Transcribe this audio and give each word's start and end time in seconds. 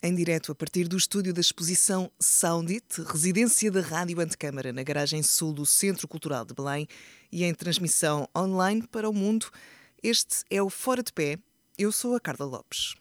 Em 0.00 0.14
direto 0.14 0.52
a 0.52 0.54
partir 0.54 0.86
do 0.86 0.96
estúdio 0.96 1.34
da 1.34 1.40
exposição 1.40 2.08
Soundit, 2.20 3.02
residência 3.02 3.68
da 3.68 3.80
Rádio 3.80 4.20
Antecâmara, 4.20 4.72
na 4.72 4.84
garagem 4.84 5.24
sul 5.24 5.52
do 5.52 5.66
Centro 5.66 6.06
Cultural 6.06 6.44
de 6.44 6.54
Belém 6.54 6.86
e 7.32 7.42
em 7.42 7.52
transmissão 7.52 8.28
online 8.36 8.86
para 8.86 9.10
o 9.10 9.12
mundo, 9.12 9.50
este 10.00 10.44
é 10.48 10.62
o 10.62 10.70
Fora 10.70 11.02
de 11.02 11.12
Pé. 11.12 11.36
Eu 11.76 11.90
sou 11.90 12.14
a 12.14 12.20
Carla 12.20 12.46
Lopes. 12.46 12.94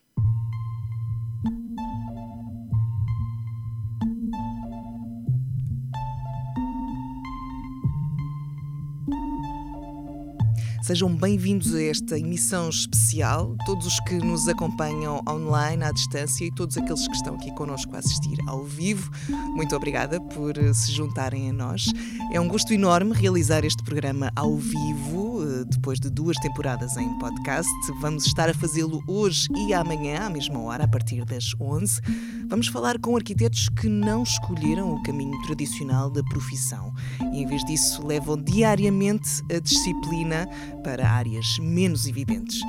Sejam 10.88 11.13
bem-vindos 11.13 11.75
a 11.75 11.83
esta 11.83 12.17
emissão 12.17 12.69
especial, 12.69 13.57
todos 13.65 13.86
os 13.86 13.99
que 14.05 14.13
nos 14.13 14.47
acompanham 14.47 15.21
online, 15.27 15.83
à 15.83 15.91
distância 15.91 16.45
e 16.45 16.49
todos 16.49 16.77
aqueles 16.77 17.05
que 17.05 17.13
estão 17.13 17.36
aqui 17.36 17.54
connosco 17.55 17.93
a 17.93 17.99
assistir 17.99 18.37
ao 18.47 18.63
vivo. 18.63 19.11
Muito 19.54 19.75
obrigada 19.75 20.21
por 20.21 20.54
se 20.73 20.93
juntarem 20.93 21.50
a 21.50 21.51
nós. 21.51 21.92
É 22.31 22.39
um 22.39 22.47
gosto 22.47 22.71
enorme 22.71 23.11
realizar 23.11 23.65
este 23.65 23.83
programa 23.83 24.31
ao 24.33 24.55
vivo, 24.55 25.36
eh, 25.36 25.36
depois 25.69 26.00
de 26.00 26.09
duas 26.09 26.37
temporadas 26.37 26.97
em 26.97 27.18
podcast. 27.19 27.69
Vamos 28.00 28.25
estar 28.25 28.50
a 28.50 28.54
fazê-lo 28.54 29.04
hoje 29.07 29.47
e 29.55 29.73
amanhã, 29.73 30.25
à 30.25 30.29
mesma 30.29 30.59
hora, 30.59 30.83
a 30.83 30.87
partir 30.87 31.23
das 31.25 31.54
11. 31.59 32.02
Vamos 32.47 32.67
falar 32.67 33.00
com 33.00 33.16
arquitetos 33.16 33.69
que 33.69 33.88
não 33.88 34.23
escolheram 34.23 34.94
o 34.94 35.03
caminho 35.03 35.39
tradicional 35.44 36.09
da 36.09 36.23
profissão 36.23 36.94
e, 37.33 37.42
em 37.42 37.45
vez 37.45 37.64
disso, 37.66 38.05
levam 38.05 38.38
diariamente 38.38 39.44
a 39.53 39.59
disciplina 39.59 40.47
para 40.83 41.09
áreas 41.09 41.58
menos 41.59 42.08
evidentes. 42.08 42.61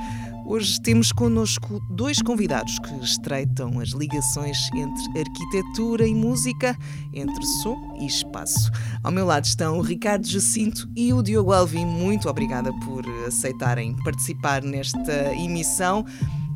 Hoje 0.49 0.81
temos 0.81 1.11
connosco 1.11 1.79
dois 1.91 2.23
convidados 2.23 2.79
que 2.79 3.05
estreitam 3.05 3.79
as 3.79 3.89
ligações 3.89 4.57
entre 4.73 5.19
arquitetura 5.19 6.07
e 6.07 6.15
música, 6.15 6.75
entre 7.13 7.45
som 7.61 7.95
e 8.01 8.07
espaço. 8.07 8.71
Ao 9.03 9.11
meu 9.11 9.27
lado 9.27 9.45
estão 9.45 9.77
o 9.77 9.81
Ricardo 9.83 10.25
Jacinto 10.27 10.89
e 10.95 11.13
o 11.13 11.21
Diogo 11.21 11.53
Alvim. 11.53 11.85
Muito 11.85 12.27
obrigada 12.27 12.73
por 12.79 13.05
aceitarem 13.27 13.95
participar 14.03 14.63
nesta 14.63 15.35
emissão. 15.35 16.03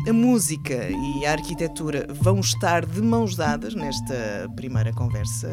A 0.08 0.12
música 0.12 0.90
e 0.90 1.24
a 1.28 1.34
arquitetura 1.34 2.08
vão 2.20 2.40
estar 2.40 2.88
de 2.88 3.00
mãos 3.00 3.36
dadas 3.36 3.76
nesta 3.76 4.50
primeira 4.56 4.92
conversa, 4.92 5.48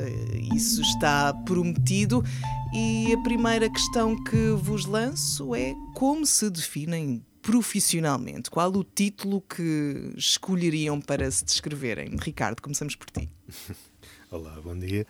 isso 0.56 0.80
está 0.80 1.34
prometido. 1.44 2.25
E 2.72 3.12
a 3.12 3.19
primeira 3.19 3.69
questão 3.69 4.16
que 4.25 4.52
vos 4.52 4.86
lanço 4.86 5.54
é 5.54 5.75
como 5.94 6.25
se 6.25 6.48
definem 6.48 7.22
profissionalmente? 7.42 8.50
Qual 8.50 8.70
o 8.72 8.84
título 8.84 9.41
que 9.41 10.12
escolheriam 10.16 11.00
para 11.00 11.30
se 11.30 11.44
descreverem? 11.44 12.16
Ricardo, 12.16 12.60
começamos 12.60 12.94
por 12.94 13.10
ti. 13.10 13.28
Olá, 14.30 14.60
bom 14.62 14.78
dia. 14.78 15.06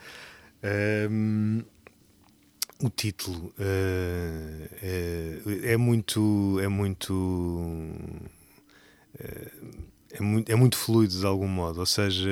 Um, 1.11 1.63
o 2.83 2.89
título 2.89 3.53
uh, 3.59 4.69
é, 4.81 5.73
é, 5.73 5.77
muito. 5.77 6.59
É 6.61 6.69
muito 6.69 7.93
é 10.13 10.21
muito, 10.21 10.51
é 10.51 10.55
muito 10.57 10.77
fluido 10.77 11.19
de 11.19 11.25
algum 11.25 11.47
modo, 11.47 11.81
ou 11.81 11.87
seja, 11.87 12.29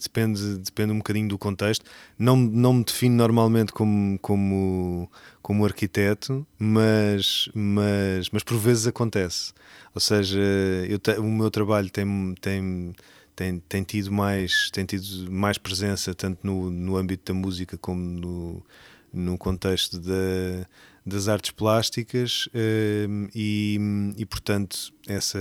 depende, 0.00 0.58
depende 0.58 0.92
um 0.92 0.98
bocadinho 0.98 1.28
do 1.28 1.36
contexto. 1.38 1.84
Não, 2.18 2.36
não 2.36 2.74
me 2.74 2.84
defino 2.84 3.16
normalmente 3.16 3.72
como, 3.72 4.18
como, 4.20 5.10
como 5.42 5.64
arquiteto, 5.64 6.46
mas, 6.58 7.48
mas, 7.54 8.30
mas 8.30 8.42
por 8.42 8.56
vezes 8.56 8.86
acontece. 8.86 9.52
Ou 9.94 10.00
seja, 10.00 10.38
eu 10.88 10.98
te, 10.98 11.12
o 11.18 11.24
meu 11.24 11.50
trabalho 11.50 11.90
tem, 11.90 12.34
tem, 12.40 12.94
tem, 13.34 13.58
tem, 13.68 13.82
tido 13.82 14.12
mais, 14.12 14.70
tem 14.70 14.84
tido 14.84 15.30
mais 15.30 15.58
presença 15.58 16.14
tanto 16.14 16.46
no, 16.46 16.70
no 16.70 16.96
âmbito 16.96 17.32
da 17.32 17.38
música 17.38 17.76
como 17.76 18.00
no, 18.00 18.62
no 19.12 19.36
contexto 19.36 19.98
da, 19.98 20.66
das 21.04 21.26
artes 21.26 21.50
plásticas 21.50 22.46
uh, 22.48 23.28
e, 23.34 23.78
e, 24.16 24.26
portanto, 24.26 24.92
essa, 25.06 25.38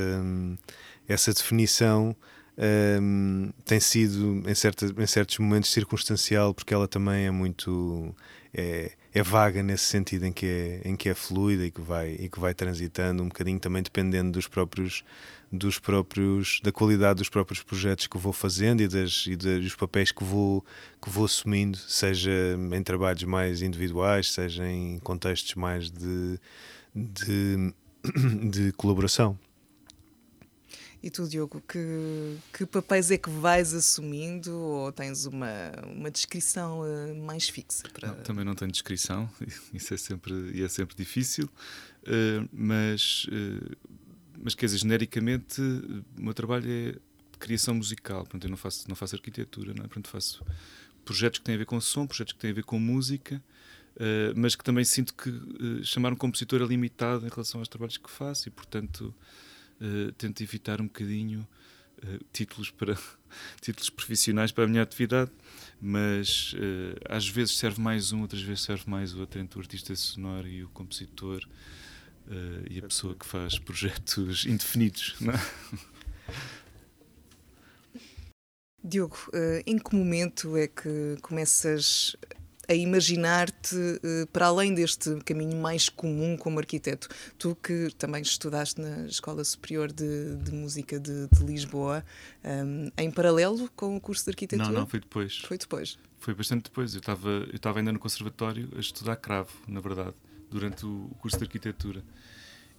essa 1.07 1.33
definição 1.33 2.15
uh, 2.57 3.53
tem 3.65 3.79
sido, 3.79 4.43
em, 4.47 4.55
certa, 4.55 4.85
em 4.85 5.07
certos 5.07 5.37
momentos, 5.39 5.71
circunstancial, 5.71 6.53
porque 6.53 6.73
ela 6.73 6.87
também 6.87 7.25
é 7.25 7.31
muito. 7.31 8.15
É, 8.53 8.91
é 9.13 9.23
vaga 9.23 9.63
nesse 9.63 9.85
sentido 9.85 10.25
em 10.25 10.31
que 10.31 10.45
é, 10.45 10.81
em 10.85 10.95
que 10.95 11.09
é 11.09 11.13
fluida 11.15 11.65
e 11.65 11.71
que, 11.71 11.81
vai, 11.81 12.11
e 12.11 12.29
que 12.29 12.39
vai 12.39 12.53
transitando 12.53 13.23
um 13.23 13.27
bocadinho 13.27 13.59
também 13.59 13.81
dependendo 13.81 14.31
dos 14.31 14.47
próprios 14.47 15.03
dos 15.51 15.79
próprios 15.79 16.59
da 16.61 16.71
qualidade 16.71 17.17
dos 17.17 17.29
próprios 17.29 17.63
projetos 17.63 18.07
que 18.07 18.17
vou 18.17 18.33
fazendo 18.33 18.81
e, 18.81 18.87
das, 18.87 19.25
e 19.27 19.35
dos 19.35 19.75
papéis 19.75 20.11
que 20.11 20.23
vou 20.23 20.63
que 21.01 21.09
vou 21.09 21.25
assumindo 21.25 21.77
seja 21.77 22.31
em 22.71 22.83
trabalhos 22.83 23.23
mais 23.23 23.61
individuais 23.61 24.31
seja 24.31 24.67
em 24.67 24.99
contextos 24.99 25.55
mais 25.55 25.89
de, 25.89 26.39
de, 26.95 27.73
de 28.49 28.71
colaboração 28.73 29.37
e 31.01 31.11
tu, 31.11 31.27
Diogo, 31.27 31.61
que, 31.67 32.37
que 32.51 32.65
papéis 32.65 33.11
é 33.11 33.17
que 33.17 33.29
vais 33.29 33.73
assumindo 33.73 34.51
ou 34.57 34.91
tens 34.91 35.25
uma, 35.25 35.71
uma 35.85 36.09
descrição 36.09 36.81
uh, 36.81 37.15
mais 37.23 37.47
fixa? 37.47 37.83
Para... 37.93 38.09
Não, 38.09 38.15
também 38.23 38.43
não 38.43 38.55
tenho 38.55 38.71
descrição, 38.71 39.29
isso 39.73 39.93
é 39.93 39.97
sempre, 39.97 40.63
é 40.63 40.67
sempre 40.67 40.95
difícil, 40.95 41.45
uh, 41.45 42.49
mas, 42.51 43.25
uh, 43.25 43.77
mas 44.41 44.55
quer 44.55 44.65
dizer, 44.65 44.79
genericamente, 44.79 45.61
o 45.61 46.21
meu 46.21 46.33
trabalho 46.33 46.69
é 46.69 46.95
criação 47.37 47.75
musical, 47.75 48.21
portanto, 48.21 48.45
eu 48.45 48.49
não 48.49 48.57
faço, 48.57 48.89
não 48.89 48.95
faço 48.95 49.15
arquitetura, 49.15 49.73
não 49.75 49.83
é? 49.83 49.87
portanto, 49.87 50.07
faço 50.07 50.43
projetos 51.05 51.39
que 51.39 51.45
têm 51.45 51.55
a 51.55 51.59
ver 51.59 51.65
com 51.65 51.79
som, 51.79 52.07
projetos 52.07 52.33
que 52.33 52.39
têm 52.39 52.51
a 52.51 52.55
ver 52.55 52.63
com 52.63 52.79
música. 52.79 53.41
Mas 54.35 54.55
que 54.55 54.63
também 54.63 54.85
sinto 54.85 55.11
que 55.15 55.33
chamar 55.83 56.13
um 56.13 56.15
compositor 56.15 56.61
é 56.61 56.65
limitado 56.65 57.25
em 57.25 57.29
relação 57.29 57.59
aos 57.59 57.67
trabalhos 57.67 57.97
que 57.97 58.11
faço 58.11 58.47
e, 58.47 58.51
portanto, 58.51 59.11
uh, 59.81 60.11
tento 60.13 60.41
evitar 60.41 60.81
um 60.81 60.85
bocadinho 60.85 61.47
uh, 62.03 62.25
títulos 62.31 62.69
para 62.69 62.97
títulos 63.61 63.89
profissionais 63.89 64.51
para 64.51 64.65
a 64.65 64.67
minha 64.67 64.83
atividade, 64.83 65.31
mas 65.81 66.53
uh, 66.53 66.99
às 67.09 67.27
vezes 67.27 67.57
serve 67.57 67.81
mais 67.81 68.11
um, 68.11 68.21
outras 68.21 68.41
vezes 68.41 68.63
serve 68.63 68.89
mais 68.89 69.13
o 69.13 69.19
outro 69.19 69.39
entre 69.39 69.57
o 69.57 69.61
artista 69.61 69.95
sonoro 69.95 70.47
e 70.47 70.63
o 70.63 70.69
compositor 70.69 71.47
e 72.69 72.77
a 72.79 72.81
pessoa 72.81 73.15
que 73.15 73.25
faz 73.25 73.57
projetos 73.57 74.43
indefinidos. 74.51 75.15
Não 75.21 75.33
é? 75.33 75.39
Diogo, 78.83 79.17
em 79.65 79.79
que 79.79 79.95
momento 79.95 80.57
é 80.57 80.67
que 80.67 81.15
começas 81.21 82.17
a 82.67 82.73
imaginar-te 82.73 83.75
uh, 83.75 84.27
para 84.31 84.47
além 84.47 84.73
deste 84.73 85.15
caminho 85.23 85.57
mais 85.61 85.87
comum 85.87 86.35
como 86.35 86.59
arquiteto. 86.59 87.07
Tu 87.37 87.55
que 87.55 87.89
também 87.97 88.21
estudaste 88.21 88.81
na 88.81 89.05
Escola 89.07 89.43
Superior 89.43 89.91
de, 89.91 90.35
de 90.35 90.51
Música 90.51 90.99
de, 90.99 91.27
de 91.27 91.43
Lisboa, 91.43 92.03
um, 92.43 92.91
em 92.97 93.09
paralelo 93.09 93.69
com 93.75 93.95
o 93.95 94.01
curso 94.01 94.25
de 94.25 94.31
arquitetura? 94.31 94.69
Não, 94.69 94.81
não, 94.81 94.87
foi 94.87 94.99
depois. 94.99 95.37
Foi 95.37 95.57
depois. 95.57 95.97
Foi 96.19 96.33
bastante 96.33 96.63
depois. 96.63 96.93
Eu 96.93 96.99
estava 96.99 97.29
eu 97.29 97.55
estava 97.55 97.79
ainda 97.79 97.91
no 97.91 97.99
conservatório 97.99 98.69
a 98.75 98.79
estudar 98.79 99.15
cravo, 99.15 99.51
na 99.67 99.79
verdade, 99.79 100.15
durante 100.49 100.85
o 100.85 101.09
curso 101.19 101.37
de 101.37 101.43
arquitetura. 101.45 102.03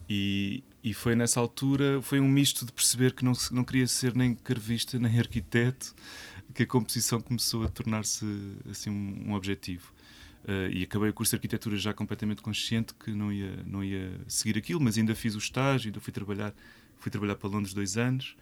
E, 0.08 0.64
e 0.82 0.94
foi 0.94 1.14
nessa 1.14 1.38
altura, 1.38 2.00
foi 2.00 2.18
um 2.18 2.28
misto 2.28 2.64
de 2.64 2.72
perceber 2.72 3.12
que 3.12 3.22
não, 3.22 3.34
não 3.50 3.62
queria 3.62 3.86
ser 3.86 4.14
nem 4.14 4.34
carvista 4.34 4.98
nem 4.98 5.18
arquiteto, 5.18 5.94
que 6.54 6.62
a 6.62 6.66
composição 6.66 7.20
começou 7.20 7.64
a 7.64 7.68
tornar-se 7.68 8.24
assim 8.70 8.90
um, 8.90 9.32
objetivo. 9.32 9.92
Uh, 10.44 10.70
e 10.72 10.82
acabei 10.82 11.10
o 11.10 11.12
curso 11.14 11.30
de 11.30 11.36
arquitetura 11.36 11.76
já 11.76 11.92
completamente 11.92 12.40
consciente 12.40 12.94
que 12.94 13.10
não 13.10 13.32
ia 13.32 13.62
não 13.66 13.82
ia 13.82 14.18
seguir 14.26 14.56
aquilo, 14.56 14.80
mas 14.80 14.96
ainda 14.96 15.14
fiz 15.14 15.34
o 15.34 15.38
estágio, 15.38 15.88
ainda 15.88 16.00
fui 16.00 16.12
trabalhar 16.12 16.54
fui 16.96 17.10
trabalhar 17.10 17.34
para 17.34 17.48
Londres 17.50 17.74
dois 17.74 17.96
anos 17.96 18.36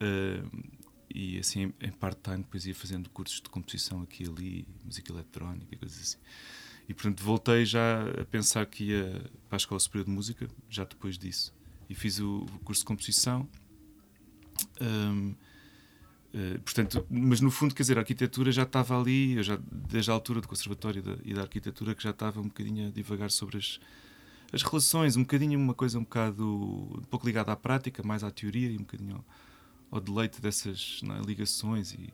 uh, 0.00 0.64
e 1.12 1.38
assim 1.38 1.72
em, 1.80 1.90
part-time 1.90 2.38
depois 2.38 2.64
ia 2.66 2.74
fazendo 2.74 3.10
cursos 3.10 3.40
de 3.40 3.50
composição 3.50 4.02
aqui 4.02 4.24
e 4.24 4.28
ali, 4.28 4.66
música 4.84 5.12
eletrónica 5.12 5.76
coisas 5.76 6.00
assim. 6.00 6.18
E 6.88 6.94
portanto 6.94 7.22
voltei 7.22 7.66
já 7.66 8.02
a 8.20 8.24
pensar 8.24 8.64
que 8.66 8.84
ia 8.84 9.30
para 9.48 9.56
a 9.56 9.58
Escola 9.58 9.80
Superior 9.80 10.06
de 10.06 10.12
Música 10.12 10.48
já 10.70 10.84
depois 10.84 11.18
disso 11.18 11.52
e 11.88 11.94
fiz 11.94 12.20
o, 12.20 12.46
o 12.54 12.58
curso 12.60 12.82
de 12.82 12.86
composição. 12.86 13.48
Um, 14.80 15.34
eh, 16.36 16.58
portanto, 16.58 17.06
mas 17.08 17.40
no 17.40 17.48
fundo, 17.48 17.72
quer 17.72 17.84
dizer, 17.84 17.96
a 17.96 18.00
arquitetura 18.00 18.50
já 18.50 18.64
estava 18.64 19.00
ali, 19.00 19.40
já, 19.40 19.56
desde 19.70 20.10
a 20.10 20.14
altura 20.14 20.40
do 20.40 20.48
conservatório 20.48 21.00
da, 21.00 21.16
e 21.24 21.32
da 21.32 21.42
arquitetura, 21.42 21.94
que 21.94 22.02
já 22.02 22.10
estava 22.10 22.40
um 22.40 22.48
bocadinho 22.48 22.88
a 22.88 22.90
divagar 22.90 23.30
sobre 23.30 23.58
as, 23.58 23.78
as 24.52 24.62
relações, 24.62 25.16
um 25.16 25.22
bocadinho 25.22 25.56
uma 25.56 25.74
coisa 25.74 25.96
um 25.96 26.02
bocado, 26.02 26.44
um 26.44 27.04
pouco 27.08 27.24
ligada 27.24 27.52
à 27.52 27.56
prática, 27.56 28.02
mais 28.02 28.24
à 28.24 28.32
teoria 28.32 28.68
e 28.68 28.74
um 28.74 28.80
bocadinho 28.80 29.14
ao, 29.14 29.24
ao 29.92 30.00
deleite 30.00 30.42
dessas 30.42 31.00
é, 31.04 31.24
ligações 31.24 31.92
e 31.92 32.12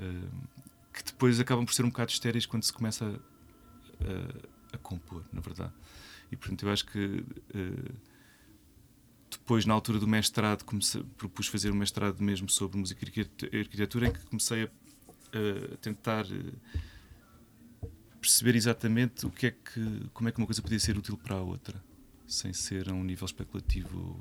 uh, 0.00 0.48
que 0.90 1.04
depois 1.04 1.38
acabam 1.38 1.66
por 1.66 1.74
ser 1.74 1.84
um 1.84 1.90
bocado 1.90 2.10
estéreis 2.10 2.46
quando 2.46 2.62
se 2.62 2.72
começa 2.72 3.04
a, 3.04 4.72
a, 4.72 4.76
a 4.76 4.78
compor, 4.78 5.22
na 5.30 5.42
verdade. 5.42 5.72
E 6.32 6.36
portanto, 6.36 6.64
eu 6.64 6.72
acho 6.72 6.86
que 6.86 7.04
uh, 7.54 7.94
depois, 9.30 9.66
na 9.66 9.74
altura 9.74 9.98
do 9.98 10.06
mestrado, 10.06 10.64
comecei, 10.64 11.02
propus 11.16 11.48
fazer 11.48 11.70
um 11.70 11.74
mestrado 11.74 12.22
mesmo 12.22 12.48
sobre 12.48 12.78
música 12.78 13.04
e 13.04 13.58
arquitetura, 13.58 14.06
em 14.06 14.12
que 14.12 14.20
comecei 14.26 14.64
a, 14.64 14.66
a 14.66 15.76
tentar 15.78 16.24
eh, 16.24 17.88
perceber 18.20 18.56
exatamente 18.56 19.26
o 19.26 19.30
que 19.30 19.48
é 19.48 19.50
que, 19.50 20.08
como 20.12 20.28
é 20.28 20.32
que 20.32 20.38
uma 20.38 20.46
coisa 20.46 20.62
podia 20.62 20.78
ser 20.78 20.96
útil 20.96 21.16
para 21.16 21.36
a 21.36 21.40
outra, 21.40 21.82
sem 22.26 22.52
ser 22.52 22.88
a 22.88 22.92
um 22.92 23.04
nível 23.04 23.26
especulativo 23.26 24.20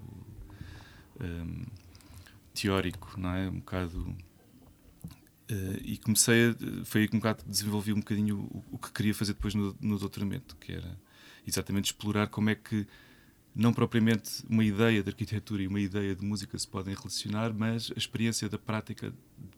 um, 1.21 1.65
teórico, 2.53 3.19
não 3.19 3.33
é? 3.33 3.49
Um 3.49 3.59
bocado. 3.59 4.15
Uh, 5.49 5.79
e 5.81 5.97
comecei 5.97 6.49
a, 6.49 6.85
foi 6.85 7.01
aí 7.01 7.07
que 7.07 7.15
um 7.15 7.19
bocado 7.19 7.43
desenvolvi 7.47 7.93
um 7.93 7.99
bocadinho 7.99 8.39
o, 8.39 8.63
o 8.73 8.77
que 8.77 8.91
queria 8.91 9.13
fazer 9.13 9.33
depois 9.33 9.55
no, 9.55 9.75
no 9.79 9.97
doutoramento, 9.97 10.57
que 10.57 10.73
era 10.73 10.99
exatamente 11.45 11.85
explorar 11.85 12.27
como 12.27 12.49
é 12.49 12.55
que 12.55 12.85
não 13.57 13.73
propriamente 13.73 14.43
uma 14.47 14.63
ideia 14.63 15.01
de 15.01 15.09
arquitetura 15.09 15.63
e 15.63 15.67
uma 15.67 15.79
ideia 15.79 16.15
de 16.15 16.23
música 16.23 16.57
se 16.59 16.67
podem 16.67 16.93
relacionar, 16.93 17.51
mas 17.51 17.91
a 17.95 17.97
experiência 17.97 18.47
da 18.47 18.57
prática 18.59 19.11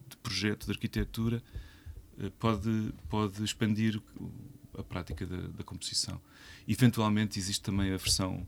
de 0.08 0.18
projeto 0.24 0.66
de 0.66 0.72
arquitetura 0.72 1.44
uh, 2.18 2.32
pode, 2.32 2.94
pode 3.10 3.44
expandir 3.44 4.02
a 4.78 4.84
prática 4.84 5.26
da, 5.26 5.42
da 5.50 5.64
composição. 5.66 6.20
Eventualmente 6.66 7.38
existe 7.38 7.62
também 7.62 7.90
a 7.90 7.98
versão 7.98 8.48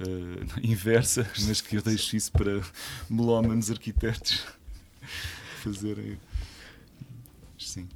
uh, 0.00 0.60
inversa, 0.66 1.30
mas 1.46 1.60
que 1.60 1.76
eu 1.76 1.82
deixo 1.82 2.16
isso 2.16 2.32
para 2.32 2.60
melómanos 3.08 3.70
arquitetos 3.70 4.44
fazerem. 5.62 6.18
Sim. 7.56 7.88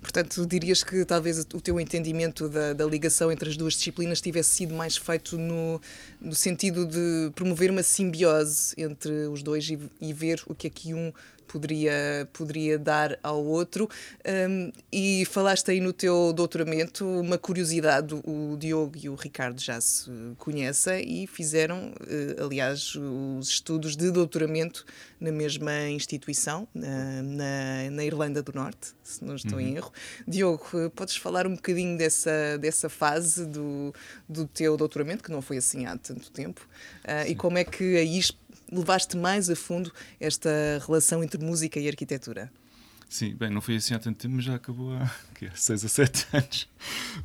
Portanto, 0.00 0.46
dirias 0.46 0.82
que 0.82 1.04
talvez 1.04 1.38
o 1.38 1.60
teu 1.60 1.80
entendimento 1.80 2.48
da, 2.48 2.72
da, 2.72 2.84
ligação 2.84 3.30
entre 3.30 3.48
as 3.48 3.56
duas 3.56 3.74
disciplinas 3.74 4.20
tivesse 4.20 4.50
sido 4.50 4.74
mais 4.74 4.96
feito 4.96 5.38
no, 5.38 5.80
no 6.20 6.34
sentido 6.34 6.86
de 6.86 7.30
promover 7.34 7.70
uma 7.70 7.82
simbiose 7.82 8.74
entre 8.76 9.26
os 9.26 9.42
dois 9.42 9.68
e, 9.68 9.78
e 10.00 10.12
ver 10.12 10.42
o 10.46 10.54
que 10.54 10.66
aqui 10.66 10.94
um 10.94 11.12
poderia, 11.52 12.26
poderia 12.32 12.78
dar 12.78 13.18
ao 13.22 13.44
outro. 13.44 13.88
Um, 14.26 14.72
e 14.90 15.24
falaste 15.26 15.70
aí 15.70 15.80
no 15.80 15.92
teu 15.92 16.32
doutoramento 16.32 17.06
uma 17.06 17.36
curiosidade: 17.36 18.14
o 18.24 18.56
Diogo 18.58 18.96
e 19.02 19.08
o 19.10 19.14
Ricardo 19.14 19.60
já 19.60 19.78
se 19.80 20.10
conhecem 20.38 21.22
e 21.22 21.26
fizeram, 21.26 21.92
eh, 22.08 22.42
aliás, 22.42 22.94
os 22.94 23.48
estudos 23.48 23.94
de 23.94 24.10
doutoramento 24.10 24.86
na 25.20 25.30
mesma 25.30 25.88
instituição, 25.88 26.66
na, 26.74 27.90
na, 27.90 28.04
Irlanda 28.04 28.42
do 28.42 28.52
Norte, 28.52 28.92
se 29.04 29.24
não 29.24 29.36
estou 29.36 29.58
uhum. 29.58 29.60
em 29.60 29.76
erro. 29.76 29.92
Diogo, 30.26 30.90
podes 30.96 31.16
falar 31.16 31.46
um 31.46 31.54
bocadinho 31.54 31.96
dessa, 31.96 32.58
dessa 32.58 32.88
fase 32.88 33.46
do, 33.46 33.94
do 34.28 34.46
teu 34.46 34.76
doutoramento, 34.76 35.22
que 35.22 35.30
não 35.30 35.40
foi 35.40 35.58
assim 35.58 35.86
há 35.86 35.96
tanto 35.96 36.30
tempo, 36.32 36.66
uh, 37.04 37.28
e 37.28 37.36
como 37.36 37.56
é 37.56 37.64
que 37.64 37.96
aí 37.96 38.18
levaste 38.72 39.16
mais 39.16 39.50
a 39.50 39.56
fundo 39.56 39.92
esta 40.18 40.50
relação 40.86 41.22
entre 41.22 41.44
música 41.44 41.78
e 41.78 41.86
arquitetura? 41.86 42.50
Sim, 43.12 43.34
bem, 43.34 43.50
não 43.50 43.60
foi 43.60 43.76
assim 43.76 43.92
há 43.92 43.98
tanto 43.98 44.16
tempo, 44.16 44.36
mas 44.36 44.44
já 44.46 44.54
acabou 44.54 44.90
há 44.94 45.14
que, 45.36 45.46
6 45.54 45.84
a 45.84 45.88
7 45.88 46.26
anos. 46.32 46.68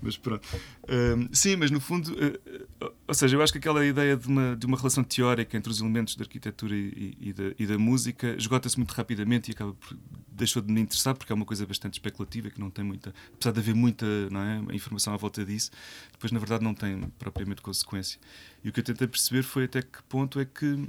Mas 0.01 0.17
pronto. 0.17 0.45
Um, 0.89 1.33
sim, 1.33 1.55
mas 1.55 1.71
no 1.71 1.79
fundo, 1.79 2.11
uh, 2.11 2.93
ou 3.07 3.13
seja, 3.13 3.37
eu 3.37 3.41
acho 3.41 3.53
que 3.53 3.59
aquela 3.59 3.85
ideia 3.85 4.17
de 4.17 4.27
uma, 4.27 4.53
de 4.53 4.65
uma 4.65 4.77
relação 4.77 5.01
teórica 5.01 5.55
entre 5.55 5.71
os 5.71 5.79
elementos 5.79 6.17
da 6.17 6.25
arquitetura 6.25 6.75
e, 6.75 7.17
e, 7.21 7.31
da, 7.31 7.43
e 7.57 7.65
da, 7.65 7.77
música 7.77 8.35
esgota-se 8.37 8.75
muito 8.75 8.91
rapidamente 8.91 9.49
e 9.49 9.53
acaba 9.53 9.73
por, 9.75 9.97
deixou 10.27 10.61
de 10.61 10.69
me 10.73 10.81
interessar 10.81 11.15
porque 11.15 11.31
é 11.31 11.35
uma 11.35 11.45
coisa 11.45 11.65
bastante 11.65 11.93
especulativa 11.93 12.49
que 12.49 12.59
não 12.59 12.69
tem 12.69 12.83
muita, 12.83 13.13
apesar 13.35 13.53
de 13.53 13.59
haver 13.61 13.73
muita 13.73 14.05
não 14.29 14.41
é, 14.41 14.75
informação 14.75 15.13
à 15.13 15.17
volta 15.17 15.45
disso, 15.45 15.71
depois 16.11 16.33
na 16.33 16.39
verdade 16.39 16.65
não 16.65 16.73
tem 16.73 16.99
propriamente 17.17 17.61
consequência. 17.61 18.19
E 18.61 18.67
o 18.67 18.73
que 18.73 18.81
eu 18.81 18.83
tentei 18.83 19.07
perceber 19.07 19.41
foi 19.41 19.63
até 19.63 19.81
que 19.81 20.03
ponto 20.09 20.37
é 20.37 20.43
que 20.43 20.85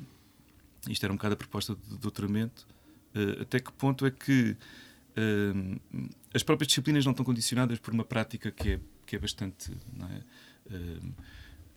isto 0.91 1.05
era 1.05 1.13
um 1.13 1.17
bocado 1.17 1.35
a 1.35 1.37
proposta 1.37 1.75
de 1.75 1.99
doutoramento, 1.99 2.67
uh, 3.15 3.43
até 3.43 3.61
que 3.61 3.73
ponto 3.73 4.07
é 4.07 4.11
que 4.11 4.57
uh, 5.17 5.81
as 6.35 6.43
próprias 6.43 6.69
disciplinas 6.69 7.05
não 7.05 7.13
estão 7.13 7.25
condicionadas 7.25 7.79
por 7.79 7.93
uma 7.93 8.05
prática 8.05 8.51
que 8.51 8.73
é, 8.73 8.81
que 9.07 9.17
é 9.17 9.19
bastante. 9.19 9.71
É? 9.71 10.75
Uh, 10.75 11.15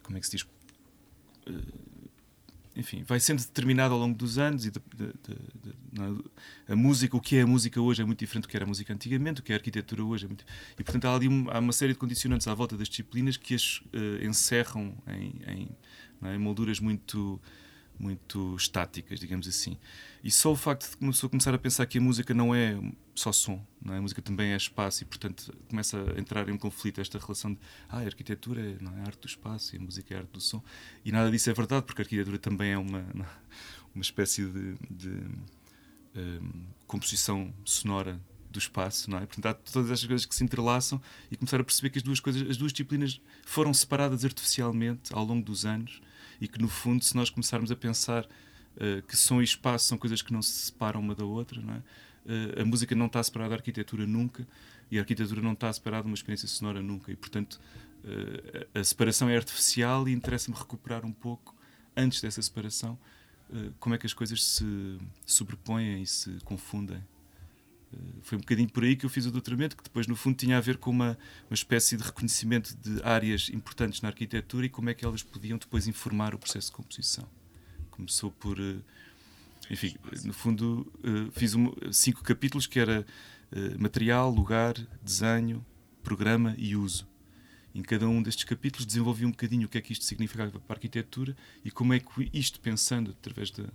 como 0.04 0.18
é 0.18 0.19
que 0.19 0.28
se 0.28 0.38
diz? 0.38 0.48
enfim, 2.75 3.04
vai 3.04 3.19
sendo 3.19 3.40
determinado 3.40 3.94
ao 3.94 4.00
longo 4.00 4.18
dos 4.18 4.38
anos 4.38 4.66
e 4.66 4.72
de, 4.72 4.80
de, 4.96 5.08
de, 5.08 5.74
é? 6.68 6.74
a 6.74 6.75
música, 6.75 7.18
o 7.18 7.19
que 7.19 7.36
é 7.36 7.42
a 7.42 7.48
música 7.48 7.81
hoje 7.81 8.02
é 8.02 8.06
muito 8.06 8.19
diferente 8.19 8.44
do 8.44 8.48
que 8.48 8.56
era 8.56 8.66
a 8.66 8.68
música 8.68 8.94
antigamente, 8.94 9.42
o 9.42 9.44
que 9.44 9.52
é 9.52 9.56
a 9.56 9.58
arquitetura 9.58 10.04
hoje 10.04 10.25
é 10.25 10.28
muito 10.28 10.46
e 10.80 10.84
portanto 10.84 11.06
há 11.06 11.16
ali 11.16 11.28
uma, 11.28 11.52
há 11.52 11.60
uma 11.60 11.74
série 11.74 11.94
de 11.94 12.00
condicionantes 12.00 12.48
à 12.48 12.54
volta 12.54 12.78
das 12.78 12.88
disciplinas 12.88 13.36
que 13.36 13.56
as 13.56 13.80
uh, 13.80 14.25
encerram 14.25 14.96
em, 15.08 15.42
em, 15.48 15.69
é? 16.24 16.36
em 16.36 16.40
molduras 16.40 16.80
muito 16.80 17.42
muito 18.01 18.56
estáticas, 18.56 19.19
digamos 19.19 19.48
assim. 19.48 19.77
E 20.24 20.31
só 20.31 20.51
o 20.51 20.56
facto 20.56 20.89
de 20.89 21.30
começar 21.30 21.53
a 21.53 21.57
pensar 21.57 21.86
que 21.86 22.00
a 22.00 22.01
música 22.01 22.33
não 22.33 22.53
é 22.53 22.80
só 23.13 23.31
som, 23.31 23.63
não 23.80 23.94
é? 23.94 24.00
a 24.00 24.01
música 24.01 24.21
também 24.21 24.53
é 24.53 24.57
espaço 24.57 25.03
e, 25.03 25.06
portanto, 25.06 25.53
começa 25.69 25.98
a 25.98 26.19
entrar 26.19 26.50
em 26.50 26.53
um 26.53 26.57
conflito 26.57 27.00
esta 27.00 27.19
relação 27.19 27.53
de 27.53 27.59
ah, 27.88 28.00
a 28.00 28.01
arquitetura 28.01 28.77
não 28.81 28.98
é 28.98 29.01
a 29.01 29.06
arte 29.06 29.21
do 29.21 29.27
espaço 29.27 29.75
e 29.75 29.77
a 29.77 29.81
música 29.81 30.13
é 30.13 30.18
a 30.18 30.19
arte 30.21 30.31
do 30.31 30.42
som. 30.42 30.63
E 31.06 31.12
nada 31.12 31.30
disso 31.30 31.50
é 31.50 31.53
verdade, 31.53 31.86
porque 31.86 32.01
a 32.01 32.03
arquitetura 32.03 32.39
também 32.39 32.71
é 32.71 32.77
uma, 32.77 33.06
uma 33.94 34.01
espécie 34.01 34.45
de, 34.45 34.75
de 34.89 35.09
um, 36.15 36.63
composição 36.88 37.53
sonora 37.63 38.19
do 38.50 38.59
espaço, 38.59 39.09
não 39.09 39.19
é? 39.19 39.25
Portanto, 39.25 39.45
há 39.45 39.53
todas 39.53 39.92
estas 39.92 40.07
coisas 40.07 40.25
que 40.25 40.36
se 40.36 40.44
entrelaçam 40.44 41.00
e 41.30 41.38
começar 41.38 41.62
a 41.62 41.63
perceber 41.63 41.92
que 41.92 42.00
as 42.00 42.03
duas 42.03 42.19
coisas, 42.19 42.50
as 42.50 42.57
duas 42.57 42.74
disciplinas 42.74 43.21
foram 43.45 43.74
separadas 43.74 44.25
artificialmente 44.25 45.13
ao 45.13 45.24
longo 45.24 45.45
dos 45.45 45.65
anos 45.65 46.01
e 46.41 46.47
que, 46.47 46.59
no 46.59 46.67
fundo, 46.67 47.03
se 47.03 47.15
nós 47.15 47.29
começarmos 47.29 47.71
a 47.71 47.75
pensar 47.75 48.25
uh, 48.25 49.01
que 49.07 49.15
som 49.15 49.39
e 49.39 49.43
espaço 49.43 49.85
são 49.85 49.97
coisas 49.97 50.23
que 50.23 50.33
não 50.33 50.41
se 50.41 50.51
separam 50.51 50.99
uma 50.99 51.13
da 51.13 51.23
outra, 51.23 51.61
não 51.61 51.75
é? 51.75 51.77
Uh, 51.77 52.61
a 52.61 52.65
música 52.65 52.95
não 52.95 53.05
está 53.05 53.21
separada 53.21 53.51
da 53.51 53.55
arquitetura 53.57 54.05
nunca 54.07 54.47
e 54.89 54.97
a 54.97 55.01
arquitetura 55.01 55.41
não 55.41 55.53
está 55.53 55.71
separada 55.71 56.03
de 56.03 56.09
uma 56.09 56.15
experiência 56.15 56.47
sonora 56.47 56.81
nunca. 56.81 57.11
E, 57.11 57.15
portanto, 57.15 57.61
uh, 58.03 58.79
a 58.79 58.83
separação 58.83 59.29
é 59.29 59.38
artificial 59.38 60.09
e 60.09 60.13
interessa-me 60.13 60.57
recuperar 60.57 61.05
um 61.05 61.13
pouco, 61.13 61.55
antes 61.95 62.19
dessa 62.21 62.41
separação, 62.41 62.97
como 63.81 63.93
é 63.93 63.97
que 63.97 64.05
as 64.05 64.13
coisas 64.13 64.41
se 64.41 64.97
sobrepõem 65.25 66.01
e 66.01 66.07
se 66.07 66.39
confundem. 66.45 67.03
Foi 68.21 68.38
um 68.38 68.41
bocadinho 68.41 68.69
por 68.69 68.83
aí 68.83 68.95
que 68.95 69.05
eu 69.05 69.09
fiz 69.09 69.25
o 69.25 69.31
doutoramento, 69.31 69.75
que 69.75 69.83
depois, 69.83 70.07
no 70.07 70.15
fundo, 70.15 70.35
tinha 70.35 70.57
a 70.57 70.61
ver 70.61 70.77
com 70.77 70.89
uma, 70.89 71.17
uma 71.49 71.53
espécie 71.53 71.97
de 71.97 72.03
reconhecimento 72.03 72.75
de 72.77 73.01
áreas 73.03 73.49
importantes 73.49 74.01
na 74.01 74.09
arquitetura 74.09 74.65
e 74.65 74.69
como 74.69 74.89
é 74.89 74.93
que 74.93 75.03
elas 75.03 75.23
podiam 75.23 75.57
depois 75.57 75.88
informar 75.88 76.33
o 76.33 76.39
processo 76.39 76.67
de 76.67 76.73
composição. 76.73 77.27
Começou 77.89 78.31
por. 78.31 78.59
Eh, 78.59 78.79
enfim, 79.69 79.95
no 80.23 80.33
fundo, 80.33 80.91
eh, 81.03 81.31
fiz 81.31 81.53
cinco 81.91 82.23
capítulos 82.23 82.65
que 82.65 82.79
era 82.79 83.05
eh, 83.51 83.77
material, 83.77 84.29
lugar, 84.29 84.75
desenho, 85.03 85.65
programa 86.01 86.55
e 86.57 86.75
uso. 86.75 87.07
Em 87.74 87.81
cada 87.81 88.07
um 88.07 88.21
destes 88.21 88.43
capítulos 88.43 88.86
desenvolvi 88.86 89.25
um 89.25 89.31
bocadinho 89.31 89.65
o 89.65 89.69
que 89.69 89.77
é 89.77 89.81
que 89.81 89.93
isto 89.93 90.05
significava 90.05 90.60
para 90.60 90.75
a 90.75 90.77
arquitetura 90.77 91.36
e 91.63 91.71
como 91.71 91.93
é 91.93 92.00
que 92.00 92.29
isto, 92.33 92.60
pensando 92.60 93.12
através 93.12 93.50
da, 93.51 93.65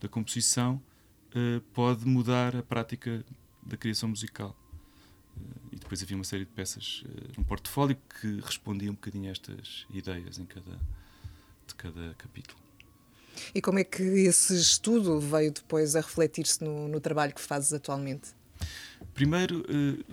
da 0.00 0.08
composição, 0.08 0.82
pode 1.72 2.04
mudar 2.06 2.56
a 2.56 2.62
prática 2.62 3.24
da 3.66 3.76
criação 3.76 4.08
musical. 4.08 4.56
Eh, 5.36 5.40
e 5.72 5.76
depois 5.76 6.02
havia 6.02 6.16
uma 6.16 6.24
série 6.24 6.44
de 6.44 6.50
peças 6.52 7.04
uh, 7.04 7.38
no 7.38 7.44
portfólio 7.44 7.96
que 8.20 8.40
respondiam 8.40 8.92
um 8.92 8.94
bocadinho 8.94 9.28
a 9.28 9.32
estas 9.32 9.86
ideias 9.90 10.38
em 10.38 10.46
cada, 10.46 10.78
de 11.66 11.74
cada 11.74 12.14
capítulo. 12.14 12.58
E 13.54 13.60
como 13.60 13.78
é 13.78 13.84
que 13.84 14.02
esse 14.02 14.58
estudo 14.58 15.20
veio 15.20 15.52
depois 15.52 15.94
a 15.94 16.00
refletir-se 16.00 16.64
no, 16.64 16.88
no, 16.88 17.00
trabalho 17.00 17.34
que 17.34 17.40
fazes 17.40 17.72
atualmente? 17.72 18.30
Primeiro, 19.12 19.60
uh, 19.60 20.04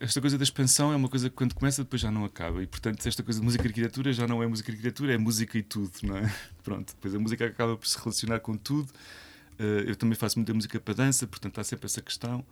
esta 0.00 0.20
coisa 0.20 0.36
da 0.36 0.42
expansão 0.42 0.92
é 0.92 0.96
uma 0.96 1.08
coisa 1.08 1.30
que 1.30 1.36
quando 1.36 1.54
começa 1.54 1.84
depois 1.84 2.02
já 2.02 2.10
não 2.10 2.24
acaba. 2.24 2.62
E 2.62 2.66
portanto, 2.66 3.06
esta 3.06 3.22
coisa 3.22 3.38
de 3.38 3.44
música 3.44 3.64
e 3.64 3.68
arquitetura 3.68 4.12
já 4.12 4.26
não 4.26 4.42
é 4.42 4.46
música 4.46 4.70
e 4.70 4.74
arquitetura, 4.74 5.14
é 5.14 5.18
música 5.18 5.56
e 5.56 5.62
tudo, 5.62 5.92
não 6.02 6.16
é? 6.16 6.34
Pronto, 6.64 6.92
depois 6.94 7.14
a 7.14 7.18
música 7.18 7.46
acaba 7.46 7.76
por 7.76 7.86
se 7.86 7.96
relacionar 7.98 8.40
com 8.40 8.56
tudo. 8.56 8.90
Eu 9.86 9.94
também 9.94 10.16
faço 10.16 10.36
muita 10.36 10.52
música 10.52 10.80
para 10.80 10.94
dança, 10.94 11.28
portanto 11.28 11.60
há 11.60 11.64
sempre 11.64 11.86
essa 11.86 12.02
questão 12.02 12.44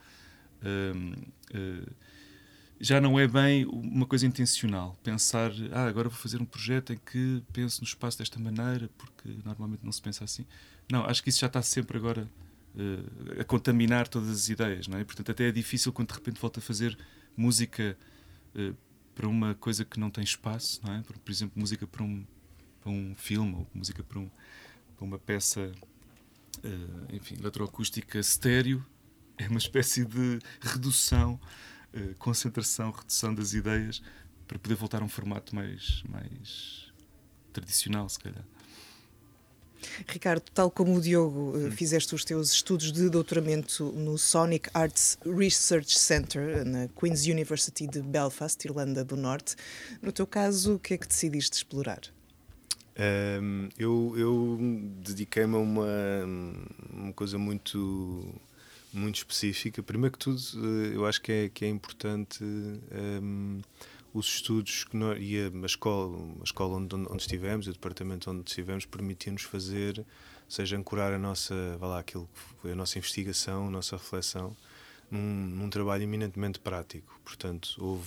já 2.83 3.01
não 3.01 3.19
é 3.19 3.29
bem 3.29 3.65
uma 3.67 4.05
coisa 4.05 4.27
intencional. 4.27 4.99
Pensar, 5.05 5.53
ah, 5.71 5.87
agora 5.87 6.09
vou 6.09 6.19
fazer 6.19 6.43
um 6.43 6.45
projeto 6.45 6.93
em 6.93 6.97
que 6.97 7.41
penso 7.53 7.81
no 7.81 7.87
espaço 7.87 8.19
desta 8.19 8.41
maneira, 8.41 8.91
porque 8.99 9.29
normalmente 9.45 9.85
não 9.85 9.93
se 9.93 10.03
pensa 10.03 10.25
assim. 10.25 10.45
Não, 10.91 11.05
acho 11.07 11.23
que 11.23 11.29
isso 11.29 11.39
já 11.39 11.47
está 11.47 11.63
sempre 11.63 11.97
agora 11.97 12.29
uh, 12.75 13.41
a 13.41 13.45
contaminar 13.45 14.09
todas 14.09 14.29
as 14.31 14.49
ideias, 14.49 14.89
não 14.89 14.99
é? 14.99 15.05
Portanto, 15.05 15.31
até 15.31 15.49
é 15.49 15.53
difícil 15.53 15.93
quando 15.93 16.09
de 16.09 16.15
repente 16.15 16.41
volta 16.41 16.59
a 16.59 16.63
fazer 16.63 16.99
música 17.37 17.97
uh, 18.57 18.77
para 19.15 19.29
uma 19.29 19.55
coisa 19.55 19.85
que 19.85 20.01
não 20.01 20.11
tem 20.11 20.25
espaço, 20.25 20.81
não 20.85 20.93
é? 20.93 21.03
Por, 21.03 21.17
por 21.17 21.31
exemplo, 21.31 21.61
música 21.61 21.87
para 21.87 22.03
um, 22.03 22.27
para 22.81 22.91
um 22.91 23.15
filme 23.15 23.55
ou 23.55 23.67
música 23.73 24.03
para, 24.03 24.19
um, 24.19 24.29
para 24.97 25.05
uma 25.05 25.21
peça, 25.21 25.71
uh, 26.65 27.15
enfim, 27.15 27.37
eletroacústica 27.39 28.19
estéreo 28.19 28.85
é 29.39 29.49
uma 29.49 29.59
espécie 29.59 30.05
de 30.05 30.39
redução, 30.61 31.41
uh, 31.95 32.15
concentração, 32.19 32.91
redução 32.91 33.35
das 33.35 33.53
ideias 33.53 34.03
para 34.47 34.59
poder 34.59 34.75
voltar 34.75 35.03
a 35.03 35.05
um 35.05 35.09
formato 35.09 35.55
mais, 35.55 36.03
mais 36.09 36.93
tradicional, 37.53 38.09
se 38.09 38.19
calhar. 38.19 38.45
Ricardo, 40.07 40.43
tal 40.55 40.71
como 40.71 40.97
o 40.97 41.01
Diogo, 41.01 41.57
uh, 41.57 41.71
fizeste 41.73 42.15
os 42.15 42.25
teus 42.25 42.53
estudos 42.53 42.93
de 42.93 43.09
doutoramento 43.09 43.85
no 43.93 44.17
Sonic 44.17 44.71
Arts 44.73 45.19
Research 45.25 45.99
Center, 45.99 46.65
na 46.65 46.89
Queen's 46.89 47.27
University 47.27 47.87
de 47.87 48.01
Belfast, 48.01 48.65
Irlanda 48.65 49.05
do 49.05 49.17
Norte. 49.17 49.57
No 50.01 50.13
teu 50.13 50.27
caso, 50.27 50.77
o 50.77 50.79
que 50.79 50.95
é 50.95 50.99
que 50.99 51.09
decidiste 51.09 51.57
explorar? 51.57 52.01
Um, 52.95 53.69
eu, 53.79 54.15
eu 54.17 54.59
dediquei-me 55.03 55.55
a 55.55 55.59
uma, 55.59 56.25
uma 56.93 57.13
coisa 57.15 57.39
muito 57.39 58.35
muito 58.93 59.17
específica. 59.17 59.83
Primeiro 59.83 60.13
que 60.13 60.19
tudo, 60.19 60.41
eh, 60.57 60.95
eu 60.97 61.07
acho 61.07 61.21
que 61.21 61.33
é, 61.33 61.49
que 61.49 61.65
é 61.65 61.69
importante 61.69 62.43
um, 62.43 63.61
os 64.13 64.27
estudos 64.27 64.85
que 64.85 64.97
nós, 64.97 65.19
e 65.21 65.39
a, 65.41 65.49
a, 65.63 65.67
escola, 65.67 66.19
a 66.41 66.45
escola 66.45 66.77
onde, 66.77 66.95
onde 66.95 67.23
estivemos, 67.23 67.67
o 67.67 67.73
departamento 67.73 68.31
onde 68.31 68.49
estivemos, 68.49 68.85
permitiu-nos 68.85 69.43
fazer, 69.43 70.05
seja 70.49 70.77
ancorar 70.77 71.13
a 71.13 71.19
nossa, 71.19 71.55
vá 71.79 71.87
lá, 71.87 71.99
aquilo 72.01 72.29
que 72.35 72.61
foi 72.61 72.73
a 72.73 72.75
nossa 72.75 72.99
investigação, 72.99 73.69
a 73.69 73.71
nossa 73.71 73.97
reflexão, 73.97 74.55
num, 75.11 75.21
num 75.21 75.71
trabalho 75.71 76.03
eminentemente 76.03 76.59
prático. 76.59 77.19
Portanto, 77.25 77.77
houve, 77.79 78.07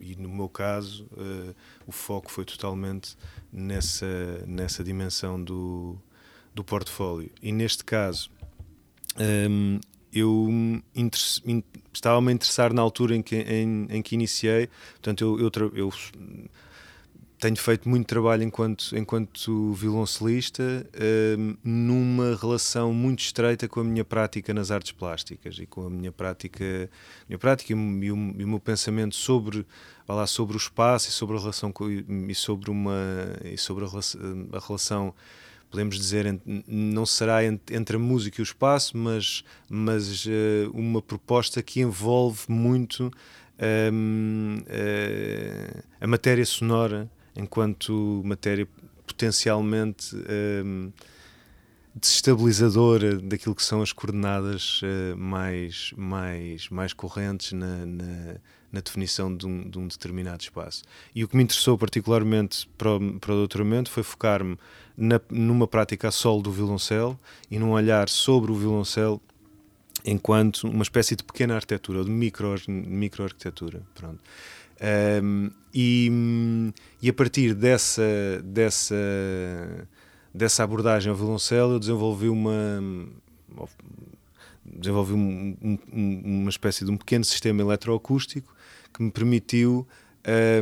e 0.00 0.16
no 0.16 0.28
meu 0.28 0.48
caso, 0.48 1.04
uh, 1.12 1.54
o 1.86 1.92
foco 1.92 2.30
foi 2.30 2.44
totalmente 2.44 3.16
nessa, 3.52 4.44
nessa 4.46 4.82
dimensão 4.82 5.42
do, 5.42 5.98
do 6.54 6.64
portfólio. 6.64 7.30
E 7.42 7.52
neste 7.52 7.84
caso, 7.84 8.30
um, 9.18 9.80
eu 10.12 10.48
estava-me 11.92 12.30
a 12.30 12.34
interessar 12.34 12.72
na 12.72 12.82
altura 12.82 13.14
em 13.14 13.22
que, 13.22 13.36
em, 13.36 13.86
em 13.90 14.02
que 14.02 14.14
iniciei, 14.14 14.68
portanto, 14.94 15.22
eu, 15.22 15.50
eu, 15.50 15.72
eu, 15.74 15.92
tenho 17.38 17.56
feito 17.56 17.88
muito 17.88 18.06
trabalho 18.06 18.42
enquanto, 18.42 18.96
enquanto 18.96 19.72
violoncelista, 19.72 20.86
um, 21.38 21.56
numa 21.64 22.36
relação 22.36 22.92
muito 22.92 23.20
estreita 23.20 23.66
com 23.66 23.80
a 23.80 23.84
minha 23.84 24.04
prática 24.04 24.52
nas 24.52 24.70
artes 24.70 24.92
plásticas 24.92 25.58
e 25.58 25.64
com 25.64 25.86
a 25.86 25.90
minha 25.90 26.12
prática, 26.12 26.90
minha 27.28 27.38
prática 27.38 27.72
e, 27.72 27.76
o, 27.76 27.78
e 27.78 28.10
o 28.12 28.48
meu 28.48 28.60
pensamento 28.60 29.14
sobre, 29.14 29.64
lá, 30.06 30.26
sobre 30.26 30.56
o 30.56 30.58
espaço 30.58 31.08
e 31.08 31.12
sobre 31.12 31.36
a 31.36 31.40
relação 31.40 31.72
e 32.28 32.34
sobre 32.34 32.70
uma 32.70 33.00
e 33.44 33.56
sobre 33.56 33.84
a 33.84 34.58
relação 34.58 35.14
podemos 35.70 35.96
dizer, 35.96 36.40
não 36.66 37.06
será 37.06 37.44
entre 37.44 37.96
a 37.96 37.98
música 37.98 38.40
e 38.40 38.42
o 38.42 38.44
espaço, 38.44 38.96
mas, 38.96 39.44
mas 39.68 40.26
uh, 40.26 40.30
uma 40.74 41.00
proposta 41.00 41.62
que 41.62 41.80
envolve 41.80 42.40
muito 42.48 43.10
um, 43.92 44.58
uh, 44.58 44.64
eh, 44.68 45.82
a 46.00 46.06
matéria 46.06 46.46
sonora 46.46 47.10
enquanto 47.36 48.22
matéria 48.24 48.66
potencialmente 49.06 50.16
um, 50.64 50.90
desestabilizadora 51.94 53.18
daquilo 53.18 53.54
que 53.54 53.62
são 53.62 53.82
as 53.82 53.92
coordenadas 53.92 54.80
uh, 54.82 55.16
mais, 55.16 55.92
mais, 55.96 56.68
mais 56.68 56.92
correntes 56.92 57.52
na, 57.52 57.86
na, 57.86 58.36
na 58.72 58.80
definição 58.80 59.34
de 59.34 59.46
um, 59.46 59.68
de 59.68 59.78
um, 59.78 59.88
determinado 59.88 60.42
espaço. 60.42 60.82
E 61.14 61.24
o 61.24 61.28
que 61.28 61.36
me 61.36 61.42
interessou 61.42 61.76
particularmente 61.76 62.68
para 62.78 62.96
o, 62.96 63.18
para 63.18 63.32
o 63.32 63.36
doutoramento 63.36 63.90
foi 63.90 64.02
focar-me 64.02 64.56
numa 65.30 65.66
prática 65.66 66.08
a 66.08 66.10
solo 66.10 66.42
do 66.42 66.52
violoncelo 66.52 67.18
e 67.50 67.58
num 67.58 67.70
olhar 67.70 68.08
sobre 68.08 68.52
o 68.52 68.54
violoncelo 68.54 69.20
enquanto 70.04 70.64
uma 70.64 70.82
espécie 70.82 71.16
de 71.16 71.24
pequena 71.24 71.56
arquitetura, 71.56 71.98
ou 71.98 72.04
de 72.04 72.10
micro, 72.10 72.54
micro. 72.68 73.26
Um, 75.22 75.50
e, 75.74 76.10
e 77.02 77.08
a 77.08 77.12
partir 77.12 77.54
dessa, 77.54 78.02
dessa, 78.42 78.96
dessa 80.32 80.64
abordagem 80.64 81.10
ao 81.10 81.16
violoncelo, 81.16 81.74
eu 81.74 81.78
desenvolvi 81.78 82.28
uma 82.28 82.80
desenvolvi 84.64 85.12
um, 85.14 85.56
um, 85.92 86.20
uma 86.42 86.50
espécie 86.50 86.84
de 86.84 86.90
um 86.90 86.96
pequeno 86.96 87.24
sistema 87.24 87.60
eletroacústico 87.60 88.54
que 88.92 89.02
me 89.02 89.10
permitiu 89.10 89.86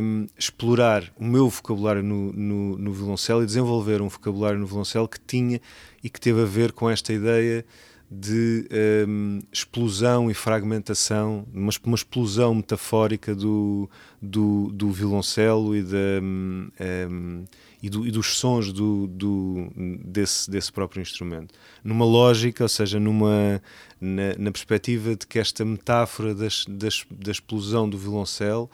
um, 0.01 0.27
explorar 0.37 1.11
o 1.17 1.23
meu 1.23 1.49
vocabulário 1.49 2.01
no, 2.03 2.31
no, 2.31 2.77
no, 2.77 2.93
violoncelo 2.93 3.43
e 3.43 3.45
desenvolver 3.45 4.01
um 4.01 4.07
vocabulário 4.07 4.59
no 4.59 4.65
violoncelo 4.65 5.07
que 5.07 5.19
tinha 5.19 5.59
e 6.03 6.09
que 6.09 6.19
teve 6.19 6.41
a 6.41 6.45
ver 6.45 6.71
com 6.71 6.89
esta 6.89 7.11
ideia 7.11 7.65
de 8.11 8.67
um, 9.07 9.39
explosão 9.51 10.31
e 10.31 10.33
fragmentação, 10.33 11.45
uma, 11.53 11.71
uma 11.83 11.95
explosão 11.95 12.55
metafórica 12.55 13.35
do, 13.35 13.89
do, 14.21 14.71
do 14.73 14.91
violoncelo 14.91 15.75
e, 15.75 15.83
de, 15.83 16.19
um, 16.21 17.45
e, 17.81 17.89
do, 17.89 18.05
e, 18.05 18.11
dos 18.11 18.37
sons 18.37 18.71
do, 18.71 19.07
do, 19.07 19.71
desse, 20.03 20.49
desse 20.49 20.71
próprio 20.71 21.01
instrumento. 21.01 21.53
Numa 21.83 22.05
lógica, 22.05 22.63
ou 22.63 22.69
seja, 22.69 22.99
numa, 22.99 23.61
na, 23.99 24.35
na 24.37 24.51
perspectiva 24.51 25.15
de 25.15 25.25
que 25.25 25.39
esta 25.39 25.63
metáfora 25.63 26.35
das, 26.35 26.65
das, 26.67 27.05
da 27.09 27.31
explosão 27.31 27.89
do 27.89 27.97
violoncelo 27.97 28.69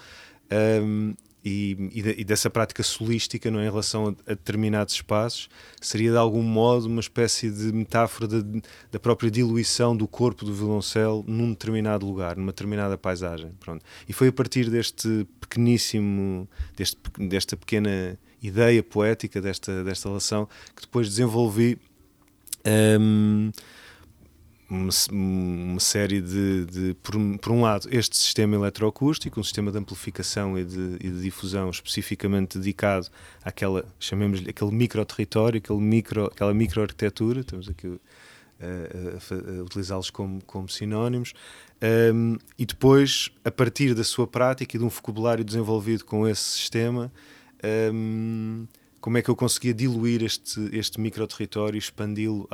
um, 0.82 1.14
e, 1.48 1.92
e, 2.18 2.24
dessa 2.24 2.50
prática 2.50 2.82
solística 2.82 3.52
não 3.52 3.60
é, 3.60 3.68
em 3.68 3.70
relação 3.70 4.08
a, 4.08 4.32
a, 4.32 4.34
determinados 4.34 4.96
espaços 4.96 5.48
seria 5.80 6.10
de 6.10 6.18
algum 6.18 6.42
modo 6.42 6.88
uma 6.88 7.00
espécie 7.00 7.52
de 7.52 7.72
metáfora 7.72 8.28
de, 8.28 8.64
da 8.92 9.00
própria 9.00 9.30
diluição 9.30 9.96
do 9.96 10.08
corpo 10.08 10.44
do 10.44 10.52
violoncelo 10.52 11.24
num 11.28 11.52
determinado 11.52 12.04
lugar, 12.04 12.36
numa 12.36 12.52
determinada 12.52 12.98
paisagem. 12.98 13.52
Pronto. 13.60 13.86
E 14.10 14.14
foi 14.14 14.30
a 14.30 14.32
partir 14.32 14.72
deste 14.72 15.28
pequeníssimo, 15.40 16.50
deste, 16.76 16.98
desta 17.20 17.56
pequena 17.56 18.18
ideia 18.42 18.82
poética, 18.84 19.42
desta, 19.42 19.84
desta 19.84 20.10
relação, 20.10 20.48
que 20.75 20.82
depois 20.82 21.08
desenvolvi. 21.08 21.77
Um, 23.00 23.51
uma, 24.70 24.89
uma 25.12 25.80
série 25.80 26.22
de, 26.22 26.65
de 26.65 26.94
por, 26.96 27.15
por, 27.39 27.51
um 27.51 27.62
lado, 27.62 27.88
este 27.92 28.18
sistema 28.18 28.56
eletroacústico, 28.56 29.39
um 29.39 29.44
sistema 29.44 29.72
de 29.72 29.77
amplificação 29.77 30.58
e 30.58 30.63
de, 30.63 30.96
e 31.00 31.10
de 31.10 31.22
difusão 31.22 31.70
especificamente 31.70 32.58
dedicado 32.58 33.08
àquela, 33.44 33.86
chamemos-lhe, 34.00 34.50
aquele 34.50 34.72
micro-território, 34.72 35.60
aquele 35.60 35.80
micro, 35.80 36.25
aquela 36.25 36.54
micro-arquitetura, 36.54 37.42
estamos 37.42 37.70
aqui 37.70 38.00
a, 38.60 38.65
a, 38.65 39.60
a 39.60 39.63
utilizá-los 39.63 40.10
como, 40.10 40.42
como 40.46 40.68
sinónimos, 40.68 41.34
um, 42.13 42.38
e 42.58 42.65
depois, 42.65 43.30
a 43.44 43.51
partir 43.51 43.94
da 43.94 44.04
sua 44.04 44.25
prática 44.25 44.75
e 44.75 44.80
de 44.80 44.86
um 44.86 44.89
vocabulário 44.89 45.44
desenvolvido 45.44 46.06
com 46.06 46.27
esse 46.27 46.42
sistema, 46.42 47.12
um, 47.93 48.67
como 49.05 49.19
é 49.19 49.22
que 49.22 49.29
eu 49.29 49.36
conseguia 49.36 49.72
diluir 49.72 50.24
este, 50.24 50.67
este 50.74 51.00
micro-território 51.00 51.77
e 51.77 51.79
expandi-lo 51.79 52.50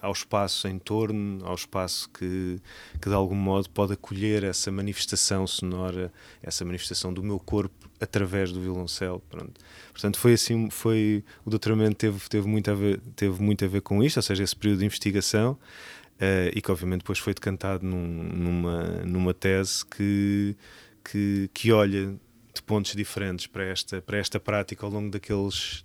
ao 0.00 0.10
espaço 0.10 0.66
em 0.66 0.78
torno, 0.78 1.44
ao 1.44 1.54
espaço 1.54 2.08
que, 2.08 2.58
que 2.98 3.10
de 3.10 3.14
algum 3.14 3.34
modo 3.34 3.68
pode 3.68 3.92
acolher 3.92 4.42
essa 4.42 4.72
manifestação 4.72 5.46
sonora, 5.46 6.10
essa 6.42 6.64
manifestação 6.64 7.12
do 7.12 7.22
meu 7.22 7.38
corpo 7.38 7.74
através 8.00 8.52
do 8.52 8.60
violoncelo. 8.62 9.22
Pronto. 9.28 9.52
Portanto, 9.92 10.18
foi 10.18 10.32
assim, 10.32 10.70
foi, 10.70 11.22
o 11.44 11.50
doutoramento 11.50 11.96
teve, 11.96 12.26
teve, 12.26 12.48
muito 12.48 12.70
a 12.70 12.74
ver, 12.74 13.00
teve 13.14 13.42
muito 13.42 13.66
a 13.66 13.68
ver 13.68 13.82
com 13.82 14.02
isto, 14.02 14.16
ou 14.16 14.22
seja, 14.22 14.42
esse 14.42 14.56
período 14.56 14.78
de 14.78 14.86
investigação, 14.86 15.52
uh, 15.52 16.50
e 16.54 16.62
que 16.62 16.72
obviamente 16.72 17.00
depois 17.00 17.18
foi 17.18 17.34
decantado 17.34 17.84
num, 17.84 18.06
numa, 18.06 18.82
numa 19.04 19.34
tese 19.34 19.84
que, 19.84 20.56
que, 21.04 21.50
que 21.52 21.70
olha 21.70 22.14
de 22.54 22.62
pontos 22.62 22.94
diferentes 22.94 23.46
para 23.46 23.64
esta, 23.64 24.00
para 24.00 24.18
esta 24.18 24.38
prática 24.38 24.86
ao 24.86 24.92
longo 24.92 25.10
daqueles, 25.10 25.84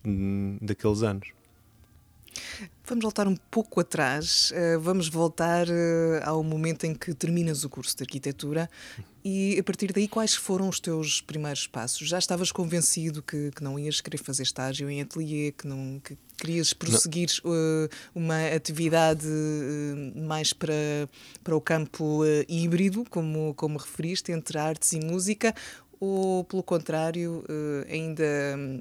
daqueles 0.61 1.01
anos. 1.01 1.29
Vamos 2.85 3.03
voltar 3.03 3.27
um 3.27 3.35
pouco 3.35 3.79
atrás, 3.79 4.51
eh, 4.55 4.77
vamos 4.77 5.09
voltar 5.09 5.67
eh, 5.67 6.21
ao 6.23 6.43
momento 6.43 6.85
em 6.85 6.95
que 6.95 7.13
terminas 7.13 7.63
o 7.63 7.69
curso 7.69 7.95
de 7.95 8.03
arquitetura 8.03 8.69
e 9.23 9.59
a 9.59 9.63
partir 9.63 9.91
daí 9.91 10.07
quais 10.07 10.33
foram 10.33 10.69
os 10.69 10.79
teus 10.79 11.21
primeiros 11.21 11.67
passos? 11.67 12.07
Já 12.07 12.17
estavas 12.17 12.51
convencido 12.51 13.21
que, 13.21 13.51
que 13.51 13.63
não 13.63 13.77
ias 13.77 14.01
querer 14.01 14.17
fazer 14.17 14.43
estágio 14.43 14.89
em 14.89 15.01
ateliê, 15.01 15.51
que 15.51 15.67
não 15.67 15.99
que 16.03 16.17
querias 16.38 16.73
prosseguir 16.73 17.29
uh, 17.43 17.89
uma 18.15 18.47
atividade 18.55 19.27
uh, 19.27 20.21
mais 20.21 20.53
para, 20.53 20.73
para 21.43 21.55
o 21.55 21.61
campo 21.61 22.23
uh, 22.23 22.45
híbrido, 22.47 23.05
como, 23.09 23.53
como 23.55 23.77
referiste, 23.77 24.31
entre 24.31 24.57
artes 24.57 24.93
e 24.93 24.99
música, 24.99 25.53
ou, 26.00 26.44
pelo 26.44 26.63
contrário, 26.63 27.44
eh, 27.50 27.94
ainda, 27.94 28.24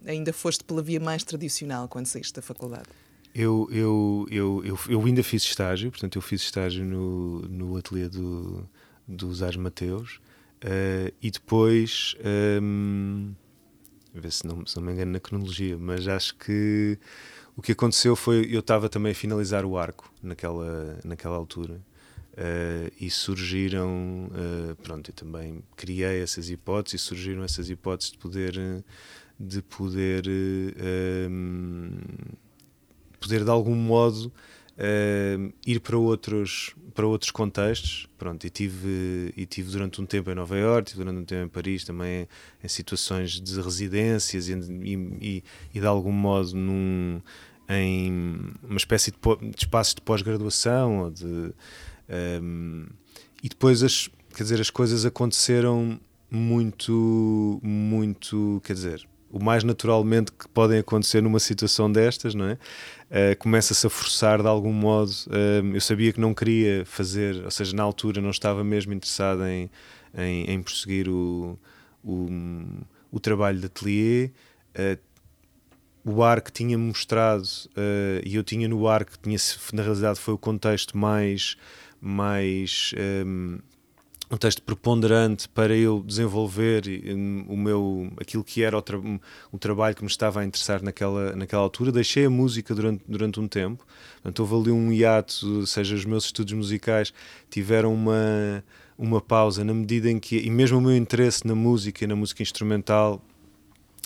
ainda 0.06 0.32
foste 0.32 0.62
pela 0.62 0.80
via 0.80 1.00
mais 1.00 1.24
tradicional 1.24 1.88
quando 1.88 2.06
saíste 2.06 2.34
da 2.34 2.42
faculdade? 2.42 2.88
Eu, 3.34 3.68
eu, 3.70 4.26
eu, 4.30 4.62
eu, 4.64 4.78
eu 4.88 5.04
ainda 5.04 5.22
fiz 5.22 5.42
estágio, 5.42 5.90
portanto, 5.90 6.16
eu 6.16 6.22
fiz 6.22 6.42
estágio 6.42 6.84
no, 6.84 7.40
no 7.42 7.76
ateliê 7.76 8.08
do, 8.08 8.68
do 9.06 9.32
Zás 9.34 9.56
Mateus 9.56 10.20
uh, 10.64 11.12
e 11.20 11.30
depois. 11.30 12.16
Um, 12.60 13.34
ehm, 13.34 14.20
ver 14.20 14.32
se 14.32 14.46
não, 14.46 14.66
se 14.66 14.76
não 14.76 14.82
me 14.82 14.92
engano 14.92 15.12
na 15.12 15.20
cronologia, 15.20 15.76
mas 15.78 16.08
acho 16.08 16.34
que 16.36 16.98
o 17.56 17.62
que 17.62 17.72
aconteceu 17.72 18.16
foi 18.16 18.48
eu 18.50 18.60
estava 18.60 18.88
também 18.88 19.12
a 19.12 19.14
finalizar 19.14 19.64
o 19.64 19.76
arco 19.76 20.12
naquela, 20.22 20.98
naquela 21.04 21.36
altura 21.36 21.80
Uh, 22.38 22.92
e 23.00 23.10
surgiram, 23.10 24.30
uh, 24.30 24.76
pronto, 24.76 25.10
eu 25.10 25.14
também 25.14 25.60
criei 25.74 26.22
essas 26.22 26.48
hipóteses 26.48 27.00
e 27.00 27.04
surgiram 27.04 27.42
essas 27.42 27.68
hipóteses 27.68 28.12
de 28.12 28.18
poder, 28.18 28.84
de 29.40 29.60
poder 29.60 30.24
uh, 30.24 31.30
poder 33.18 33.42
de 33.42 33.50
algum 33.50 33.74
modo 33.74 34.32
ir 35.66 35.80
para 35.80 35.98
outros, 35.98 36.76
para 36.94 37.04
outros 37.04 37.32
contextos. 37.32 38.08
Pronto, 38.16 38.46
e 38.46 38.50
tive, 38.50 39.34
e 39.36 39.44
tive 39.44 39.72
durante 39.72 40.00
um 40.00 40.06
tempo 40.06 40.30
em 40.30 40.36
Nova 40.36 40.56
Iorque, 40.56 40.94
durante 40.94 41.18
um 41.18 41.24
tempo 41.24 41.44
em 41.44 41.48
Paris, 41.48 41.82
também 41.82 42.28
em 42.62 42.68
situações 42.68 43.40
de 43.40 43.60
residências 43.60 44.48
e, 44.48 44.52
e, 44.54 45.44
e 45.74 45.80
de 45.80 45.86
algum 45.86 46.12
modo 46.12 46.54
num, 46.54 47.20
em 47.68 48.54
uma 48.62 48.76
espécie 48.76 49.10
de, 49.10 49.18
de 49.50 49.64
espaços 49.64 49.96
de 49.96 50.02
pós-graduação 50.02 51.00
ou 51.00 51.10
de 51.10 51.52
um, 52.42 52.86
e 53.42 53.48
depois 53.48 53.82
as 53.82 54.08
quer 54.34 54.42
dizer 54.42 54.60
as 54.60 54.70
coisas 54.70 55.04
aconteceram 55.04 56.00
muito 56.30 57.60
muito 57.62 58.60
quer 58.64 58.74
dizer 58.74 59.08
o 59.30 59.42
mais 59.42 59.62
naturalmente 59.62 60.32
que 60.32 60.48
podem 60.48 60.78
acontecer 60.78 61.22
numa 61.22 61.38
situação 61.38 61.90
destas, 61.90 62.34
não 62.34 62.46
é? 62.46 62.52
Uh, 62.54 63.38
Começa-se 63.38 63.86
a 63.86 63.90
forçar 63.90 64.40
de 64.40 64.48
algum 64.48 64.72
modo. 64.72 65.12
Eu 65.74 65.80
sabia 65.80 66.12
que 66.12 66.20
não 66.20 66.32
queria 66.34 66.84
fazer, 66.84 67.44
ou 67.44 67.50
seja, 67.50 67.76
na 67.76 67.82
altura 67.82 68.20
não 68.20 68.30
estava 68.30 68.64
mesmo 68.64 68.92
interessado 68.92 69.44
em, 69.46 69.70
em, 70.16 70.50
em 70.50 70.62
prosseguir 70.62 71.08
o, 71.08 71.58
o, 72.02 72.28
o, 73.10 73.20
trabalho 73.20 73.58
de 73.58 73.66
atelier. 73.66 74.32
Uh, 74.74 74.98
o 76.04 76.22
ar 76.22 76.40
que 76.40 76.50
tinha 76.50 76.78
mostrado, 76.78 77.46
e 78.24 78.34
eu 78.34 78.42
tinha 78.42 78.66
no 78.66 78.88
ar 78.88 79.04
que 79.04 79.18
tinha, 79.18 79.36
na 79.74 79.82
realidade 79.82 80.18
foi 80.18 80.32
o 80.32 80.38
contexto 80.38 80.96
mais, 80.96 81.54
mais 82.00 82.92
um, 83.26 83.58
um 84.30 84.36
texto 84.36 84.62
preponderante 84.62 85.48
para 85.48 85.74
eu 85.74 86.02
desenvolver 86.06 86.84
hum, 87.06 87.44
o 87.48 87.56
meu 87.56 88.12
aquilo 88.20 88.44
que 88.44 88.62
era 88.62 88.76
o, 88.76 88.82
tra 88.82 88.98
o, 88.98 89.58
trabalho 89.58 89.96
que 89.96 90.02
me 90.02 90.08
estava 90.08 90.40
a 90.40 90.44
interessar 90.44 90.82
naquela, 90.82 91.34
naquela 91.34 91.62
altura. 91.62 91.90
Deixei 91.90 92.26
a 92.26 92.30
música 92.30 92.74
durante, 92.74 93.02
durante 93.08 93.40
um 93.40 93.48
tempo, 93.48 93.86
portanto, 94.16 94.40
houve 94.40 94.54
ali 94.54 94.70
um 94.70 94.92
hiato, 94.92 95.66
seja, 95.66 95.94
os 95.94 96.04
meus 96.04 96.26
estudos 96.26 96.52
musicais 96.52 97.12
tiveram 97.50 97.94
uma, 97.94 98.62
uma 98.98 99.20
pausa 99.20 99.64
na 99.64 99.72
medida 99.72 100.10
em 100.10 100.18
que, 100.18 100.36
e 100.38 100.50
mesmo 100.50 100.78
o 100.78 100.80
meu 100.80 100.96
interesse 100.96 101.46
na 101.46 101.54
música 101.54 102.04
e 102.04 102.06
na 102.06 102.16
música 102.16 102.42
instrumental. 102.42 103.22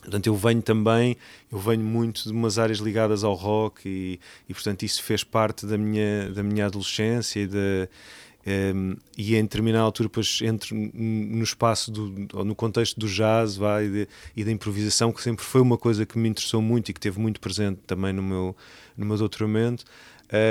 Portanto, 0.03 0.27
eu 0.27 0.35
venho 0.35 0.61
também, 0.61 1.17
eu 1.51 1.59
venho 1.59 1.83
muito 1.83 2.25
de 2.25 2.33
umas 2.33 2.59
áreas 2.59 2.79
ligadas 2.79 3.25
ao 3.25 3.35
rock 3.35 3.89
e, 3.89 4.21
e 4.49 4.53
portanto, 4.53 4.83
isso 4.83 5.03
fez 5.03 5.25
parte 5.25 5.65
da 5.65 5.79
minha, 5.79 6.29
da 6.31 6.43
minha 6.43 6.67
adolescência 6.67 7.41
e 7.41 7.47
da 7.47 7.89
um, 8.45 8.97
e 9.17 9.37
em 9.37 9.43
determinada 9.43 9.85
altura 9.85 10.09
depois 10.09 10.41
entro 10.43 10.75
no 10.75 11.45
espaço 11.45 11.93
do, 11.93 12.45
no 12.45 12.55
contexto 12.57 12.99
do 12.99 13.07
jazz 13.07 13.57
vai, 13.57 13.87
e, 13.87 14.09
e, 14.37 14.45
da 14.45 14.51
improvisação 14.51 15.13
que 15.13 15.23
sempre 15.23 15.45
foi 15.45 15.61
uma 15.61 15.79
coisa 15.79 16.05
que 16.05 16.19
me 16.19 16.29
interessou 16.29 16.61
muito 16.61 16.91
e 16.91 16.93
que 16.93 16.99
teve 16.99 17.21
muito 17.21 17.41
presente 17.41 17.79
também 17.87 18.13
no 18.13 18.23
meu, 18.23 18.57
no 18.97 19.07
meu 19.07 19.17
doutoramento. 19.17 19.85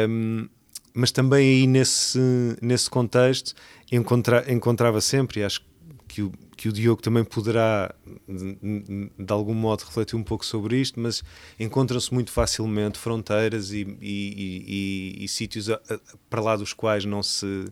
Um, 0.09 0.47
mas 0.93 1.11
também 1.11 1.47
aí 1.47 1.67
nesse, 1.67 2.19
nesse 2.61 2.89
contexto 2.89 3.53
encontra, 3.91 4.45
encontrava 4.51 5.01
sempre 5.01 5.41
e 5.41 5.43
acho 5.43 5.61
que 5.61 5.70
o, 6.19 6.31
que 6.57 6.67
o 6.67 6.71
Diogo 6.71 6.99
também 6.99 7.23
poderá, 7.23 7.93
de, 8.27 9.09
de, 9.19 9.31
algum 9.31 9.53
modo, 9.53 9.83
refletir 9.83 10.15
um 10.15 10.23
pouco 10.23 10.43
sobre 10.43 10.81
isto, 10.81 10.99
mas 10.99 11.23
encontram-se 11.59 12.11
muito 12.11 12.31
facilmente 12.31 12.97
fronteiras 12.97 13.71
e, 13.71 13.81
e, 14.01 15.15
e, 15.19 15.23
e 15.25 15.27
sítios 15.27 15.69
a, 15.69 15.75
a, 15.75 15.99
para 16.27 16.41
lá 16.41 16.55
dos 16.55 16.73
quais 16.73 17.05
não 17.05 17.21
se. 17.21 17.65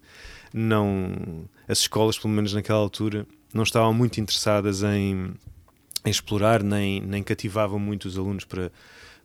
não 0.53 1.49
As 1.67 1.79
escolas, 1.79 2.19
pelo 2.19 2.31
menos 2.31 2.53
naquela 2.53 2.77
altura, 2.77 3.25
não 3.51 3.63
estavam 3.63 3.93
muito 3.93 4.21
interessadas 4.21 4.83
em, 4.83 5.33
em 6.05 6.09
explorar, 6.09 6.61
nem, 6.61 7.01
nem 7.01 7.23
cativavam 7.23 7.79
muito 7.79 8.05
os 8.05 8.17
alunos 8.17 8.45
para, 8.45 8.71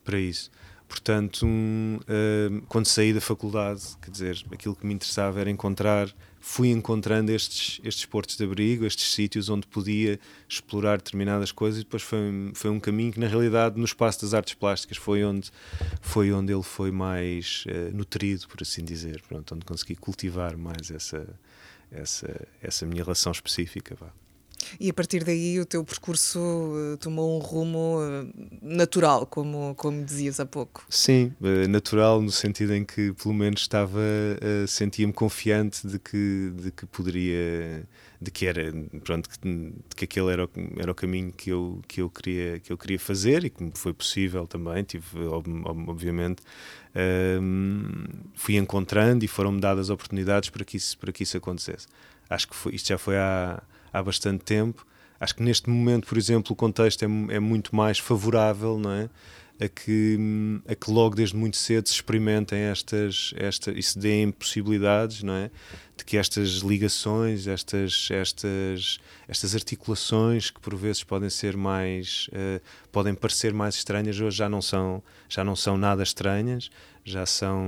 para 0.02 0.18
isso. 0.18 0.50
Portanto, 0.88 1.44
um, 1.46 1.98
uh, 2.02 2.62
quando 2.68 2.86
saí 2.86 3.12
da 3.12 3.20
faculdade, 3.20 3.82
quer 4.00 4.10
dizer, 4.10 4.44
aquilo 4.52 4.76
que 4.76 4.86
me 4.86 4.94
interessava 4.94 5.40
era 5.40 5.50
encontrar 5.50 6.08
fui 6.46 6.68
encontrando 6.68 7.32
estes, 7.32 7.80
estes 7.82 8.04
portos 8.04 8.36
de 8.36 8.44
abrigo, 8.44 8.84
estes 8.84 9.10
sítios 9.14 9.48
onde 9.48 9.66
podia 9.66 10.20
explorar 10.46 10.98
determinadas 10.98 11.50
coisas 11.50 11.80
e 11.80 11.84
depois 11.84 12.02
foi, 12.02 12.52
foi 12.52 12.70
um 12.70 12.78
caminho 12.78 13.10
que 13.10 13.18
na 13.18 13.26
realidade 13.26 13.78
no 13.78 13.84
espaço 13.84 14.20
das 14.20 14.34
artes 14.34 14.52
plásticas 14.52 14.98
foi 14.98 15.24
onde, 15.24 15.50
foi 16.02 16.30
onde 16.32 16.52
ele 16.52 16.62
foi 16.62 16.90
mais 16.90 17.64
uh, 17.66 17.96
nutrido, 17.96 18.46
por 18.46 18.60
assim 18.60 18.84
dizer, 18.84 19.22
Pronto, 19.26 19.54
onde 19.54 19.64
consegui 19.64 19.96
cultivar 19.96 20.54
mais 20.54 20.90
essa, 20.90 21.26
essa, 21.90 22.46
essa 22.60 22.84
minha 22.84 23.02
relação 23.02 23.32
específica. 23.32 23.96
Vá. 23.98 24.12
E 24.78 24.90
a 24.90 24.94
partir 24.94 25.24
daí 25.24 25.58
o 25.60 25.66
teu 25.66 25.84
percurso 25.84 26.38
uh, 26.38 26.96
tomou 26.98 27.36
um 27.36 27.40
rumo 27.40 27.98
uh, 27.98 28.28
natural, 28.62 29.26
como, 29.26 29.74
como 29.76 30.04
dizias 30.04 30.40
há 30.40 30.46
pouco. 30.46 30.84
Sim, 30.88 31.32
uh, 31.40 31.68
natural 31.68 32.20
no 32.20 32.30
sentido 32.30 32.74
em 32.74 32.84
que 32.84 33.12
pelo 33.12 33.34
menos 33.34 33.62
estava, 33.62 34.00
sentia-me 34.66 35.12
confiante 35.12 35.86
de 35.86 35.98
que, 35.98 36.52
de 36.60 36.70
que 36.70 36.86
poderia, 36.86 37.86
de 38.20 38.30
que 38.30 38.46
era, 38.46 38.72
pronto, 39.02 39.28
de 39.28 39.74
que 39.96 40.04
aquele 40.04 40.32
era 40.32 40.44
o, 40.44 40.50
era 40.78 40.90
o 40.92 40.94
caminho 40.94 41.32
que 41.32 41.50
eu, 41.50 41.80
que, 41.86 42.00
eu 42.00 42.10
queria, 42.10 42.60
que 42.60 42.72
eu 42.72 42.78
queria 42.78 42.98
fazer 42.98 43.44
e 43.44 43.50
que 43.50 43.70
foi 43.74 43.92
possível 43.92 44.46
também, 44.46 44.82
tive 44.82 45.26
obviamente 45.26 46.42
um, 46.94 48.04
fui 48.34 48.56
encontrando 48.56 49.24
e 49.24 49.28
foram-me 49.28 49.60
dadas 49.60 49.90
oportunidades 49.90 50.50
para 50.50 50.64
que 50.64 50.76
isso, 50.76 50.96
para 50.98 51.12
que 51.12 51.22
isso 51.22 51.36
acontecesse. 51.36 51.86
Acho 52.30 52.48
que 52.48 52.54
foi, 52.54 52.74
isto 52.74 52.88
já 52.88 52.98
foi 52.98 53.16
há 53.16 53.62
há 53.94 54.02
bastante 54.02 54.44
tempo. 54.44 54.84
Acho 55.20 55.36
que 55.36 55.42
neste 55.42 55.70
momento, 55.70 56.08
por 56.08 56.18
exemplo, 56.18 56.52
o 56.52 56.56
contexto 56.56 57.02
é, 57.04 57.34
é 57.36 57.40
muito 57.40 57.74
mais 57.74 57.98
favorável, 57.98 58.78
não 58.78 58.90
é? 58.90 59.08
A 59.60 59.68
que, 59.68 60.18
a 60.66 60.74
que 60.74 60.90
logo 60.90 61.14
desde 61.14 61.36
muito 61.36 61.56
cedo 61.56 61.88
se 61.88 61.94
experimentem 61.94 62.58
estas, 62.62 63.32
esta, 63.36 63.70
e 63.70 63.80
se 63.82 63.96
deem 63.96 64.32
possibilidades, 64.32 65.22
não 65.22 65.32
é? 65.32 65.48
De 65.96 66.04
que 66.04 66.16
estas 66.16 66.56
ligações, 66.56 67.46
estas, 67.46 68.08
estas, 68.10 68.98
estas 69.28 69.54
articulações 69.54 70.50
que 70.50 70.58
por 70.58 70.74
vezes 70.74 71.04
podem 71.04 71.30
ser 71.30 71.56
mais, 71.56 72.28
uh, 72.32 72.60
podem 72.90 73.14
parecer 73.14 73.54
mais 73.54 73.76
estranhas, 73.76 74.20
hoje 74.20 74.38
já 74.38 74.48
não 74.48 74.60
são, 74.60 75.00
já 75.28 75.44
não 75.44 75.54
são 75.54 75.78
nada 75.78 76.02
estranhas, 76.02 76.68
já 77.04 77.26
são 77.26 77.62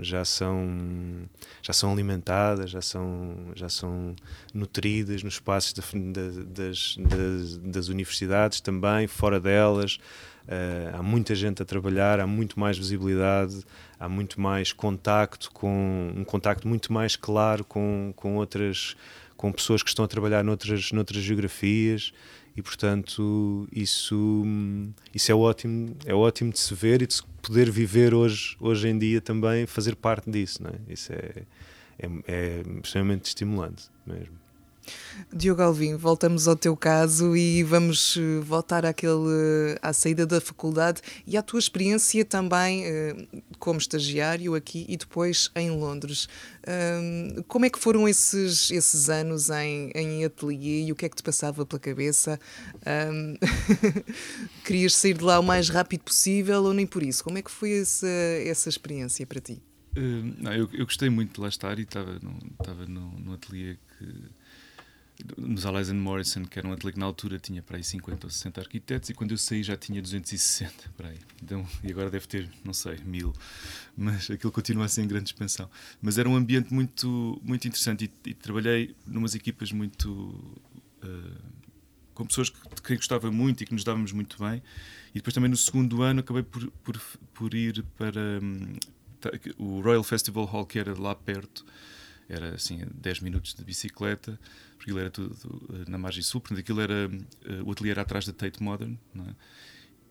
já 0.00 0.24
são 0.24 1.28
já 1.62 1.72
são 1.72 1.92
alimentadas 1.92 2.70
já 2.70 2.80
são 2.80 3.36
já 3.54 3.68
são 3.68 4.16
nutridas 4.54 5.22
nos 5.22 5.34
espaços 5.34 5.74
das, 5.74 6.96
das, 6.96 7.58
das, 7.62 7.88
universidades 7.88 8.62
também 8.62 9.06
fora 9.06 9.38
delas 9.38 9.98
uh, 10.50 10.96
há 10.98 11.02
muita 11.02 11.34
gente 11.34 11.62
a 11.62 11.64
trabalhar 11.64 12.20
há 12.20 12.26
muito 12.26 12.58
mais 12.58 12.76
visibilidade 12.76 13.64
há 13.98 14.08
muito 14.08 14.40
mais 14.40 14.72
contacto 14.72 15.50
com 15.52 16.12
um 16.14 16.24
contacto 16.24 16.66
muito 16.66 16.92
mais 16.92 17.16
claro 17.16 17.64
com 17.64 18.12
com 18.16 18.36
outras 18.36 18.96
com 19.36 19.52
pessoas 19.52 19.82
que 19.82 19.88
estão 19.88 20.04
a 20.04 20.08
trabalhar 20.08 20.42
noutras 20.42 20.92
noutras 20.92 21.22
geografias 21.22 22.12
e 22.56 22.62
portanto 22.62 23.68
isso 23.72 24.44
isso 25.14 25.30
é 25.30 25.34
ótimo 25.34 25.96
é 26.04 26.14
ótimo 26.14 26.52
de 26.52 26.58
se 26.58 26.74
ver 26.74 27.00
e 27.02 27.06
de 27.06 27.14
se 27.14 27.22
poder 27.40 27.70
viver 27.70 28.12
hoje 28.12 28.56
hoje 28.60 28.88
em 28.88 28.98
dia 28.98 29.20
também 29.20 29.66
fazer 29.66 29.94
parte 29.94 30.30
disso 30.30 30.62
não 30.62 30.70
é? 30.70 30.92
isso 30.92 31.12
é, 31.12 31.42
é, 31.98 32.08
é 32.26 32.62
extremamente 32.82 33.26
estimulante 33.26 33.84
mesmo 34.04 34.39
Diogo 35.32 35.62
Alvim, 35.62 35.96
voltamos 35.96 36.48
ao 36.48 36.56
teu 36.56 36.76
caso 36.76 37.36
e 37.36 37.62
vamos 37.62 38.16
eh, 38.16 38.40
voltar 38.40 38.84
àquele, 38.84 39.78
à 39.80 39.92
saída 39.92 40.26
da 40.26 40.40
faculdade 40.40 41.00
e 41.26 41.36
à 41.36 41.42
tua 41.42 41.58
experiência 41.58 42.24
também 42.24 42.84
eh, 42.84 43.14
como 43.58 43.78
estagiário 43.78 44.54
aqui 44.54 44.86
e 44.88 44.96
depois 44.96 45.50
em 45.54 45.70
Londres. 45.70 46.28
Como 47.48 47.64
é 47.64 47.70
que 47.70 47.78
foram 47.78 48.08
esses, 48.08 48.70
esses 48.70 49.08
anos 49.08 49.48
em, 49.50 49.90
em 49.94 50.24
ateliê 50.24 50.84
e 50.84 50.92
o 50.92 50.94
que 50.94 51.06
é 51.06 51.08
que 51.08 51.16
te 51.16 51.22
passava 51.22 51.64
pela 51.64 51.80
cabeça? 51.80 52.38
Querias 54.64 54.94
sair 54.94 55.16
de 55.16 55.24
lá 55.24 55.40
o 55.40 55.42
mais 55.42 55.68
rápido 55.68 56.02
possível 56.02 56.62
ou 56.62 56.74
nem 56.74 56.86
por 56.86 57.02
isso? 57.02 57.24
Como 57.24 57.38
é 57.38 57.42
que 57.42 57.50
foi 57.50 57.80
essa, 57.80 58.06
essa 58.06 58.68
experiência 58.68 59.26
para 59.26 59.40
ti? 59.40 59.62
Não, 59.94 60.52
eu, 60.52 60.68
eu, 60.72 60.84
gostei 60.84 61.10
muito 61.10 61.34
de 61.34 61.40
lá 61.40 61.48
estar 61.48 61.78
e 61.78 61.82
estava 61.82 62.18
no, 62.20 62.38
estava 62.52 62.86
no, 62.86 63.18
no 63.18 63.32
ateliê 63.32 63.76
que 63.98 64.06
nos 65.36 65.66
Allies 65.66 65.90
Morrison, 65.90 66.44
que 66.44 66.58
era 66.58 66.68
um 66.68 66.72
ateliê 66.72 66.92
que 66.92 66.98
na 66.98 67.06
altura 67.06 67.38
tinha 67.38 67.62
para 67.62 67.76
aí 67.76 67.84
50 67.84 68.26
ou 68.26 68.30
60 68.30 68.60
arquitetos, 68.60 69.10
e 69.10 69.14
quando 69.14 69.32
eu 69.32 69.38
saí 69.38 69.62
já 69.62 69.76
tinha 69.76 70.00
260, 70.00 70.90
para 70.96 71.08
aí. 71.08 71.18
Então, 71.42 71.66
e 71.82 71.90
agora 71.90 72.10
deve 72.10 72.26
ter, 72.26 72.48
não 72.64 72.72
sei, 72.72 72.98
mil. 73.04 73.32
Mas 73.96 74.30
aquilo 74.30 74.52
continua 74.52 74.84
a 74.84 74.88
ser 74.88 75.02
em 75.02 75.08
grande 75.08 75.30
expansão. 75.30 75.68
Mas 76.00 76.18
era 76.18 76.28
um 76.28 76.36
ambiente 76.36 76.72
muito, 76.72 77.40
muito 77.44 77.66
interessante 77.66 78.10
e, 78.24 78.30
e 78.30 78.34
trabalhei 78.34 78.94
numas 79.06 79.34
equipas 79.34 79.72
muito. 79.72 80.10
Uh, 81.02 81.60
com 82.14 82.26
pessoas 82.26 82.48
de 82.48 82.82
quem 82.82 82.96
gostava 82.96 83.30
muito 83.32 83.62
e 83.62 83.66
que 83.66 83.72
nos 83.72 83.82
dávamos 83.82 84.12
muito 84.12 84.36
bem. 84.38 84.62
E 85.10 85.14
depois 85.14 85.32
também 85.32 85.50
no 85.50 85.56
segundo 85.56 86.02
ano 86.02 86.20
acabei 86.20 86.42
por, 86.42 86.70
por, 86.84 87.00
por 87.32 87.54
ir 87.54 87.82
para 87.96 88.20
um, 88.42 88.74
o 89.56 89.80
Royal 89.80 90.04
Festival 90.04 90.44
Hall, 90.44 90.66
que 90.66 90.78
era 90.78 90.98
lá 91.00 91.14
perto 91.14 91.64
era 92.30 92.54
assim 92.54 92.80
10 92.94 93.20
minutos 93.20 93.54
de 93.54 93.64
bicicleta, 93.64 94.38
porque 94.76 94.90
ele 94.90 95.00
era 95.00 95.10
tudo 95.10 95.36
na 95.88 95.98
margem 95.98 96.22
sul, 96.22 96.40
portanto 96.40 96.60
aquilo 96.60 96.80
era, 96.80 97.08
uh, 97.08 97.64
o 97.64 97.72
ateliê 97.72 97.90
era 97.90 98.02
atrás 98.02 98.26
da 98.26 98.32
Tate 98.32 98.62
Modern, 98.62 98.96
é? 99.16 99.34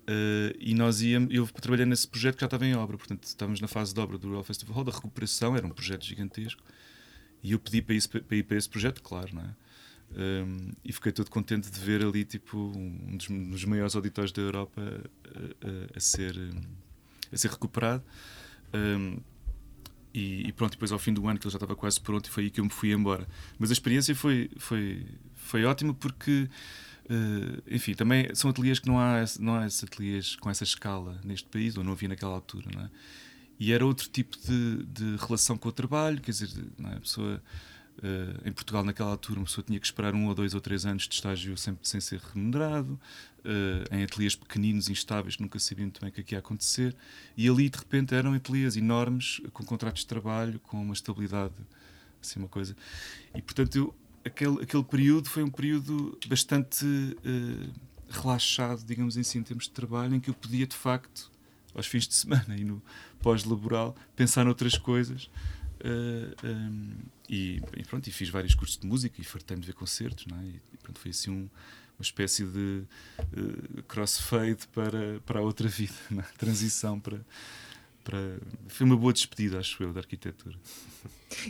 Uh, 0.09 0.55
e 0.59 0.73
nós 0.73 1.01
íamos, 1.01 1.31
eu 1.31 1.47
trabalhei 1.47 1.85
nesse 1.85 2.07
projeto 2.07 2.35
que 2.35 2.41
já 2.41 2.47
estava 2.47 2.65
em 2.65 2.75
obra, 2.75 2.97
portanto 2.97 3.23
estávamos 3.25 3.61
na 3.61 3.67
fase 3.67 3.93
de 3.93 3.99
obra 3.99 4.17
do 4.17 4.27
Royal 4.27 4.43
Festival 4.43 4.75
Hall, 4.75 4.83
da 4.83 4.91
recuperação, 4.91 5.55
era 5.55 5.65
um 5.65 5.69
projeto 5.69 6.03
gigantesco, 6.03 6.63
e 7.43 7.51
eu 7.51 7.59
pedi 7.59 7.81
para, 7.81 7.93
isso, 7.95 8.09
para 8.09 8.35
ir 8.35 8.43
para 8.43 8.57
esse 8.57 8.67
projeto, 8.67 9.01
claro, 9.03 9.33
não 9.33 9.41
é? 9.43 9.55
Um, 10.11 10.71
e 10.83 10.91
fiquei 10.91 11.11
todo 11.11 11.29
contente 11.29 11.69
de 11.69 11.79
ver 11.79 12.03
ali 12.03 12.25
tipo 12.25 12.57
um 12.57 13.15
dos, 13.15 13.29
um 13.29 13.51
dos 13.51 13.63
maiores 13.65 13.95
auditórios 13.95 14.31
da 14.31 14.41
Europa 14.41 14.81
a, 14.81 15.67
a, 15.67 15.97
a 15.97 15.99
ser, 15.99 16.35
a 17.31 17.37
ser 17.37 17.51
recuperado. 17.51 18.03
Um, 18.73 19.19
e, 20.13 20.47
e, 20.47 20.51
pronto, 20.51 20.71
depois 20.71 20.91
ao 20.91 20.99
fim 20.99 21.13
do 21.13 21.27
ano 21.27 21.39
que 21.39 21.45
ele 21.45 21.51
já 21.51 21.57
estava 21.57 21.75
quase 21.75 21.99
pronto 22.01 22.27
e 22.27 22.29
foi 22.29 22.45
aí 22.45 22.49
que 22.49 22.59
eu 22.59 22.63
me 22.63 22.69
fui 22.69 22.91
embora. 22.91 23.27
Mas 23.57 23.69
a 23.69 23.73
experiência 23.73 24.15
foi, 24.15 24.49
foi, 24.57 25.05
foi 25.35 25.65
ótima 25.65 25.93
porque, 25.93 26.49
uh, 27.05 27.63
enfim, 27.69 27.93
também 27.93 28.33
são 28.33 28.49
ateliês 28.49 28.79
que 28.79 28.87
não 28.87 28.99
há, 28.99 29.23
não 29.39 29.55
há 29.55 29.65
ateliês 29.65 30.35
com 30.35 30.49
essa 30.49 30.63
escala 30.63 31.19
neste 31.23 31.47
país, 31.47 31.77
ou 31.77 31.83
não 31.83 31.93
havia 31.93 32.09
naquela 32.09 32.33
altura, 32.33 32.69
não 32.73 32.83
é? 32.83 32.89
E 33.59 33.73
era 33.73 33.85
outro 33.85 34.07
tipo 34.09 34.37
de, 34.37 34.83
de 34.85 35.17
relação 35.17 35.57
com 35.57 35.67
o 35.67 35.71
trabalho, 35.71 36.21
quer 36.21 36.31
dizer, 36.31 36.49
é? 36.85 36.95
a 36.95 36.99
pessoa 36.99 37.43
Uh, 37.99 38.47
em 38.47 38.51
Portugal, 38.53 38.81
naquela 38.83 39.11
altura, 39.11 39.39
uma 39.39 39.45
pessoa 39.45 39.63
tinha 39.65 39.77
que 39.77 39.85
esperar 39.85 40.15
um 40.15 40.27
ou 40.27 40.33
dois 40.33 40.53
ou 40.53 40.61
três 40.61 40.85
anos 40.85 41.05
de 41.05 41.13
estágio 41.13 41.57
sempre 41.57 41.85
sem 41.85 41.99
ser 41.99 42.19
remunerado, 42.19 42.93
uh, 43.39 43.93
em 43.93 44.03
ateliês 44.03 44.37
pequeninos, 44.37 44.89
instáveis, 44.89 45.35
que 45.35 45.41
nunca 45.41 45.59
sabiam 45.59 45.85
muito 45.85 45.99
bem 45.99 46.09
o 46.09 46.13
que, 46.13 46.21
é 46.21 46.23
que 46.23 46.35
ia 46.35 46.39
acontecer. 46.39 46.95
E 47.35 47.49
ali, 47.49 47.69
de 47.69 47.77
repente, 47.77 48.15
eram 48.15 48.33
ateliês 48.33 48.77
enormes, 48.77 49.41
com 49.51 49.65
contratos 49.65 50.03
de 50.03 50.07
trabalho, 50.07 50.59
com 50.59 50.81
uma 50.81 50.93
estabilidade, 50.93 51.53
assim, 52.21 52.39
uma 52.39 52.47
coisa. 52.47 52.73
E, 53.35 53.41
portanto, 53.41 53.75
eu, 53.75 53.95
aquele, 54.23 54.63
aquele 54.63 54.83
período 54.83 55.27
foi 55.27 55.43
um 55.43 55.49
período 55.49 56.17
bastante 56.27 56.85
uh, 56.85 57.73
relaxado, 58.09 58.85
digamos 58.85 59.17
assim, 59.17 59.39
em 59.39 59.43
termos 59.43 59.65
de 59.65 59.71
trabalho, 59.71 60.15
em 60.15 60.21
que 60.21 60.29
eu 60.29 60.33
podia, 60.33 60.65
de 60.65 60.75
facto, 60.75 61.29
aos 61.75 61.85
fins 61.85 62.07
de 62.07 62.15
semana 62.15 62.55
e 62.57 62.63
no 62.63 62.81
pós-laboral, 63.21 63.93
pensar 64.15 64.45
noutras 64.45 64.77
coisas. 64.77 65.29
Um, 65.83 67.18
e, 67.29 67.61
e, 67.77 67.83
pronto, 67.83 68.07
e 68.07 68.11
fiz 68.11 68.29
vários 68.29 68.55
cursos 68.55 68.77
de 68.77 68.87
música 68.87 69.21
e 69.21 69.23
fartei-me 69.23 69.61
de 69.61 69.67
ver 69.67 69.73
concertos, 69.73 70.25
não 70.25 70.37
é? 70.39 70.45
E, 70.45 70.77
pronto, 70.81 70.99
foi 70.99 71.11
assim 71.11 71.29
um, 71.29 71.49
uma 71.97 72.01
espécie 72.01 72.43
de 72.43 72.83
uh, 73.19 73.83
crossfade 73.83 74.67
para, 74.73 75.19
para 75.25 75.39
a 75.39 75.43
outra 75.43 75.67
vida, 75.67 75.93
é? 76.17 76.21
transição 76.37 76.99
para, 76.99 77.23
para. 78.03 78.17
Foi 78.67 78.85
uma 78.85 78.97
boa 78.97 79.13
despedida, 79.13 79.59
acho 79.59 79.83
eu, 79.83 79.93
da 79.93 79.99
arquitetura. 79.99 80.57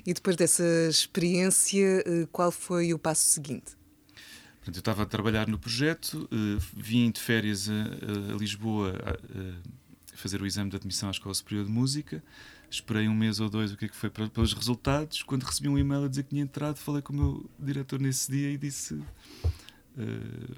E 0.05 0.13
depois 0.13 0.35
dessa 0.35 0.63
experiência, 0.89 2.03
eh, 2.05 2.27
qual 2.33 2.51
foi 2.51 2.93
o 2.93 2.99
passo 2.99 3.29
seguinte? 3.29 3.77
Portanto, 4.57 4.75
eu 4.75 4.79
estava 4.79 5.03
a 5.03 5.05
trabalhar 5.05 5.47
no 5.47 5.57
projeto, 5.57 6.27
uh, 6.31 6.59
vim 6.75 7.09
de 7.11 7.21
férias 7.21 7.69
a, 7.69 8.33
a 8.33 8.37
Lisboa 8.37 8.93
a, 9.05 9.11
a, 9.11 10.17
fazer 10.17 10.41
o 10.41 10.45
exame 10.45 10.69
de 10.69 10.75
admissão 10.75 11.07
à 11.07 11.11
Escola 11.11 11.33
Superior 11.33 11.65
de 11.65 11.71
Música 11.71 12.21
esperei 12.69 13.08
um 13.08 13.15
mês 13.15 13.39
ou 13.39 13.49
dois 13.49 13.71
o 13.71 13.77
que 13.77 13.86
é 13.86 13.88
que 13.88 13.95
foi 13.95 14.10
para, 14.10 14.29
pelos 14.29 14.53
resultados. 14.53 15.23
Quando 15.23 15.43
recebi 15.43 15.69
um 15.69 15.77
e-mail 15.77 16.05
a 16.05 16.08
dizer 16.08 16.23
que 16.23 16.29
tinha 16.29 16.43
entrado, 16.43 16.77
falei 16.77 17.01
com 17.01 17.13
o 17.13 17.15
meu 17.15 17.49
diretor 17.60 17.99
nesse 17.99 18.32
dia 18.32 18.51
e 18.51 18.58
disse: 18.58 18.93
uh, 18.95 19.05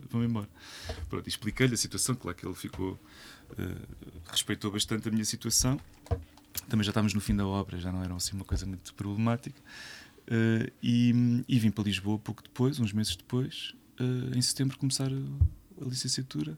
Vamos 0.10 0.30
embora. 0.30 0.50
Pronto, 1.10 1.28
expliquei-lhe 1.28 1.74
a 1.74 1.78
situação, 1.78 2.15
claro 2.15 2.38
que 2.38 2.45
ele 2.45 2.56
ficou. 2.56 3.00
Uh, 3.52 4.12
respeitou 4.30 4.71
bastante 4.71 5.08
a 5.08 5.12
minha 5.12 5.26
situação. 5.26 5.80
Também 6.67 6.84
já 6.84 6.91
estávamos 6.91 7.13
no 7.13 7.21
fim 7.21 7.36
da 7.36 7.45
obra, 7.45 7.78
já 7.80 7.91
não 7.91 8.04
era 8.04 8.13
assim 8.15 8.36
uma 8.36 8.45
coisa 8.45 8.65
muito 8.65 8.93
problemática. 8.93 9.60
Uh, 10.28 10.71
e, 10.82 11.43
e, 11.47 11.60
vim 11.60 11.71
para 11.71 11.84
Lisboa 11.84 12.17
pouco 12.19 12.43
depois, 12.43 12.80
uns 12.80 12.93
meses 12.93 13.15
depois, 13.15 13.74
uh, 14.00 14.38
em 14.38 14.41
setembro, 14.41 14.78
começar 14.78 15.12
a, 15.12 15.86
a 15.86 15.86
licenciatura. 15.86 16.58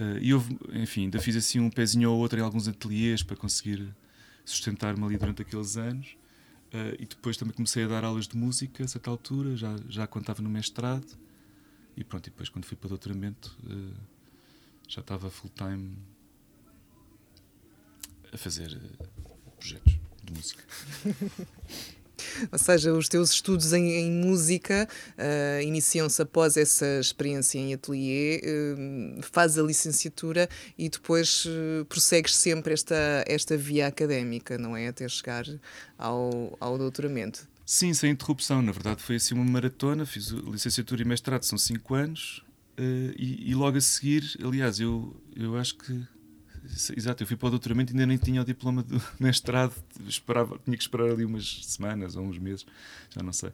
Uh, 0.00 0.18
e 0.20 0.34
houve, 0.34 0.58
enfim, 0.72 1.02
ainda 1.02 1.20
fiz 1.20 1.36
assim 1.36 1.60
um 1.60 1.70
pezinho 1.70 2.10
ou 2.10 2.18
outro 2.18 2.38
em 2.38 2.42
alguns 2.42 2.66
ateliês 2.66 3.22
para 3.22 3.36
conseguir 3.36 3.94
sustentar-me 4.44 5.04
ali 5.04 5.16
durante 5.16 5.42
aqueles 5.42 5.76
anos. 5.76 6.16
Uh, 6.72 6.94
e 6.98 7.06
depois 7.06 7.36
também 7.36 7.54
comecei 7.54 7.84
a 7.84 7.88
dar 7.88 8.04
aulas 8.04 8.26
de 8.26 8.36
música 8.36 8.84
a 8.84 8.88
certa 8.88 9.08
altura, 9.08 9.56
já, 9.56 9.76
já 9.88 10.06
quando 10.06 10.24
estava 10.24 10.42
no 10.42 10.50
mestrado. 10.50 11.06
E 11.96 12.02
pronto, 12.02 12.26
e 12.26 12.30
depois 12.30 12.48
quando 12.48 12.64
fui 12.64 12.76
para 12.76 12.86
o 12.86 12.88
doutoramento 12.88 13.56
uh, 13.64 13.94
já 14.88 15.00
estava 15.00 15.30
full-time 15.30 15.96
a 18.32 18.36
fazer 18.36 18.72
uh, 18.72 19.52
projetos 19.56 19.98
de 20.24 20.32
música. 20.32 20.64
Ou 22.50 22.58
seja, 22.58 22.92
os 22.92 23.08
teus 23.08 23.30
estudos 23.30 23.72
em, 23.72 23.92
em 23.92 24.10
música 24.10 24.88
uh, 25.18 25.62
iniciam-se 25.62 26.20
após 26.22 26.56
essa 26.56 27.00
experiência 27.00 27.58
em 27.58 27.74
ateliê, 27.74 28.40
uh, 28.44 29.22
fazes 29.22 29.58
a 29.58 29.62
licenciatura 29.62 30.48
e 30.78 30.88
depois 30.88 31.44
uh, 31.46 31.84
prossegues 31.86 32.34
sempre 32.34 32.74
esta, 32.74 33.24
esta 33.26 33.56
via 33.56 33.86
académica, 33.86 34.58
não 34.58 34.76
é? 34.76 34.88
Até 34.88 35.08
chegar 35.08 35.44
ao, 35.98 36.56
ao 36.60 36.78
doutoramento. 36.78 37.46
Sim, 37.66 37.94
sem 37.94 38.10
interrupção. 38.10 38.60
Na 38.60 38.72
verdade, 38.72 39.02
foi 39.02 39.16
assim 39.16 39.34
uma 39.34 39.44
maratona. 39.44 40.04
Fiz 40.04 40.28
licenciatura 40.28 41.02
e 41.02 41.04
mestrado, 41.04 41.44
são 41.44 41.56
cinco 41.56 41.94
anos. 41.94 42.44
Uh, 42.78 43.14
e, 43.16 43.50
e, 43.50 43.54
logo 43.54 43.76
a 43.76 43.80
seguir, 43.80 44.36
aliás, 44.42 44.80
eu, 44.80 45.16
eu 45.36 45.56
acho 45.56 45.76
que 45.76 46.02
Exato, 46.96 47.22
eu 47.22 47.26
fui 47.26 47.36
para 47.36 47.48
o 47.48 47.50
doutoramento 47.50 47.92
e 47.92 47.94
ainda 47.94 48.06
nem 48.06 48.16
tinha 48.16 48.40
o 48.40 48.44
diploma 48.44 48.82
do 48.82 49.00
mestrado, 49.20 49.74
esperava, 50.06 50.58
tinha 50.64 50.76
que 50.76 50.82
esperar 50.82 51.10
ali 51.10 51.24
umas 51.24 51.64
semanas 51.64 52.16
ou 52.16 52.24
uns 52.24 52.38
meses, 52.38 52.64
já 53.10 53.22
não 53.22 53.32
sei. 53.32 53.50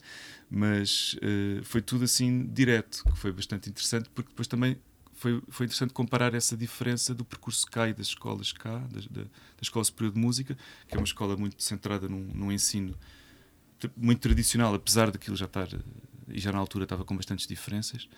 Mas 0.48 1.14
uh, 1.14 1.64
foi 1.64 1.82
tudo 1.82 2.04
assim 2.04 2.46
direto, 2.46 3.04
que 3.04 3.18
foi 3.18 3.32
bastante 3.32 3.68
interessante, 3.68 4.08
porque 4.10 4.30
depois 4.30 4.46
também 4.46 4.78
foi, 5.12 5.42
foi 5.48 5.66
interessante 5.66 5.92
comparar 5.92 6.34
essa 6.34 6.56
diferença 6.56 7.14
do 7.14 7.24
percurso 7.24 7.66
e 7.88 7.92
das 7.92 8.06
escolas 8.06 8.52
cá, 8.52 8.78
da, 8.78 9.00
da, 9.10 9.22
da 9.22 9.28
Escola 9.60 9.84
Superior 9.84 10.14
de 10.14 10.18
Música, 10.18 10.56
que 10.88 10.94
é 10.94 10.98
uma 10.98 11.04
escola 11.04 11.36
muito 11.36 11.62
centrada 11.62 12.08
num, 12.08 12.30
num 12.34 12.52
ensino 12.52 12.96
muito 13.96 14.20
tradicional, 14.20 14.74
apesar 14.74 15.10
daquilo 15.10 15.36
já 15.36 15.46
estar, 15.46 15.68
e 16.28 16.38
já 16.38 16.52
na 16.52 16.58
altura 16.58 16.84
estava 16.84 17.04
com 17.04 17.16
bastantes 17.16 17.46
diferenças, 17.46 18.08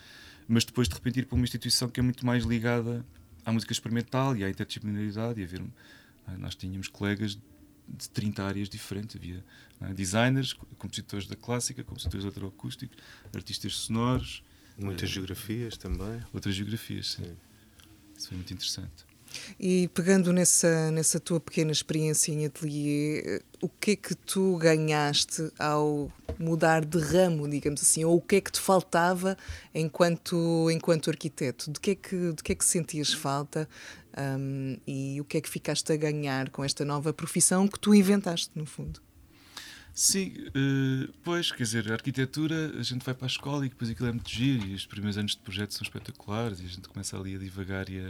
mas 0.47 0.65
depois 0.65 0.89
de 0.89 0.95
repente 0.95 1.21
ir 1.21 1.27
para 1.27 1.37
uma 1.37 1.45
instituição 1.45 1.89
que 1.89 1.99
é 1.99 2.03
muito 2.03 2.27
mais 2.27 2.45
ligada 2.45 3.05
à 3.45 3.53
música 3.53 3.73
experimental 3.73 4.37
e 4.37 4.45
à 4.45 4.51
interdisciplinaridade 4.51 5.41
e 5.41 5.45
a 5.45 5.47
ver 5.47 5.63
é? 6.29 6.37
nós 6.39 6.55
tínhamos 6.55 6.89
colegas 6.89 7.39
de 7.89 8.11
30 8.11 8.45
áreas 8.45 8.69
diferentes 8.69 9.17
havia 9.17 9.45
é? 9.81 9.93
designers, 9.93 10.53
compositores 10.79 11.27
da 11.27 11.37
clássica 11.37 11.83
compositores 11.85 12.25
eletroacústicos, 12.25 12.97
artistas 13.35 13.75
sonoros 13.75 14.43
muitas 14.79 15.11
uh, 15.11 15.13
geografias 15.13 15.77
também 15.77 16.23
outras 16.33 16.55
geografias, 16.55 17.13
sim. 17.13 17.25
sim. 17.25 17.37
isso 18.17 18.29
foi 18.29 18.37
muito 18.37 18.53
interessante 18.53 19.12
e 19.59 19.89
pegando 19.89 20.33
nessa, 20.33 20.91
nessa 20.91 21.21
tua 21.21 21.41
pequena 21.41 21.73
experiência 21.73 22.33
em 22.33 22.47
ateliê, 22.47 23.41
o 23.61 23.69
que 23.69 23.93
é 23.93 23.97
que 23.97 24.15
tu 24.15 24.57
ganhaste 24.57 25.51
ao 25.59 26.11
mudar 26.39 26.85
de 26.85 26.99
ramo, 26.99 27.49
digamos 27.49 27.83
assim, 27.83 28.05
ou 28.05 28.17
o 28.17 28.21
que 28.21 28.37
é 28.37 28.41
que 28.41 28.51
te 28.51 28.61
faltava 28.61 29.37
enquanto, 29.75 30.71
enquanto 30.71 31.11
arquiteto? 31.11 31.71
De 31.71 31.79
que, 31.79 31.93
é 31.93 31.95
que, 31.95 32.33
de 32.33 32.43
que 32.43 32.53
é 32.53 32.55
que 32.55 32.65
sentias 32.65 33.13
falta 33.13 33.69
um, 34.39 34.77
e 34.87 35.21
o 35.21 35.25
que 35.25 35.39
é 35.39 35.41
que 35.41 35.49
ficaste 35.49 35.93
a 35.93 35.97
ganhar 35.97 36.51
com 36.51 36.65
esta 36.65 36.85
nova 36.85 37.13
profissão 37.13 37.69
que 37.69 37.79
tu 37.79 37.95
inventaste, 37.95 38.51
no 38.55 38.67
fundo? 38.67 39.01
Sim, 39.95 40.33
uh, 40.49 41.13
pois, 41.23 41.53
quer 41.53 41.65
dizer, 41.65 41.91
a 41.91 41.95
arquitetura, 41.95 42.73
a 42.79 42.83
gente 42.83 43.05
vai 43.05 43.15
para 43.15 43.27
a 43.27 43.29
escola 43.29 43.67
e 43.67 43.69
depois 43.69 43.91
aquilo 43.91 44.09
é 44.09 44.13
muito 44.13 44.31
giro 44.31 44.67
e 44.67 44.75
os 44.75 44.87
primeiros 44.87 45.19
anos 45.19 45.33
de 45.33 45.39
projeto 45.39 45.75
são 45.75 45.83
espetaculares 45.83 46.61
e 46.61 46.65
a 46.65 46.69
gente 46.69 46.89
começa 46.89 47.17
ali 47.17 47.35
a 47.35 47.39
divagar 47.39 47.91
e 47.91 48.01
a 48.01 48.09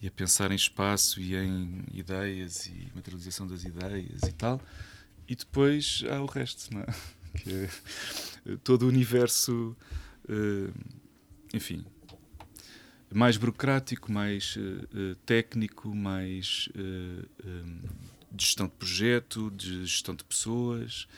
e 0.00 0.06
a 0.06 0.10
pensar 0.10 0.50
em 0.50 0.54
espaço 0.54 1.20
e 1.20 1.34
em 1.34 1.84
ideias 1.92 2.66
e 2.66 2.88
materialização 2.94 3.46
das 3.46 3.64
ideias 3.64 4.22
e 4.22 4.32
tal. 4.32 4.60
E 5.28 5.34
depois 5.34 6.04
há 6.10 6.20
o 6.20 6.26
resto, 6.26 6.72
não 6.72 6.82
é? 6.82 6.86
que 7.36 7.50
é 8.50 8.56
todo 8.64 8.82
o 8.82 8.88
universo, 8.88 9.76
uh, 10.28 10.74
enfim, 11.52 11.84
mais 13.12 13.36
burocrático, 13.36 14.10
mais 14.10 14.56
uh, 14.56 15.14
técnico, 15.26 15.94
mais 15.94 16.68
de 18.30 18.44
gestão 18.44 18.66
de 18.66 18.72
projeto, 18.72 19.50
de 19.50 19.84
gestão 19.84 20.14
de 20.14 20.24
pessoas, 20.24 21.08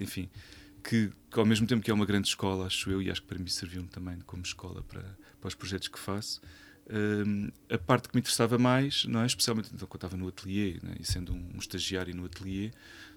enfim, 0.00 0.28
que, 0.82 1.10
que, 1.30 1.38
ao 1.38 1.46
mesmo 1.46 1.66
tempo 1.66 1.82
que 1.82 1.90
é 1.90 1.94
uma 1.94 2.06
grande 2.06 2.28
escola, 2.28 2.66
acho 2.66 2.90
eu, 2.90 3.00
e 3.00 3.10
acho 3.10 3.22
que 3.22 3.28
para 3.28 3.38
mim 3.38 3.46
serviu-me 3.48 3.88
também 3.88 4.18
como 4.20 4.42
escola 4.42 4.82
para, 4.82 5.02
para 5.40 5.48
os 5.48 5.54
projetos 5.54 5.88
que 5.88 5.98
faço, 5.98 6.40
Uh, 6.86 7.50
a 7.70 7.78
parte 7.78 8.08
que 8.08 8.14
me 8.14 8.20
interessava 8.20 8.58
mais, 8.58 9.06
não 9.06 9.22
é? 9.22 9.26
especialmente 9.26 9.70
então, 9.72 9.88
quando 9.88 10.04
estava 10.04 10.16
no 10.16 10.28
ateliê, 10.28 10.76
é? 10.84 11.00
e 11.00 11.04
sendo 11.04 11.32
um, 11.32 11.52
um, 11.54 11.58
estagiário 11.58 12.14
no 12.14 12.26
ateliê, 12.26 12.70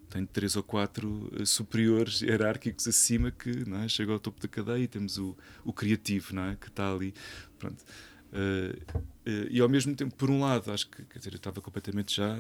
tenho 0.10 0.26
três 0.26 0.56
ou 0.56 0.64
quatro 0.64 1.30
uh, 1.34 1.46
superiores 1.46 2.22
hierárquicos 2.22 2.88
acima 2.88 3.30
que 3.30 3.68
não 3.68 3.84
é? 3.84 3.90
chegam 3.90 4.14
ao 4.14 4.20
topo 4.20 4.40
da 4.42 4.48
cadeia 4.48 4.84
e 4.84 4.88
temos 4.88 5.18
o, 5.18 5.36
o 5.66 5.74
criativo 5.74 6.34
não 6.34 6.46
é? 6.46 6.56
que 6.56 6.70
está 6.70 6.94
ali. 6.94 7.14
Pronto. 7.60 7.84
Uh, 8.32 9.08
e 9.50 9.60
ao 9.60 9.68
mesmo 9.68 9.94
tempo, 9.94 10.16
por 10.16 10.30
um 10.30 10.40
lado, 10.40 10.72
acho 10.72 10.90
que 10.90 11.04
quer 11.04 11.18
dizer, 11.18 11.34
eu 11.34 11.38
estava 11.38 11.60
completamente 11.60 12.16
já, 12.16 12.38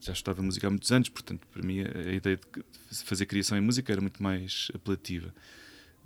já 0.00 0.14
estava 0.14 0.40
a 0.40 0.42
música 0.42 0.66
há 0.66 0.70
muitos 0.70 0.90
anos, 0.90 1.10
portanto, 1.10 1.46
para 1.48 1.62
mim 1.62 1.82
a, 1.82 2.08
a 2.08 2.12
ideia 2.12 2.36
de 2.36 3.04
fazer 3.04 3.26
criação 3.26 3.58
em 3.58 3.60
música 3.60 3.92
era 3.92 4.00
muito 4.00 4.22
mais 4.22 4.70
apelativa 4.74 5.34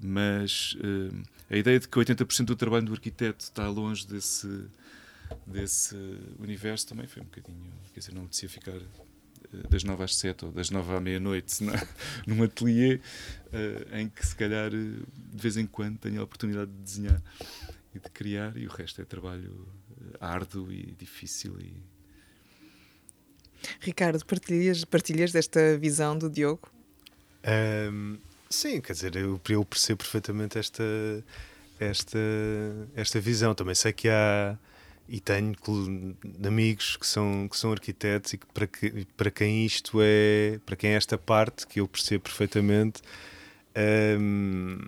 mas 0.00 0.74
uh, 0.74 1.22
a 1.50 1.56
ideia 1.56 1.78
de 1.78 1.88
que 1.88 1.98
80% 1.98 2.44
do 2.44 2.56
trabalho 2.56 2.86
do 2.86 2.92
arquiteto 2.92 3.44
está 3.44 3.68
longe 3.68 4.06
desse, 4.06 4.66
desse 5.46 5.96
universo 6.38 6.88
também 6.88 7.06
foi 7.06 7.22
um 7.22 7.26
bocadinho. 7.26 7.72
Quer 7.92 8.00
dizer, 8.00 8.12
não 8.12 8.22
me 8.22 8.26
apetecia 8.26 8.48
ficar 8.48 8.78
das 9.68 9.82
nove 9.82 10.04
às 10.04 10.16
sete 10.16 10.44
ou 10.44 10.52
das 10.52 10.70
nove 10.70 10.94
à 10.94 11.00
meia-noite 11.00 11.64
num 12.26 12.42
ateliê 12.42 12.96
uh, 12.96 13.96
em 13.96 14.08
que 14.08 14.26
se 14.26 14.36
calhar 14.36 14.70
de 14.70 15.06
vez 15.32 15.56
em 15.56 15.66
quando 15.66 15.98
tenho 15.98 16.20
a 16.20 16.24
oportunidade 16.24 16.70
de 16.70 16.82
desenhar 16.82 17.22
e 17.94 17.98
de 17.98 18.10
criar 18.10 18.56
e 18.56 18.66
o 18.66 18.70
resto 18.70 19.00
é 19.00 19.04
trabalho 19.04 19.66
árduo 20.20 20.70
e 20.72 20.94
difícil 20.98 21.58
e... 21.60 21.72
Ricardo, 23.80 24.24
partilhas, 24.24 24.84
partilhas 24.84 25.32
desta 25.32 25.76
visão 25.78 26.16
do 26.16 26.30
Diogo? 26.30 26.70
Um, 27.92 28.18
sim, 28.50 28.80
quer 28.80 28.92
dizer, 28.92 29.16
eu, 29.16 29.40
eu 29.48 29.64
percebo 29.64 29.98
perfeitamente 29.98 30.58
esta, 30.58 30.84
esta, 31.78 32.18
esta 32.94 33.20
visão. 33.20 33.54
Também 33.54 33.74
sei 33.74 33.92
que 33.92 34.08
há 34.08 34.58
e 35.08 35.20
tenho 35.20 35.54
amigos 36.46 36.96
que 36.96 37.06
são, 37.06 37.48
que 37.48 37.56
são 37.56 37.72
arquitetos 37.72 38.34
e 38.34 38.38
que 38.38 38.46
para, 38.46 38.66
que 38.66 39.06
para 39.16 39.30
quem 39.30 39.64
isto 39.64 39.98
é, 40.02 40.60
para 40.66 40.76
quem 40.76 40.90
é 40.90 40.94
esta 40.94 41.16
parte, 41.16 41.66
que 41.66 41.80
eu 41.80 41.88
percebo 41.88 42.24
perfeitamente, 42.24 43.00
hum, 44.20 44.78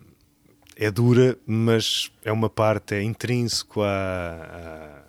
é 0.77 0.91
dura, 0.91 1.39
mas 1.47 2.13
é 2.23 2.31
uma 2.31 2.51
parte, 2.51 2.95
é 2.95 3.03
intrínseco 3.03 3.83
à, 3.83 5.03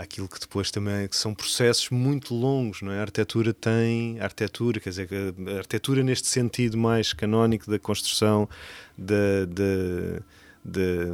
àquilo 0.00 0.28
que 0.28 0.40
depois 0.40 0.70
também 0.70 1.06
que 1.06 1.16
são 1.16 1.34
processos 1.34 1.90
muito 1.90 2.34
longos, 2.34 2.82
não 2.82 2.92
é? 2.92 2.98
A 2.98 3.02
arquitetura 3.02 3.52
tem, 3.52 4.18
a 4.20 4.24
arquitetura, 4.24 4.80
quer 4.80 4.90
dizer, 4.90 5.08
a 5.46 5.58
arquitetura 5.58 6.02
neste 6.02 6.28
sentido 6.28 6.78
mais 6.78 7.12
canónico 7.12 7.70
da 7.70 7.78
construção 7.78 8.48
da, 8.96 9.44
da 9.46 10.22
de, 10.62 11.06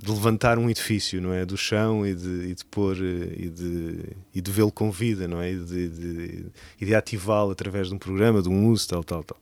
de, 0.00 0.10
levantar 0.10 0.58
um 0.58 0.70
edifício, 0.70 1.20
não 1.20 1.32
é, 1.32 1.44
do 1.44 1.56
chão 1.56 2.06
e 2.06 2.14
de, 2.14 2.50
e 2.50 2.54
de 2.54 2.64
pôr 2.64 2.96
e 2.96 3.48
de, 3.48 3.98
e 4.32 4.40
de 4.40 4.50
vê-lo 4.50 4.70
com 4.70 4.92
vida, 4.92 5.26
não 5.26 5.40
é, 5.40 5.52
e 5.52 5.58
de, 5.58 5.88
de, 5.88 6.46
de 6.78 6.94
ativá-lo 6.94 7.50
através 7.50 7.88
de 7.88 7.94
um 7.94 7.98
programa, 7.98 8.40
de 8.40 8.48
um 8.48 8.68
uso, 8.68 8.88
tal, 8.88 9.02
tal, 9.02 9.24
tal. 9.24 9.38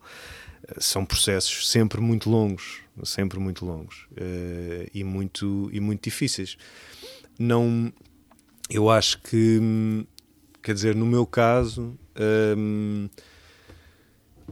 São 0.79 1.05
processos 1.05 1.69
sempre 1.69 2.01
muito 2.01 2.31
longos, 2.31 2.79
sempre 3.05 3.39
muito 3.39 3.65
longos 3.67 4.07
uh, 4.13 4.91
e 4.95 5.05
muito 5.05 5.69
e 5.73 5.81
muito 5.81 6.05
difíceis. 6.05 6.57
Não, 7.39 7.93
eu 8.71 8.89
acho 8.89 9.21
que, 9.23 10.07
quer 10.63 10.75
dizer, 10.75 10.95
no 10.95 11.07
meu 11.07 11.27
caso. 11.27 11.99
Um, 12.17 13.09
ehm, 13.09 13.11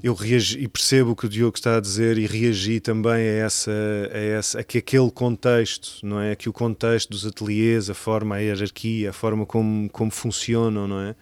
eu 0.03 0.15
reagi 0.15 0.61
e 0.61 0.69
percebo 0.69 1.11
o 1.11 1.17
que 1.17 1.27
o 1.27 1.29
Diogo 1.29 1.57
está 1.57 1.77
a 1.77 1.81
dizer 1.81 2.19
e 2.19 2.27
reagi 2.27 2.81
também 2.81 3.29
a 3.29 3.45
essa, 3.45 3.73
a 4.13 4.19
essa 4.19 4.61
a 4.61 4.65
que 4.65 4.79
aquele 4.79 5.11
contexto, 5.11 6.05
não 6.07 6.21
é? 6.21 6.37
Que 6.37 6.49
o 6.49 6.53
contexto 6.53 7.11
dos 7.11 7.27
ateliês, 7.27 7.91
a 7.91 7.95
forma, 7.95 8.37
a 8.37 8.39
hierarquia, 8.39 9.11
a 9.11 9.13
forma 9.13 9.45
como, 9.45 9.89
como 9.91 10.11
funcionam, 10.11 10.87
não 10.87 11.01
é? 11.01 11.17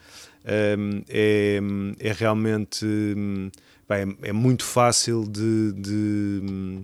Um, 0.79 1.03
é, 1.09 1.59
é 1.99 2.13
realmente 2.13 2.87
bem, 3.89 4.17
é, 4.23 4.33
muito 4.33 4.65
fácil 4.65 5.25
de, 5.25 5.73
de, 5.73 6.83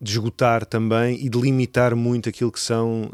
de, 0.00 0.10
esgotar 0.10 0.66
também 0.66 1.24
e 1.24 1.28
de 1.28 1.38
limitar 1.38 1.94
muito 1.94 2.28
aquilo 2.28 2.50
que 2.50 2.58
são 2.58 3.10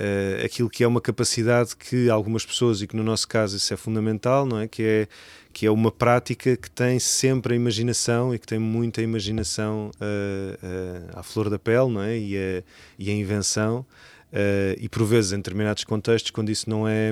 uh, 0.00 0.44
aquilo 0.44 0.68
que 0.68 0.84
é 0.84 0.86
uma 0.86 1.00
capacidade 1.00 1.76
que 1.76 2.08
algumas 2.10 2.44
pessoas 2.44 2.80
e 2.82 2.86
que 2.86 2.96
no 2.96 3.02
nosso 3.02 3.26
caso 3.28 3.56
isso 3.56 3.72
é 3.72 3.76
fundamental, 3.76 4.46
não 4.46 4.60
é? 4.60 4.68
Que 4.68 4.82
é 4.82 5.08
que 5.52 5.64
é 5.64 5.70
uma 5.70 5.90
prática 5.90 6.54
que 6.54 6.70
tem 6.70 6.98
sempre 6.98 7.54
a 7.54 7.56
imaginação 7.56 8.34
e 8.34 8.38
que 8.38 8.46
tem 8.46 8.58
muita 8.58 9.00
imaginação 9.00 9.90
uh, 9.94 10.66
uh, 10.66 11.18
à 11.18 11.22
flor 11.22 11.48
da 11.48 11.58
pele 11.58 11.90
não 11.90 12.02
é? 12.02 12.18
e, 12.18 12.36
a, 12.36 12.62
e 12.98 13.10
a 13.10 13.14
invenção. 13.14 13.86
E 14.78 14.86
por 14.86 15.02
vezes, 15.06 15.32
em 15.32 15.36
determinados 15.36 15.82
contextos, 15.84 16.30
quando 16.30 16.50
isso 16.50 16.68
não 16.68 16.86
é, 16.86 17.10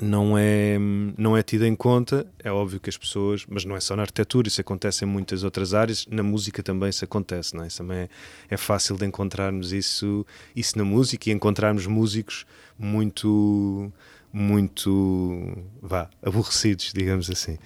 não, 0.00 0.36
é, 0.36 0.76
não 1.16 1.36
é 1.36 1.42
tido 1.42 1.64
em 1.64 1.74
conta, 1.74 2.26
é 2.42 2.50
óbvio 2.50 2.80
que 2.80 2.90
as 2.90 2.96
pessoas, 2.96 3.46
mas 3.48 3.64
não 3.64 3.76
é 3.76 3.80
só 3.80 3.94
na 3.94 4.02
arquitetura, 4.02 4.48
isso 4.48 4.60
acontece 4.60 5.04
em 5.04 5.08
muitas 5.08 5.44
outras 5.44 5.72
áreas, 5.72 6.06
na 6.10 6.22
música 6.22 6.62
também 6.62 6.88
isso 6.90 7.04
acontece, 7.04 7.54
não 7.54 7.62
é? 7.62 7.68
Isso 7.68 7.78
também 7.78 7.98
é, 7.98 8.08
é 8.50 8.56
fácil 8.56 8.96
de 8.96 9.06
encontrarmos 9.06 9.72
isso, 9.72 10.26
isso 10.54 10.76
na 10.76 10.84
música 10.84 11.30
e 11.30 11.32
encontrarmos 11.32 11.86
músicos 11.86 12.44
muito 12.78 13.92
muito 14.36 15.56
vá, 15.80 16.10
aborrecidos, 16.20 16.92
digamos 16.92 17.30
assim. 17.30 17.56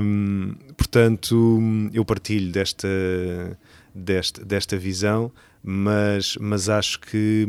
Um, 0.00 0.54
portanto, 0.74 1.60
eu 1.92 2.06
partilho 2.06 2.50
desta, 2.50 2.88
desta, 3.94 4.42
desta 4.46 4.78
visão, 4.78 5.30
mas, 5.62 6.38
mas 6.40 6.70
acho 6.70 6.98
que, 7.00 7.46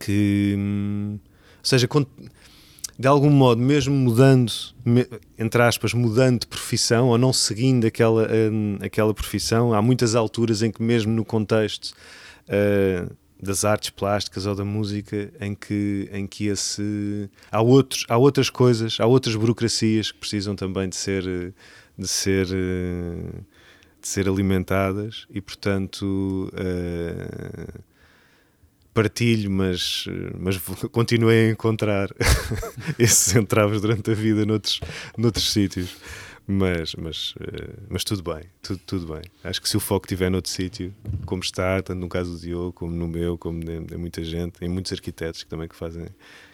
que 0.00 0.56
ou 0.56 1.64
seja, 1.64 1.86
de 2.98 3.06
algum 3.06 3.30
modo, 3.30 3.62
mesmo 3.62 3.94
mudando, 3.94 4.52
entre 5.38 5.62
aspas, 5.62 5.94
mudando 5.94 6.40
de 6.40 6.46
profissão 6.48 7.08
ou 7.08 7.16
não 7.16 7.32
seguindo 7.32 7.86
aquela, 7.86 8.28
aquela 8.80 9.14
profissão, 9.14 9.72
há 9.72 9.80
muitas 9.80 10.16
alturas 10.16 10.62
em 10.62 10.72
que, 10.72 10.82
mesmo 10.82 11.12
no 11.12 11.24
contexto. 11.24 11.92
Uh, 12.48 13.14
das 13.40 13.64
artes 13.64 13.90
plásticas 13.90 14.46
ou 14.46 14.54
da 14.54 14.64
música 14.64 15.32
em 15.40 15.54
que 15.54 16.08
em 16.12 16.26
que 16.26 16.48
esse 16.48 17.30
há 17.52 17.62
outros 17.62 18.04
há 18.08 18.16
outras 18.16 18.50
coisas 18.50 18.96
há 18.98 19.06
outras 19.06 19.36
burocracias 19.36 20.10
que 20.10 20.18
precisam 20.18 20.56
também 20.56 20.88
de 20.88 20.96
ser 20.96 21.22
de 21.96 22.08
ser 22.08 22.46
de 22.46 24.08
ser 24.08 24.28
alimentadas 24.28 25.26
e 25.30 25.40
portanto 25.40 26.50
partilho 28.98 29.50
mas 29.50 30.06
mas 30.38 30.58
continuei 30.90 31.48
a 31.48 31.50
encontrar 31.50 32.08
esses 32.98 33.34
entraves 33.36 33.80
durante 33.80 34.10
a 34.10 34.14
vida 34.14 34.44
noutros 34.44 34.80
noutros 35.16 35.52
sítios 35.52 35.96
mas, 36.50 36.94
mas, 36.94 37.34
eh, 37.40 37.74
mas 37.90 38.02
tudo 38.04 38.22
bem, 38.22 38.42
tudo, 38.62 38.80
tudo 38.86 39.12
bem. 39.12 39.22
Acho 39.44 39.60
que 39.60 39.68
se 39.68 39.76
o 39.76 39.80
foco 39.80 40.06
estiver 40.06 40.30
noutro 40.30 40.50
sítio, 40.50 40.94
como 41.26 41.42
está, 41.42 41.82
tanto 41.82 42.00
no 42.00 42.08
caso 42.08 42.32
do 42.32 42.40
Diogo, 42.40 42.72
como 42.72 42.90
no 42.90 43.06
meu, 43.06 43.36
como 43.36 43.60
de, 43.60 43.80
de 43.80 43.98
muita 43.98 44.24
gente, 44.24 44.64
em 44.64 44.68
muitos 44.68 44.90
arquitetos 44.90 45.42
que 45.42 45.50
também 45.50 45.68
que 45.68 45.76
fazem, 45.76 46.06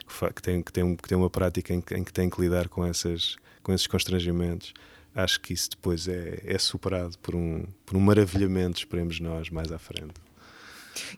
que, 0.05 0.11
fa, 0.11 0.33
que, 0.33 0.41
têm, 0.41 0.61
que, 0.61 0.73
têm, 0.73 0.97
que 0.97 1.07
têm 1.07 1.17
uma 1.17 1.29
prática 1.29 1.73
em, 1.73 1.77
em 1.77 2.03
que 2.03 2.11
têm 2.11 2.29
que 2.29 2.41
lidar 2.41 2.67
com, 2.67 2.85
essas, 2.85 3.37
com 3.63 3.71
esses 3.71 3.87
constrangimentos, 3.87 4.73
acho 5.15 5.39
que 5.39 5.53
isso 5.53 5.69
depois 5.69 6.09
é, 6.09 6.41
é 6.43 6.57
superado 6.57 7.17
por 7.19 7.33
um, 7.33 7.63
por 7.85 7.95
um 7.95 8.01
maravilhamento, 8.01 8.79
esperemos 8.79 9.21
nós, 9.21 9.49
mais 9.49 9.71
à 9.71 9.79
frente. 9.79 10.24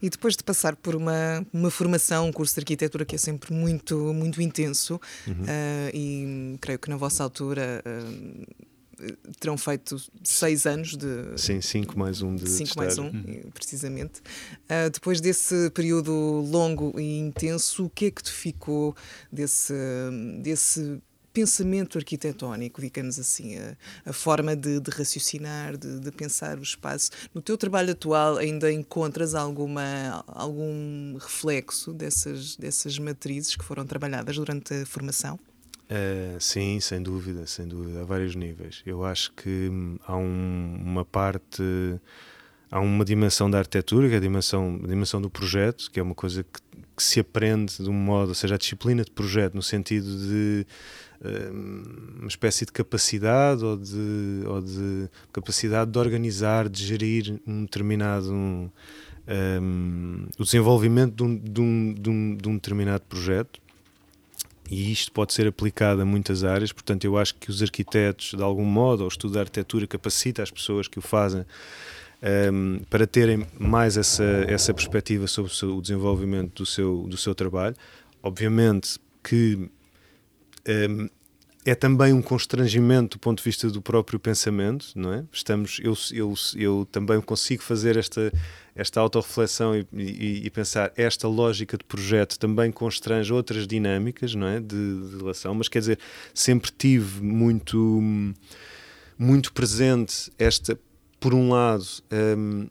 E 0.02 0.10
depois 0.10 0.36
de 0.36 0.44
passar 0.44 0.76
por 0.76 0.96
uma, 0.96 1.46
uma 1.54 1.72
formação, 1.72 2.28
um 2.28 2.32
curso 2.32 2.54
de 2.54 2.62
arquitetura 2.62 3.06
que 3.06 3.16
é 3.16 3.18
sempre 3.18 3.54
muito, 3.54 4.14
muito 4.14 4.42
intenso, 4.42 5.00
uhum. 5.28 5.34
uh, 5.34 5.90
e 5.94 6.58
creio 6.60 6.80
que 6.80 6.90
na 6.90 6.98
vossa 6.98 7.24
altura. 7.24 7.84
Uh, 7.86 8.78
terão 9.40 9.58
feito 9.58 9.96
seis 10.24 10.66
anos 10.66 10.96
de. 10.96 11.08
Sim, 11.38 11.62
cinco 11.62 11.98
mais 11.98 12.22
um 12.22 12.36
de. 12.36 12.50
Cinco 12.50 12.78
mais 12.78 12.98
um, 12.98 13.06
uhum. 13.06 13.52
precisamente. 13.54 14.22
Uh, 14.64 14.90
depois 14.92 15.22
desse 15.22 15.70
período 15.72 16.12
longo 16.12 17.00
e 17.00 17.20
intenso, 17.20 17.86
o 17.86 17.90
que 17.90 18.06
é 18.06 18.12
que 18.12 18.24
te 18.24 18.32
ficou 18.32 18.96
desse, 19.32 19.74
desse 20.42 21.00
pensamento 21.38 22.00
arquitetónico, 22.00 22.82
digamos 22.82 23.20
assim, 23.20 23.58
a, 23.60 23.78
a 24.08 24.12
forma 24.12 24.56
de, 24.56 24.80
de 24.80 24.90
raciocinar, 24.90 25.78
de, 25.78 26.00
de, 26.00 26.12
pensar 26.12 26.58
o 26.58 26.64
espaço. 26.64 27.12
No 27.32 27.44
teu 27.44 27.56
trabalho 27.56 27.92
atual 27.92 28.38
ainda 28.38 28.72
encontras 28.72 29.36
alguma, 29.36 30.26
algum 30.26 31.16
reflexo 31.20 31.94
dessas, 31.94 32.56
dessas 32.56 32.98
matrizes 32.98 33.56
que 33.56 33.64
foram 33.64 33.86
trabalhadas 33.86 34.36
durante 34.36 34.74
a 34.74 34.86
formação? 34.88 35.40
Uh, 35.84 36.42
sim, 36.42 36.80
sem 36.80 37.04
dúvida, 37.04 37.46
sem 37.46 37.68
dúvida, 37.68 38.02
a 38.02 38.04
vários 38.04 38.36
níveis. 38.36 38.82
Eu 38.84 39.06
acho 39.06 39.32
que 39.34 39.70
hum, 39.70 40.00
há 40.08 40.18
um, 40.18 40.82
uma 40.84 41.06
parte, 41.06 41.62
há 42.72 42.80
uma 42.80 43.06
dimensão 43.06 43.48
da 43.48 43.60
arquitetura, 43.60 44.10
que 44.10 44.16
é 44.16 44.18
a 44.18 44.22
dimensão, 44.22 44.82
a 44.84 44.88
dimensão 44.88 45.22
do 45.22 45.30
projeto, 45.30 45.92
que 45.92 46.00
é 46.00 46.04
uma 46.04 46.16
coisa 46.16 46.44
que, 46.44 46.60
que 46.96 47.04
se 47.04 47.20
aprende 47.20 47.78
de 47.78 47.90
um 47.92 47.94
modo, 47.94 48.30
ou 48.30 48.36
seja, 48.36 48.56
a 48.56 48.58
disciplina 48.58 49.04
de 49.04 49.12
projeto, 49.12 49.54
no 49.54 49.62
sentido 49.62 50.08
de 50.18 50.66
uma 51.22 52.28
espécie 52.28 52.66
de 52.66 52.72
capacidade 52.72 53.64
ou 53.64 53.76
de, 53.76 54.44
ou 54.46 54.62
de 54.62 55.10
capacidade 55.34 55.92
de 55.92 55.98
organizar, 55.98 56.70
de 56.70 56.86
gerir 56.86 57.40
um 57.46 57.64
determinado 57.64 58.32
um, 58.32 58.70
um, 59.62 60.28
o 60.38 60.44
desenvolvimento 60.44 61.16
de 61.16 61.24
um, 61.24 61.38
de, 61.38 61.62
um, 61.62 61.94
de, 61.94 62.10
um, 62.10 62.36
de 62.36 62.50
um 62.50 62.54
determinado 62.56 63.04
projeto. 63.10 63.60
E 64.70 64.92
isto 64.92 65.12
pode 65.14 65.34
ser 65.34 65.48
aplicado 65.48 66.02
a 66.02 66.06
muitas 66.06 66.44
áreas, 66.44 66.74
portanto 66.74 67.06
eu 67.06 67.18
acho 67.18 67.34
que 67.36 67.50
os 67.50 67.62
arquitetos 67.64 68.34
de 68.36 68.44
algum 68.44 68.66
modo, 68.66 69.02
ou 69.02 69.06
o 69.06 69.10
estudo 69.10 69.36
da 69.36 69.40
arquitetura 69.40 69.88
capacita 69.88 70.44
as 70.44 70.52
pessoas 70.52 70.90
que 70.90 71.00
o 71.00 71.02
fazem 71.02 71.46
um, 72.52 72.80
para 72.90 73.08
terem 73.08 73.48
mais 73.58 73.96
essa, 73.96 74.24
essa 74.48 74.74
perspectiva 74.74 75.26
sobre 75.26 75.52
o, 75.52 75.56
seu, 75.56 75.78
o 75.78 75.82
desenvolvimento 75.82 76.54
do 76.56 76.66
seu, 76.66 77.08
do 77.08 77.16
seu 77.16 77.34
trabalho. 77.34 77.76
Obviamente 78.22 79.00
que 79.24 79.70
um, 80.68 81.08
é 81.66 81.76
também 81.76 82.14
um 82.14 82.22
constrangimento 82.22 83.18
do 83.18 83.20
ponto 83.20 83.40
de 83.40 83.44
vista 83.44 83.70
do 83.70 83.82
próprio 83.82 84.18
pensamento, 84.18 84.88
não 84.96 85.14
é? 85.14 85.26
Estamos, 85.34 85.82
eu, 85.84 85.94
eu, 86.14 86.34
eu 86.56 86.88
também 86.90 87.20
consigo 87.20 87.62
fazer 87.62 87.98
esta, 87.98 88.32
esta 88.74 89.02
autorreflexão 89.02 89.76
e, 89.76 89.86
e, 89.94 90.46
e 90.46 90.50
pensar 90.50 90.94
esta 90.96 91.28
lógica 91.28 91.78
de 91.78 91.84
projeto 91.84 92.40
também 92.40 92.72
constrange 92.72 93.34
outras 93.34 93.68
dinâmicas, 93.68 94.34
não 94.34 94.48
é? 94.48 94.62
De, 94.62 95.10
de 95.10 95.18
relação, 95.18 95.54
mas 95.56 95.68
quer 95.68 95.80
dizer, 95.80 96.00
sempre 96.34 96.72
tive 96.72 97.22
muito, 97.22 98.02
muito 99.20 99.52
presente 99.52 100.32
esta, 100.40 100.80
por 101.20 101.34
um 101.34 101.50
lado, 101.50 101.84
um, 102.38 102.68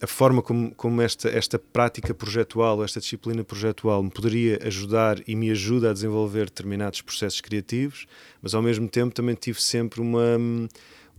a 0.00 0.06
forma 0.06 0.40
como, 0.40 0.74
como 0.74 1.02
esta, 1.02 1.28
esta 1.28 1.58
prática 1.58 2.14
projetual, 2.14 2.82
esta 2.82 3.00
disciplina 3.00 3.44
projetual 3.44 4.02
me 4.02 4.10
poderia 4.10 4.58
ajudar 4.64 5.20
e 5.28 5.36
me 5.36 5.50
ajuda 5.50 5.90
a 5.90 5.92
desenvolver 5.92 6.46
determinados 6.46 7.02
processos 7.02 7.40
criativos, 7.40 8.06
mas 8.40 8.54
ao 8.54 8.62
mesmo 8.62 8.88
tempo 8.88 9.14
também 9.14 9.34
tive 9.34 9.60
sempre 9.60 10.00
uma, 10.00 10.38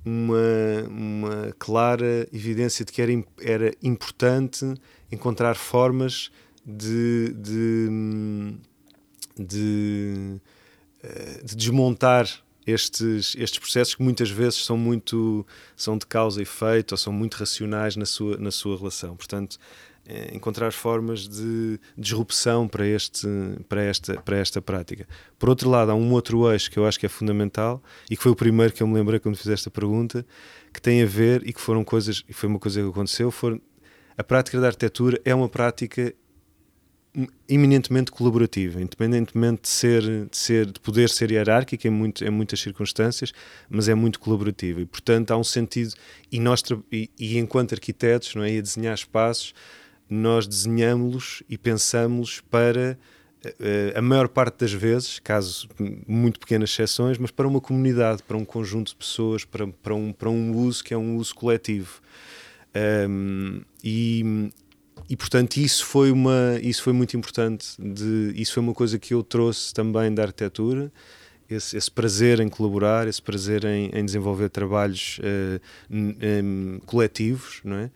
uma, 0.03 0.89
uma 0.89 1.55
clara 1.59 2.27
evidência 2.33 2.83
de 2.83 2.91
que 2.91 3.01
era, 3.01 3.11
era 3.39 3.73
importante 3.83 4.73
encontrar 5.11 5.55
formas 5.55 6.31
de, 6.65 7.33
de, 7.33 8.57
de, 9.37 10.41
eh, 11.03 11.41
de 11.43 11.55
desmontar 11.55 12.27
estes, 12.65 13.35
estes 13.37 13.59
processos 13.59 13.95
que 13.95 14.03
muitas 14.03 14.29
vezes 14.29 14.63
são 14.65 14.77
muito 14.77 15.45
são 15.75 15.97
de 15.97 16.05
causa 16.05 16.39
e 16.39 16.43
efeito 16.43 16.91
ou 16.91 16.97
são 16.97 17.11
muito 17.11 17.35
racionais 17.35 17.95
na 17.95 18.05
sua, 18.05 18.37
na 18.37 18.51
sua 18.51 18.77
relação. 18.77 19.15
Portanto, 19.15 19.57
é, 20.05 20.35
encontrar 20.35 20.71
formas 20.71 21.27
de 21.27 21.79
disrupção 21.97 22.67
para, 22.67 22.87
este, 22.87 23.27
para, 23.69 23.83
esta, 23.83 24.19
para 24.21 24.37
esta 24.37 24.61
prática. 24.61 25.07
Por 25.37 25.49
outro 25.49 25.69
lado, 25.69 25.91
há 25.91 25.95
um 25.95 26.11
outro 26.11 26.51
eixo 26.51 26.71
que 26.71 26.77
eu 26.77 26.85
acho 26.85 26.99
que 26.99 27.05
é 27.05 27.09
fundamental 27.09 27.81
e 28.09 28.17
que 28.17 28.23
foi 28.23 28.31
o 28.31 28.35
primeiro 28.35 28.73
que 28.73 28.81
eu 28.81 28.87
me 28.87 28.95
lembrei 28.95 29.19
quando 29.19 29.35
fiz 29.35 29.47
esta 29.47 29.69
pergunta, 29.69 30.25
que 30.73 30.81
tem 30.81 31.03
a 31.03 31.05
ver 31.05 31.47
e 31.47 31.53
que 31.53 31.61
foram 31.61 31.83
coisas, 31.83 32.23
e 32.27 32.33
foi 32.33 32.49
uma 32.49 32.59
coisa 32.59 32.81
que 32.81 32.89
aconteceu, 32.89 33.29
foi 33.29 33.61
a 34.17 34.23
prática 34.23 34.59
da 34.59 34.67
arquitetura 34.67 35.19
é 35.23 35.33
uma 35.33 35.47
prática 35.47 36.13
eminentemente 37.47 38.09
colaborativa, 38.09 38.81
independentemente 38.81 39.63
de 39.63 39.67
ser, 39.67 40.01
de 40.01 40.37
ser, 40.37 40.65
de 40.67 40.79
poder 40.79 41.09
ser 41.09 41.29
hierárquica 41.29 41.87
em, 41.87 41.91
muito, 41.91 42.23
em 42.23 42.29
muitas 42.29 42.61
circunstâncias, 42.61 43.33
mas 43.69 43.89
é 43.89 43.95
muito 43.95 44.19
colaborativa 44.19 44.79
e 44.79 44.85
portanto 44.85 45.31
há 45.31 45.37
um 45.37 45.43
sentido 45.43 45.93
e 46.31 46.39
nós 46.39 46.63
e, 46.91 47.09
e 47.19 47.37
enquanto 47.37 47.73
arquitetos, 47.73 48.33
não 48.33 48.43
é, 48.43 48.53
e 48.53 48.59
a 48.59 48.61
desenhar 48.61 48.93
espaços, 48.93 49.53
nós 50.09 50.47
desenhamos-los 50.47 51.43
e 51.49 51.57
pensamos 51.57 52.41
para 52.49 52.97
uh, 53.45 53.97
a 53.97 54.01
maior 54.01 54.29
parte 54.29 54.59
das 54.59 54.71
vezes, 54.71 55.19
caso 55.19 55.67
muito 56.07 56.39
pequenas 56.39 56.69
exceções, 56.69 57.17
mas 57.17 57.31
para 57.31 57.47
uma 57.47 57.59
comunidade, 57.59 58.23
para 58.23 58.37
um 58.37 58.45
conjunto 58.45 58.89
de 58.89 58.95
pessoas, 58.95 59.43
para, 59.43 59.67
para, 59.67 59.95
um, 59.95 60.13
para 60.13 60.29
um 60.29 60.55
uso 60.55 60.83
que 60.83 60.93
é 60.93 60.97
um 60.97 61.17
uso 61.17 61.35
coletivo. 61.35 62.01
Um, 63.09 63.61
e, 63.83 64.49
e 65.09 65.15
portanto 65.15 65.57
isso 65.57 65.85
foi 65.85 66.11
uma 66.11 66.59
isso 66.61 66.83
foi 66.83 66.93
muito 66.93 67.15
importante 67.17 67.75
de 67.79 68.33
isso 68.35 68.53
foi 68.53 68.63
uma 68.63 68.73
coisa 68.73 68.97
que 68.97 69.13
eu 69.13 69.23
trouxe 69.23 69.73
também 69.73 70.13
da 70.13 70.23
arquitetura 70.23 70.91
esse, 71.49 71.75
esse 71.75 71.91
prazer 71.91 72.39
em 72.39 72.49
colaborar 72.49 73.07
esse 73.07 73.21
prazer 73.21 73.65
em, 73.65 73.89
em 73.93 74.05
desenvolver 74.05 74.49
trabalhos 74.49 75.19
uh, 75.19 76.81
coletivos 76.85 77.61
não 77.63 77.75
é? 77.77 77.91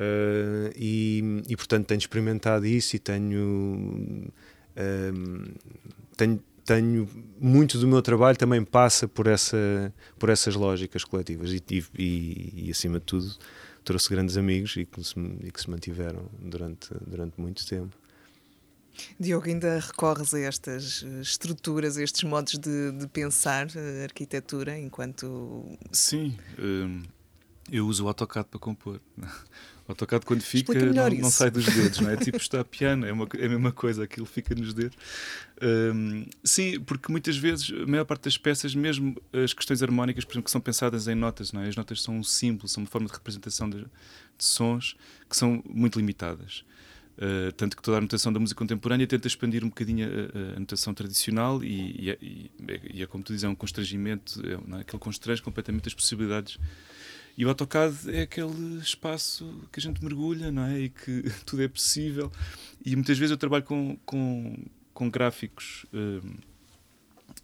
Uh, 0.00 0.72
e, 0.74 1.42
e 1.48 1.56
portanto 1.56 1.86
tenho 1.86 1.98
experimentado 1.98 2.66
isso 2.66 2.96
e 2.96 2.98
tenho 2.98 4.30
uh, 4.76 5.52
tenho 6.16 6.40
tenho 6.64 7.08
muito 7.40 7.76
do 7.76 7.86
meu 7.86 8.00
trabalho 8.00 8.36
também 8.36 8.64
passa 8.64 9.08
por 9.08 9.26
essa 9.26 9.92
por 10.18 10.28
essas 10.28 10.54
lógicas 10.54 11.04
coletivas 11.04 11.52
e, 11.52 11.62
e, 11.98 12.52
e 12.66 12.70
acima 12.70 12.98
de 12.98 13.04
tudo 13.04 13.36
trouxe 13.84 14.08
grandes 14.08 14.36
amigos 14.36 14.76
e 14.76 14.84
que 14.84 15.02
se, 15.02 15.18
e 15.18 15.50
que 15.50 15.60
se 15.60 15.70
mantiveram 15.70 16.28
durante, 16.38 16.88
durante 17.06 17.40
muito 17.40 17.66
tempo. 17.66 17.96
Diogo, 19.18 19.46
ainda 19.46 19.78
recorres 19.78 20.34
a 20.34 20.40
estas 20.40 21.02
eh, 21.02 21.20
estruturas, 21.20 21.96
a 21.96 22.02
estes 22.02 22.24
modos 22.24 22.58
de, 22.58 22.92
de 22.92 23.06
pensar 23.06 23.66
a 23.74 23.80
eh, 23.80 24.04
arquitetura 24.04 24.78
enquanto. 24.78 25.78
Sim, 25.90 26.36
hum, 26.58 27.02
eu 27.70 27.86
uso 27.86 28.04
o 28.04 28.08
AutoCAD 28.08 28.48
para 28.48 28.60
compor. 28.60 29.00
O 29.86 29.92
AutoCAD 29.92 30.24
quando 30.24 30.42
fica 30.42 30.74
não, 30.74 31.10
não, 31.10 31.30
sai 31.30 31.50
dos 31.50 31.66
dedos, 31.66 32.00
não 32.00 32.10
é? 32.10 32.16
tipo 32.16 32.36
está 32.36 32.64
piano, 32.64 33.04
é, 33.04 33.12
uma, 33.12 33.28
é 33.36 33.46
a 33.46 33.48
mesma 33.48 33.72
coisa, 33.72 34.04
aquilo 34.04 34.26
fica 34.26 34.54
nos 34.54 34.72
dedos. 34.72 34.96
Um, 35.60 36.24
sim, 36.44 36.78
porque 36.80 37.10
muitas 37.10 37.36
vezes 37.36 37.72
a 37.72 37.86
maior 37.86 38.04
parte 38.04 38.24
das 38.24 38.38
peças, 38.38 38.74
mesmo 38.74 39.20
as 39.32 39.52
questões 39.52 39.82
harmónicas, 39.82 40.24
por 40.24 40.32
exemplo, 40.32 40.44
que 40.44 40.50
são 40.50 40.60
pensadas 40.60 41.08
em 41.08 41.14
notas, 41.14 41.52
não 41.52 41.62
é? 41.62 41.68
As 41.68 41.76
notas 41.76 42.00
são 42.00 42.16
um 42.16 42.22
símbolo, 42.22 42.68
são 42.68 42.84
uma 42.84 42.88
forma 42.88 43.08
de 43.08 43.12
representação 43.12 43.68
de, 43.68 43.78
de 43.78 44.44
sons 44.44 44.96
que 45.28 45.36
são 45.36 45.62
muito 45.68 45.98
limitadas. 45.98 46.64
Uh, 47.18 47.52
tanto 47.52 47.76
que 47.76 47.82
toda 47.82 47.98
a 47.98 48.00
notação 48.00 48.32
da 48.32 48.40
música 48.40 48.58
contemporânea 48.58 49.06
tenta 49.06 49.28
expandir 49.28 49.62
um 49.62 49.68
bocadinho 49.68 50.08
a, 50.08 50.56
a 50.56 50.60
notação 50.60 50.94
tradicional 50.94 51.62
e, 51.62 52.06
e, 52.06 52.10
é, 52.10 52.18
e, 52.22 52.50
e, 52.94 53.02
é 53.02 53.06
como 53.06 53.22
tu 53.22 53.28
dizes, 53.28 53.44
é 53.44 53.48
um 53.48 53.54
constrangimento, 53.54 54.40
é, 54.46 54.78
é? 54.78 54.80
aquele 54.80 54.98
constrange 54.98 55.42
completamente 55.42 55.88
as 55.88 55.94
possibilidades 55.94 56.58
e 57.36 57.44
o 57.44 57.48
AutoCAD 57.48 58.14
é 58.14 58.22
aquele 58.22 58.78
espaço 58.78 59.66
que 59.72 59.80
a 59.80 59.82
gente 59.82 60.02
mergulha, 60.02 60.52
não 60.52 60.64
é? 60.64 60.80
E 60.80 60.88
que 60.90 61.22
tudo 61.46 61.62
é 61.62 61.68
possível. 61.68 62.30
E 62.84 62.94
muitas 62.94 63.18
vezes 63.18 63.30
eu 63.30 63.38
trabalho 63.38 63.64
com, 63.64 63.96
com, 64.04 64.56
com 64.92 65.10
gráficos 65.10 65.86
uh, 65.92 66.26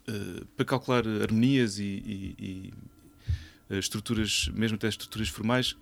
uh, 0.09 0.46
para 0.57 0.64
calcular 0.64 1.07
harmonias 1.07 1.79
e, 1.79 1.85
e, 1.85 2.35
e 2.38 3.74
uh, 3.74 3.79
estruturas, 3.79 4.51
mesmo 4.53 4.77
até 4.77 4.88
estruturas 4.88 5.29
formais, 5.29 5.77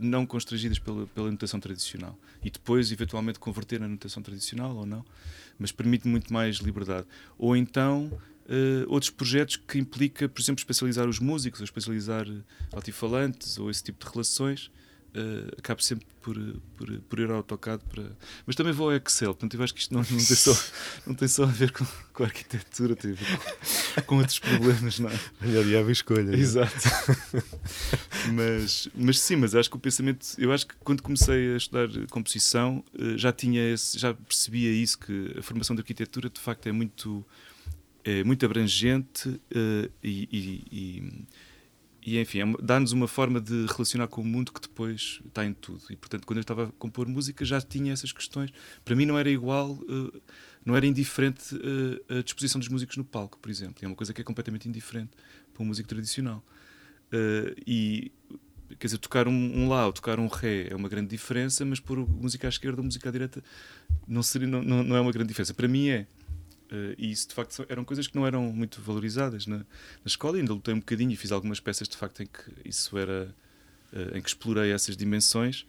não 0.00 0.24
constrangidas 0.24 0.78
pela, 0.78 1.08
pela 1.08 1.28
notação 1.28 1.58
tradicional. 1.58 2.16
E 2.44 2.50
depois, 2.50 2.92
eventualmente, 2.92 3.40
converter 3.40 3.80
na 3.80 3.88
notação 3.88 4.22
tradicional 4.22 4.76
ou 4.76 4.86
não. 4.86 5.04
Mas 5.58 5.72
permite 5.72 6.06
muito 6.06 6.32
mais 6.32 6.58
liberdade. 6.58 7.04
Ou 7.36 7.56
então 7.56 8.16
uh, 8.46 8.84
outros 8.88 9.10
projetos 9.10 9.56
que 9.56 9.78
implica, 9.78 10.28
por 10.28 10.40
exemplo, 10.40 10.60
especializar 10.60 11.08
os 11.08 11.18
músicos, 11.18 11.60
ou 11.60 11.64
especializar 11.64 12.26
altifalantes, 12.72 13.58
ou 13.58 13.70
esse 13.70 13.82
tipo 13.82 14.04
de 14.04 14.10
relações. 14.10 14.70
Uh, 15.14 15.48
acabo 15.56 15.82
sempre 15.82 16.06
por, 16.20 16.36
por, 16.76 17.00
por 17.08 17.18
ir 17.18 17.30
ao 17.30 17.36
AutoCAD 17.36 17.82
para. 17.88 18.04
Mas 18.44 18.54
também 18.54 18.70
vou 18.70 18.90
ao 18.90 18.96
Excel, 18.96 19.32
portanto 19.32 19.54
eu 19.54 19.62
acho 19.62 19.72
que 19.72 19.80
isto 19.80 19.94
não, 19.94 20.00
não, 20.00 20.06
tem, 20.06 20.20
só, 20.20 20.64
não 21.06 21.14
tem 21.14 21.26
só 21.26 21.44
a 21.44 21.46
ver 21.46 21.72
com, 21.72 21.86
com 22.12 22.22
a 22.22 22.26
arquitetura, 22.26 22.94
tem 22.94 23.12
a 23.12 23.14
ver 23.14 23.38
com, 23.38 24.02
com 24.02 24.18
outros 24.18 24.38
problemas, 24.38 24.98
não 24.98 25.08
é? 25.08 25.18
Melhor 25.40 25.64
diabo 25.64 25.90
escolha. 25.90 26.32
É? 26.32 26.38
Exato. 26.38 26.76
mas, 28.34 28.88
mas 28.94 29.18
sim, 29.18 29.36
mas 29.36 29.54
acho 29.54 29.70
que 29.70 29.76
o 29.76 29.80
pensamento. 29.80 30.26
Eu 30.36 30.52
acho 30.52 30.66
que 30.66 30.74
quando 30.84 31.02
comecei 31.02 31.54
a 31.54 31.56
estudar 31.56 31.88
composição 32.10 32.84
já 33.16 33.32
tinha 33.32 33.72
esse, 33.72 33.98
já 33.98 34.12
percebia 34.12 34.70
isso, 34.70 34.98
que 34.98 35.34
a 35.38 35.42
formação 35.42 35.74
de 35.74 35.80
arquitetura 35.80 36.28
de 36.28 36.40
facto 36.40 36.66
é 36.66 36.72
muito 36.72 37.24
é 38.06 38.22
muito 38.22 38.46
abrangente 38.46 39.28
uh, 39.28 39.90
e, 40.00 40.28
e, 40.70 41.26
e, 42.06 42.20
enfim, 42.20 42.38
é 42.38 42.44
dá-nos 42.62 42.92
uma 42.92 43.08
forma 43.08 43.40
de 43.40 43.66
relacionar 43.66 44.06
com 44.06 44.20
o 44.20 44.24
mundo 44.24 44.52
que 44.52 44.60
depois 44.60 45.20
está 45.26 45.44
em 45.44 45.52
tudo. 45.52 45.82
E 45.90 45.96
portanto, 45.96 46.24
quando 46.24 46.36
eu 46.36 46.42
estava 46.42 46.68
a 46.68 46.72
compor 46.78 47.08
música, 47.08 47.44
já 47.44 47.60
tinha 47.60 47.92
essas 47.92 48.12
questões. 48.12 48.52
Para 48.84 48.94
mim, 48.94 49.06
não 49.06 49.18
era 49.18 49.28
igual, 49.28 49.72
uh, 49.72 50.22
não 50.64 50.76
era 50.76 50.86
indiferente 50.86 51.56
uh, 51.56 52.18
a 52.18 52.22
disposição 52.22 52.60
dos 52.60 52.68
músicos 52.68 52.96
no 52.96 53.04
palco, 53.04 53.40
por 53.40 53.50
exemplo. 53.50 53.84
É 53.84 53.88
uma 53.88 53.96
coisa 53.96 54.14
que 54.14 54.20
é 54.20 54.24
completamente 54.24 54.68
indiferente 54.68 55.10
para 55.52 55.64
um 55.64 55.66
músico 55.66 55.88
tradicional. 55.88 56.44
e 57.66 58.12
quer 58.78 58.86
dizer, 58.86 58.98
tocar 58.98 59.26
um, 59.26 59.32
um 59.32 59.68
Lá 59.68 59.84
ou 59.86 59.92
tocar 59.92 60.20
um 60.20 60.28
Ré 60.28 60.68
é 60.70 60.76
uma 60.76 60.88
grande 60.88 61.08
diferença, 61.08 61.64
mas 61.64 61.80
pôr 61.80 62.08
música 62.08 62.46
à 62.46 62.50
esquerda 62.50 62.80
ou 62.80 62.84
música 62.84 63.08
à 63.08 63.12
direita 63.12 63.42
não, 64.06 64.22
seria, 64.22 64.46
não, 64.46 64.62
não, 64.62 64.84
não 64.84 64.96
é 64.96 65.00
uma 65.00 65.10
grande 65.10 65.28
diferença. 65.28 65.52
Para 65.52 65.66
mim 65.66 65.88
é. 65.88 66.06
Uh, 66.70 66.94
e 66.98 67.10
isso 67.12 67.28
de 67.28 67.34
facto 67.34 67.64
eram 67.68 67.84
coisas 67.84 68.06
que 68.06 68.16
não 68.16 68.26
eram 68.26 68.52
muito 68.52 68.80
valorizadas 68.80 69.46
na, 69.46 69.58
na 69.58 69.64
escola. 70.06 70.36
E 70.36 70.40
ainda 70.40 70.52
lutei 70.52 70.74
um 70.74 70.80
bocadinho 70.80 71.12
e 71.12 71.16
fiz 71.16 71.32
algumas 71.32 71.60
peças 71.60 71.88
de 71.88 71.96
facto 71.96 72.22
em 72.22 72.26
que 72.26 72.68
isso 72.68 72.96
era. 72.98 73.34
Uh, 73.92 74.16
em 74.16 74.20
que 74.20 74.28
explorei 74.28 74.72
essas 74.72 74.96
dimensões. 74.96 75.62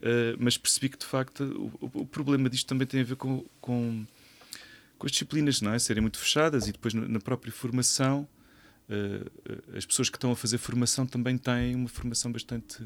Uh, 0.00 0.36
mas 0.38 0.56
percebi 0.56 0.88
que 0.88 0.98
de 0.98 1.06
facto 1.06 1.42
o, 1.80 2.00
o, 2.00 2.06
problema 2.06 2.48
disto 2.48 2.66
também 2.66 2.86
tem 2.86 3.00
a 3.00 3.04
ver 3.04 3.16
com, 3.16 3.44
com, 3.60 4.06
com 4.98 5.06
as 5.06 5.12
disciplinas, 5.12 5.60
não 5.60 5.72
é? 5.72 5.78
Serem 5.78 6.02
muito 6.02 6.18
fechadas 6.18 6.68
e 6.68 6.72
depois 6.72 6.94
na, 6.94 7.06
na 7.08 7.20
própria 7.20 7.52
formação. 7.52 8.28
as 9.76 9.84
pessoas 9.86 10.08
que 10.08 10.16
estão 10.16 10.30
a 10.30 10.36
fazer 10.36 10.58
formação 10.58 11.06
também 11.06 11.38
têm 11.38 11.74
uma 11.74 11.88
formação 11.88 12.30
bastante 12.30 12.84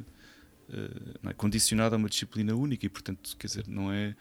é? 1.24 1.32
condicionada 1.34 1.96
a 1.96 1.98
uma 1.98 2.08
disciplina 2.08 2.54
única 2.54 2.86
e, 2.86 2.88
portanto, 2.88 3.36
quer 3.36 3.46
dizer, 3.46 3.64
não 3.66 3.92
é 3.92 4.14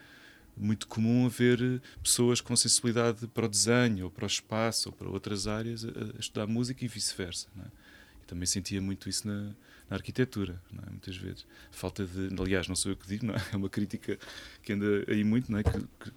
muito 0.58 0.88
comum 0.88 1.26
haver 1.26 1.62
eh, 1.62 1.80
pessoas 2.02 2.42
com 2.42 2.56
sensibilidade 2.56 3.28
para 3.28 3.46
o 3.46 3.50
desenho, 3.50 4.06
ou 4.06 4.12
para 4.12 4.24
o 4.24 4.28
espaço, 4.28 4.90
ou 4.90 4.94
para 4.94 5.10
outras 5.10 5.48
áreas 5.48 5.86
a, 5.86 5.90
a 5.90 6.20
estudar 6.20 6.48
música 6.48 6.84
e 6.84 6.88
vice-versa. 6.88 7.48
É? 7.60 7.88
também 8.28 8.46
sentia 8.46 8.82
muito 8.82 9.10
isso 9.10 9.26
na, 9.28 9.56
na 9.90 9.96
arquitetura, 9.96 10.62
é? 10.86 10.90
muitas 10.90 11.16
vezes. 11.16 11.48
Falta 11.72 12.06
de. 12.06 12.30
Aliás, 12.40 12.68
não 12.68 12.76
sou 12.76 12.92
eu 12.92 12.98
que 12.98 13.08
digo, 13.08 13.32
é? 13.32 13.36
é? 13.54 13.56
uma 13.56 13.70
crítica 13.70 14.20
que 14.62 14.74
anda 14.74 15.06
aí 15.08 15.24
muito, 15.24 15.56
é? 15.56 15.64
que, 15.64 15.72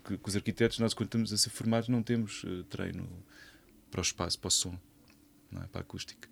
que, 0.04 0.18
que 0.18 0.28
os 0.28 0.36
arquitetos, 0.36 0.78
nós, 0.80 0.92
quando 0.92 1.06
estamos 1.06 1.32
a 1.32 1.36
ser 1.38 1.50
formados, 1.50 1.88
não 1.88 2.02
temos 2.02 2.44
uh, 2.44 2.64
treino 2.64 3.08
para 3.90 4.00
o 4.00 4.02
espaço, 4.02 4.38
para 4.38 4.48
o 4.48 4.50
som. 4.50 4.78
é? 5.54 5.66
para 5.68 5.80
a 5.80 5.82
acústica. 5.82 6.28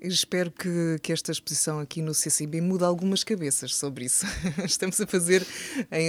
Espero 0.00 0.50
que, 0.50 0.98
que 1.02 1.12
esta 1.12 1.32
exposição 1.32 1.80
aqui 1.80 2.02
no 2.02 2.14
CCB 2.14 2.60
mude 2.60 2.84
algumas 2.84 3.24
cabeças 3.24 3.74
sobre 3.74 4.04
isso. 4.04 4.26
Estamos 4.64 5.00
a 5.00 5.06
fazer 5.06 5.46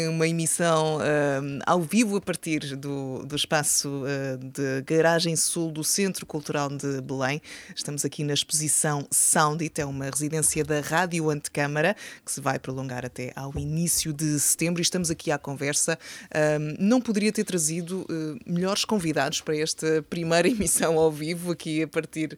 uma 0.10 0.28
emissão 0.28 0.98
uh, 0.98 1.60
ao 1.66 1.82
vivo 1.82 2.18
a 2.18 2.22
partir 2.22 2.76
do, 2.76 3.24
do 3.26 3.36
espaço 3.36 4.04
uh, 4.04 4.38
de 4.38 4.82
Garagem 4.84 5.36
Sul 5.36 5.72
do 5.72 5.84
Centro 5.84 6.26
Cultural 6.26 6.70
de 6.70 7.02
Belém. 7.02 7.42
Estamos 7.76 8.06
aqui 8.06 8.24
na 8.24 8.34
exposição 8.34 9.08
Soundit, 9.12 9.82
é 9.82 9.86
uma 9.86 10.06
residência 10.10 10.64
da 10.64 10.82
Rádio 10.82 11.30
Antecâmara 11.30 11.96
que 12.26 12.32
se 12.32 12.42
vai 12.42 12.60
prolongar 12.60 13.06
até 13.06 13.32
ao 13.36 13.54
início 13.58 14.14
de 14.14 14.40
setembro 14.40 14.82
e 14.82 14.84
estamos 14.84 15.10
aqui 15.10 15.32
à 15.32 15.38
conversa. 15.38 15.98
Uh, 16.26 16.76
não 16.80 17.02
poderia 17.02 17.32
ter 17.32 17.44
trazido 17.44 18.06
melhores 18.46 18.84
convidados 18.84 19.42
para 19.42 19.58
esta 19.58 20.04
primeira 20.10 20.48
emissão 20.50 20.98
ao 20.98 21.12
vivo 21.12 21.52
aqui 21.52 21.84
a 21.84 21.88
partir 21.88 22.38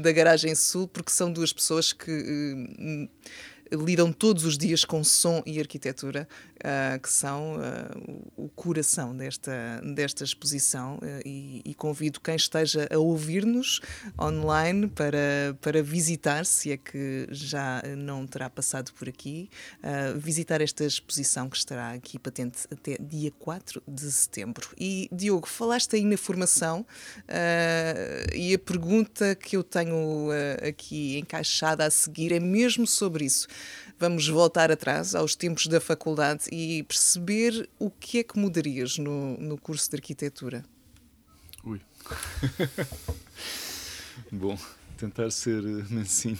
da 0.00 0.12
Garagem 0.12 0.41
Sul, 0.54 0.88
porque 0.88 1.10
são 1.10 1.32
duas 1.32 1.52
pessoas 1.52 1.92
que 1.92 2.10
uh, 2.10 3.84
lidam 3.84 4.12
todos 4.12 4.44
os 4.44 4.58
dias 4.58 4.84
com 4.84 5.02
som 5.02 5.42
e 5.46 5.58
arquitetura 5.58 6.28
uh, 6.62 7.00
que 7.00 7.10
são 7.10 7.56
uh, 7.56 8.30
o 8.36 8.48
coração 8.48 9.16
desta, 9.16 9.80
desta 9.94 10.24
exposição 10.24 10.96
uh, 10.96 11.22
e, 11.24 11.62
e, 11.64 11.74
convido 11.74 12.20
quem 12.20 12.36
esteja 12.36 12.88
a 12.92 12.98
ouvir-nos 12.98 13.80
online 14.20 14.88
para, 14.88 15.56
para 15.60 15.82
visitar, 15.82 16.46
se 16.46 16.72
é 16.72 16.76
que 16.76 17.26
já 17.30 17.82
não 17.96 18.26
terá 18.26 18.48
passado 18.48 18.92
por 18.92 19.08
aqui, 19.08 19.50
visitar 20.16 20.60
esta 20.60 20.84
exposição 20.84 21.48
que 21.48 21.56
estará 21.56 21.92
aqui 21.92 22.18
patente 22.18 22.66
até 22.70 22.96
dia 22.98 23.32
4 23.38 23.82
de 23.86 24.12
setembro. 24.12 24.68
E 24.78 25.08
Diogo, 25.10 25.48
falaste 25.48 25.96
aí 25.96 26.04
na 26.04 26.16
formação 26.16 26.86
e 28.34 28.54
a 28.54 28.58
pergunta 28.58 29.34
que 29.34 29.56
eu 29.56 29.64
tenho 29.64 30.28
aqui 30.66 31.18
encaixada 31.18 31.84
a 31.84 31.90
seguir 31.90 32.32
é 32.32 32.40
mesmo 32.40 32.86
sobre 32.86 33.24
isso. 33.24 33.48
Vamos 34.02 34.26
voltar 34.26 34.68
atrás 34.72 35.14
aos 35.14 35.36
tempos 35.36 35.68
da 35.68 35.80
faculdade 35.80 36.46
e 36.50 36.82
perceber 36.82 37.70
o 37.78 37.88
que 37.88 38.18
é 38.18 38.24
que 38.24 38.36
mudarias 38.36 38.98
no, 38.98 39.38
no 39.38 39.56
curso 39.56 39.88
de 39.88 39.94
arquitetura. 39.94 40.64
Ui. 41.62 41.80
Bom, 44.32 44.58
tentar 44.96 45.30
ser 45.30 45.62
eh, 45.62 45.84
mansinho. 45.88 46.36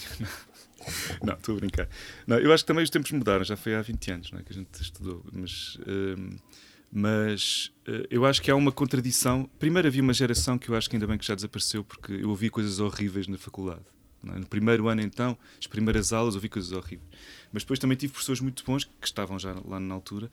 Não, 1.23 1.35
estou 1.35 1.55
a 1.55 1.59
brincar. 1.61 1.89
Não, 2.27 2.37
eu 2.37 2.53
acho 2.53 2.65
que 2.65 2.67
também 2.67 2.83
os 2.83 2.91
tempos 2.91 3.13
mudaram, 3.13 3.45
já 3.45 3.57
foi 3.57 3.77
há 3.77 3.81
20 3.81 4.11
anos 4.11 4.33
não 4.33 4.41
é, 4.41 4.43
que 4.43 4.53
a 4.53 4.57
gente 4.57 4.83
estudou, 4.83 5.25
mas. 5.33 5.77
Uh, 5.77 6.37
mas 6.91 7.71
uh, 7.87 8.09
eu 8.11 8.27
acho 8.27 8.43
que 8.43 8.51
há 8.51 8.57
uma 8.57 8.73
contradição. 8.73 9.49
Primeiro 9.61 9.87
havia 9.87 10.03
uma 10.03 10.13
geração 10.13 10.59
que 10.59 10.69
eu 10.69 10.75
acho 10.75 10.91
que 10.91 10.97
ainda 10.97 11.07
bem 11.07 11.17
que 11.17 11.25
já 11.25 11.37
desapareceu, 11.37 11.85
porque 11.85 12.13
eu 12.13 12.29
ouvi 12.29 12.51
coisas 12.51 12.81
horríveis 12.81 13.29
na 13.29 13.39
faculdade. 13.39 13.85
É? 14.29 14.39
No 14.39 14.47
primeiro 14.47 14.89
ano, 14.89 15.01
então, 15.01 15.37
as 15.59 15.66
primeiras 15.66 16.12
aulas, 16.12 16.35
ouvi 16.35 16.49
coisas 16.49 16.73
horríveis. 16.73 17.09
Mas 17.53 17.62
depois 17.62 17.79
também 17.79 17.97
tive 17.97 18.12
professores 18.12 18.41
muito 18.41 18.64
bons 18.64 18.85
que 18.85 19.07
estavam 19.07 19.39
já 19.39 19.55
lá 19.64 19.81
na 19.81 19.95
altura 19.95 20.31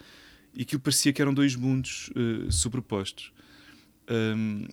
e 0.54 0.64
aquilo 0.64 0.82
parecia 0.82 1.14
que 1.14 1.22
eram 1.22 1.34
dois 1.34 1.56
mundos 1.56 2.10
uh, 2.10 2.52
sobrepostos. 2.52 3.32
Um, 4.10 4.64
uh, 4.64 4.68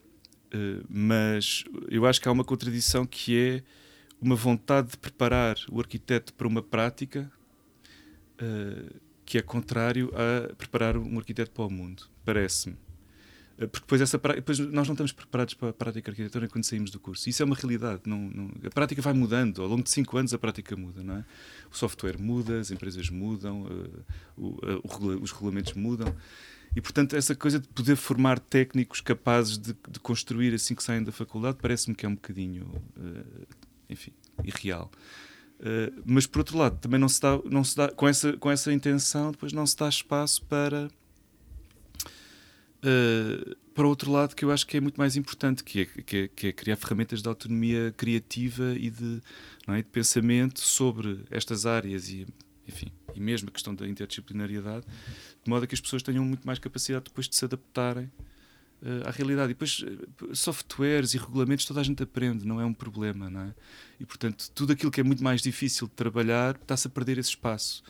eh, 0.50 0.82
mas 0.88 1.64
eu 1.88 2.06
acho 2.06 2.20
que 2.20 2.28
há 2.28 2.32
uma 2.32 2.44
contradição 2.44 3.04
que 3.04 3.38
é 3.38 3.62
uma 4.20 4.34
vontade 4.34 4.92
de 4.92 4.96
preparar 4.96 5.56
o 5.70 5.78
arquiteto 5.78 6.32
para 6.32 6.46
uma 6.46 6.62
prática 6.62 7.30
uh, 8.40 9.00
que 9.26 9.36
é 9.36 9.42
contrário 9.42 10.10
a 10.14 10.54
preparar 10.54 10.96
um 10.96 11.18
arquiteto 11.18 11.50
para 11.50 11.64
o 11.66 11.70
mundo, 11.70 12.04
parece-me. 12.24 12.76
Eh, 13.58 13.66
porque 13.66 13.84
depois, 13.84 14.00
essa, 14.00 14.18
depois 14.18 14.58
nós 14.58 14.86
não 14.86 14.94
estamos 14.94 15.12
preparados 15.12 15.54
para 15.54 15.70
a 15.70 15.72
prática 15.72 16.10
arquitetura 16.10 16.48
quando 16.48 16.64
saímos 16.64 16.90
do 16.90 17.00
curso. 17.00 17.28
Isso 17.28 17.42
é 17.42 17.46
uma 17.46 17.56
realidade. 17.56 18.02
Não, 18.06 18.18
não, 18.18 18.50
a 18.64 18.70
prática 18.70 19.00
vai 19.00 19.12
mudando. 19.12 19.62
Ao 19.62 19.68
longo 19.68 19.82
de 19.82 19.90
cinco 19.90 20.16
anos 20.16 20.34
a 20.34 20.38
prática 20.38 20.76
muda. 20.76 21.02
Não 21.02 21.16
é? 21.16 21.24
O 21.72 21.76
software 21.76 22.18
muda, 22.18 22.60
as 22.60 22.70
empresas 22.70 23.08
mudam, 23.10 23.62
uh, 23.62 24.04
o, 24.36 24.46
uh, 24.48 25.22
os 25.22 25.32
regulamentos 25.32 25.72
mudam. 25.74 26.14
E, 26.74 26.80
portanto, 26.80 27.16
essa 27.16 27.34
coisa 27.34 27.58
de 27.58 27.66
poder 27.68 27.96
formar 27.96 28.38
técnicos 28.38 29.00
capazes 29.00 29.56
de, 29.56 29.74
de 29.88 29.98
construir 29.98 30.52
assim 30.52 30.74
que 30.74 30.82
saem 30.82 31.02
da 31.02 31.10
faculdade 31.10 31.56
parece-me 31.60 31.94
que 31.94 32.04
é 32.04 32.08
um 32.08 32.14
bocadinho, 32.14 32.66
uh, 32.98 33.46
enfim, 33.88 34.12
irreal. 34.44 34.90
mas, 36.04 36.26
por 36.26 36.40
outro 36.40 36.58
lado, 36.58 36.78
também 36.78 37.00
não 37.00 37.08
se 37.08 37.18
dá, 37.18 37.40
não 37.46 37.64
se 37.64 37.74
dá 37.74 37.88
com, 37.88 38.06
essa, 38.06 38.36
com 38.36 38.50
essa 38.50 38.70
intenção, 38.70 39.30
depois 39.30 39.54
não 39.54 39.64
se 39.64 39.74
dá 39.74 39.88
espaço 39.88 40.44
para 40.44 40.90
Uh, 42.86 43.56
para 43.74 43.88
outro 43.88 44.12
lado, 44.12 44.36
que 44.36 44.44
eu 44.44 44.52
acho 44.52 44.64
que 44.64 44.76
é 44.76 44.80
muito 44.80 44.96
mais 44.96 45.16
importante, 45.16 45.64
que 45.64 45.80
é, 45.80 45.84
que 45.84 46.16
é, 46.16 46.28
que 46.28 46.46
é 46.46 46.52
criar 46.52 46.76
ferramentas 46.76 47.20
de 47.20 47.28
autonomia 47.28 47.92
criativa 47.96 48.76
e 48.76 48.88
de, 48.88 49.20
é, 49.66 49.76
de, 49.78 49.82
pensamento 49.84 50.60
sobre 50.60 51.24
estas 51.30 51.66
áreas 51.66 52.08
e, 52.08 52.26
enfim, 52.66 52.92
e 53.12 53.20
mesmo 53.20 53.48
a 53.48 53.52
questão 53.52 53.74
da 53.74 53.88
interdisciplinariedade, 53.88 54.86
de 55.42 55.50
modo 55.50 55.64
a 55.64 55.66
que 55.66 55.74
as 55.74 55.80
pessoas 55.80 56.02
tenham 56.02 56.24
muito 56.24 56.46
mais 56.46 56.60
capacidade 56.60 57.06
depois 57.06 57.28
de 57.28 57.34
se 57.34 57.44
adaptarem 57.44 58.04
uh, 58.04 59.08
à 59.08 59.10
realidade. 59.10 59.50
E 59.50 59.54
depois, 59.54 59.80
uh, 59.80 60.34
softwares 60.34 61.12
e 61.14 61.18
regulamentos 61.18 61.66
toda 61.66 61.80
a 61.80 61.84
gente 61.84 62.02
aprende, 62.02 62.46
não 62.46 62.60
é 62.60 62.64
um 62.64 62.74
problema, 62.74 63.28
não 63.28 63.40
é? 63.40 63.54
E, 63.98 64.06
portanto, 64.06 64.48
tudo 64.54 64.74
aquilo 64.74 64.92
que 64.92 65.00
é 65.00 65.04
muito 65.04 65.24
mais 65.24 65.42
difícil 65.42 65.88
de 65.88 65.94
trabalhar 65.94 66.54
está-se 66.54 66.86
a 66.86 66.90
perder 66.90 67.18
esse 67.18 67.30
espaço. 67.30 67.82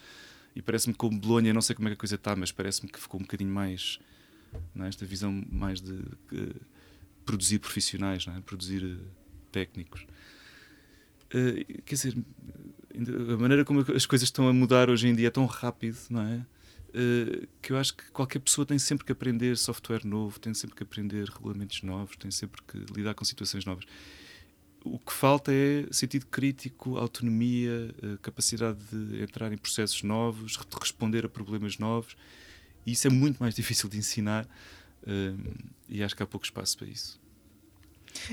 E 0.54 0.62
parece-me 0.62 0.94
que 0.94 0.98
com 0.98 1.10
Bolonha, 1.10 1.52
não 1.52 1.60
sei 1.60 1.76
como 1.76 1.86
é 1.86 1.90
que 1.90 1.96
a 1.96 1.98
coisa 1.98 2.14
está, 2.14 2.34
mas 2.34 2.50
parece-me 2.50 2.90
que 2.90 2.98
ficou 2.98 3.20
um 3.20 3.24
bocadinho 3.24 3.52
mais 3.52 4.00
é? 4.80 4.88
esta 4.88 5.04
visão 5.04 5.44
mais 5.50 5.80
de 5.80 5.92
uh, 5.92 6.60
produzir 7.24 7.58
profissionais, 7.58 8.26
é? 8.26 8.40
produzir 8.40 8.84
uh, 8.84 8.98
técnicos. 9.50 10.06
Uh, 11.26 11.82
quer 11.82 11.94
dizer, 11.94 12.16
a 13.32 13.36
maneira 13.36 13.64
como 13.64 13.80
as 13.94 14.06
coisas 14.06 14.26
estão 14.26 14.48
a 14.48 14.52
mudar 14.52 14.88
hoje 14.88 15.08
em 15.08 15.14
dia 15.14 15.28
é 15.28 15.30
tão 15.30 15.46
rápido, 15.46 15.98
não 16.10 16.22
é? 16.22 16.44
que 17.60 17.74
eu 17.74 17.76
acho 17.76 17.94
que 17.94 18.10
qualquer 18.10 18.38
pessoa 18.38 18.64
tem 18.64 18.78
sempre 18.78 19.04
que 19.04 19.12
aprender 19.12 19.54
software 19.58 20.02
novo, 20.02 20.40
tem 20.40 20.54
sempre 20.54 20.74
que 20.74 20.82
aprender 20.82 21.28
regulamentos 21.28 21.82
novos, 21.82 22.16
tem 22.16 22.30
sempre 22.30 22.62
que 22.62 22.78
lidar 22.90 23.12
com 23.12 23.22
situações 23.22 23.66
novas. 23.66 23.84
O 24.82 24.98
que 24.98 25.12
falta 25.12 25.52
é 25.52 25.86
sentido 25.90 26.24
crítico, 26.24 26.96
autonomia, 26.96 27.94
capacidade 28.22 28.78
de 28.90 29.20
entrar 29.20 29.52
em 29.52 29.58
processos 29.58 30.02
novos, 30.02 30.52
de 30.52 30.78
responder 30.80 31.26
a 31.26 31.28
problemas 31.28 31.76
novos 31.76 32.16
e 32.86 32.92
isso 32.92 33.06
é 33.06 33.10
muito 33.10 33.38
mais 33.38 33.54
difícil 33.54 33.88
de 33.88 33.98
ensinar 33.98 34.46
uh, 34.46 35.54
e 35.88 36.02
acho 36.02 36.14
que 36.14 36.22
há 36.22 36.26
pouco 36.26 36.46
espaço 36.46 36.78
para 36.78 36.86
isso. 36.86 37.20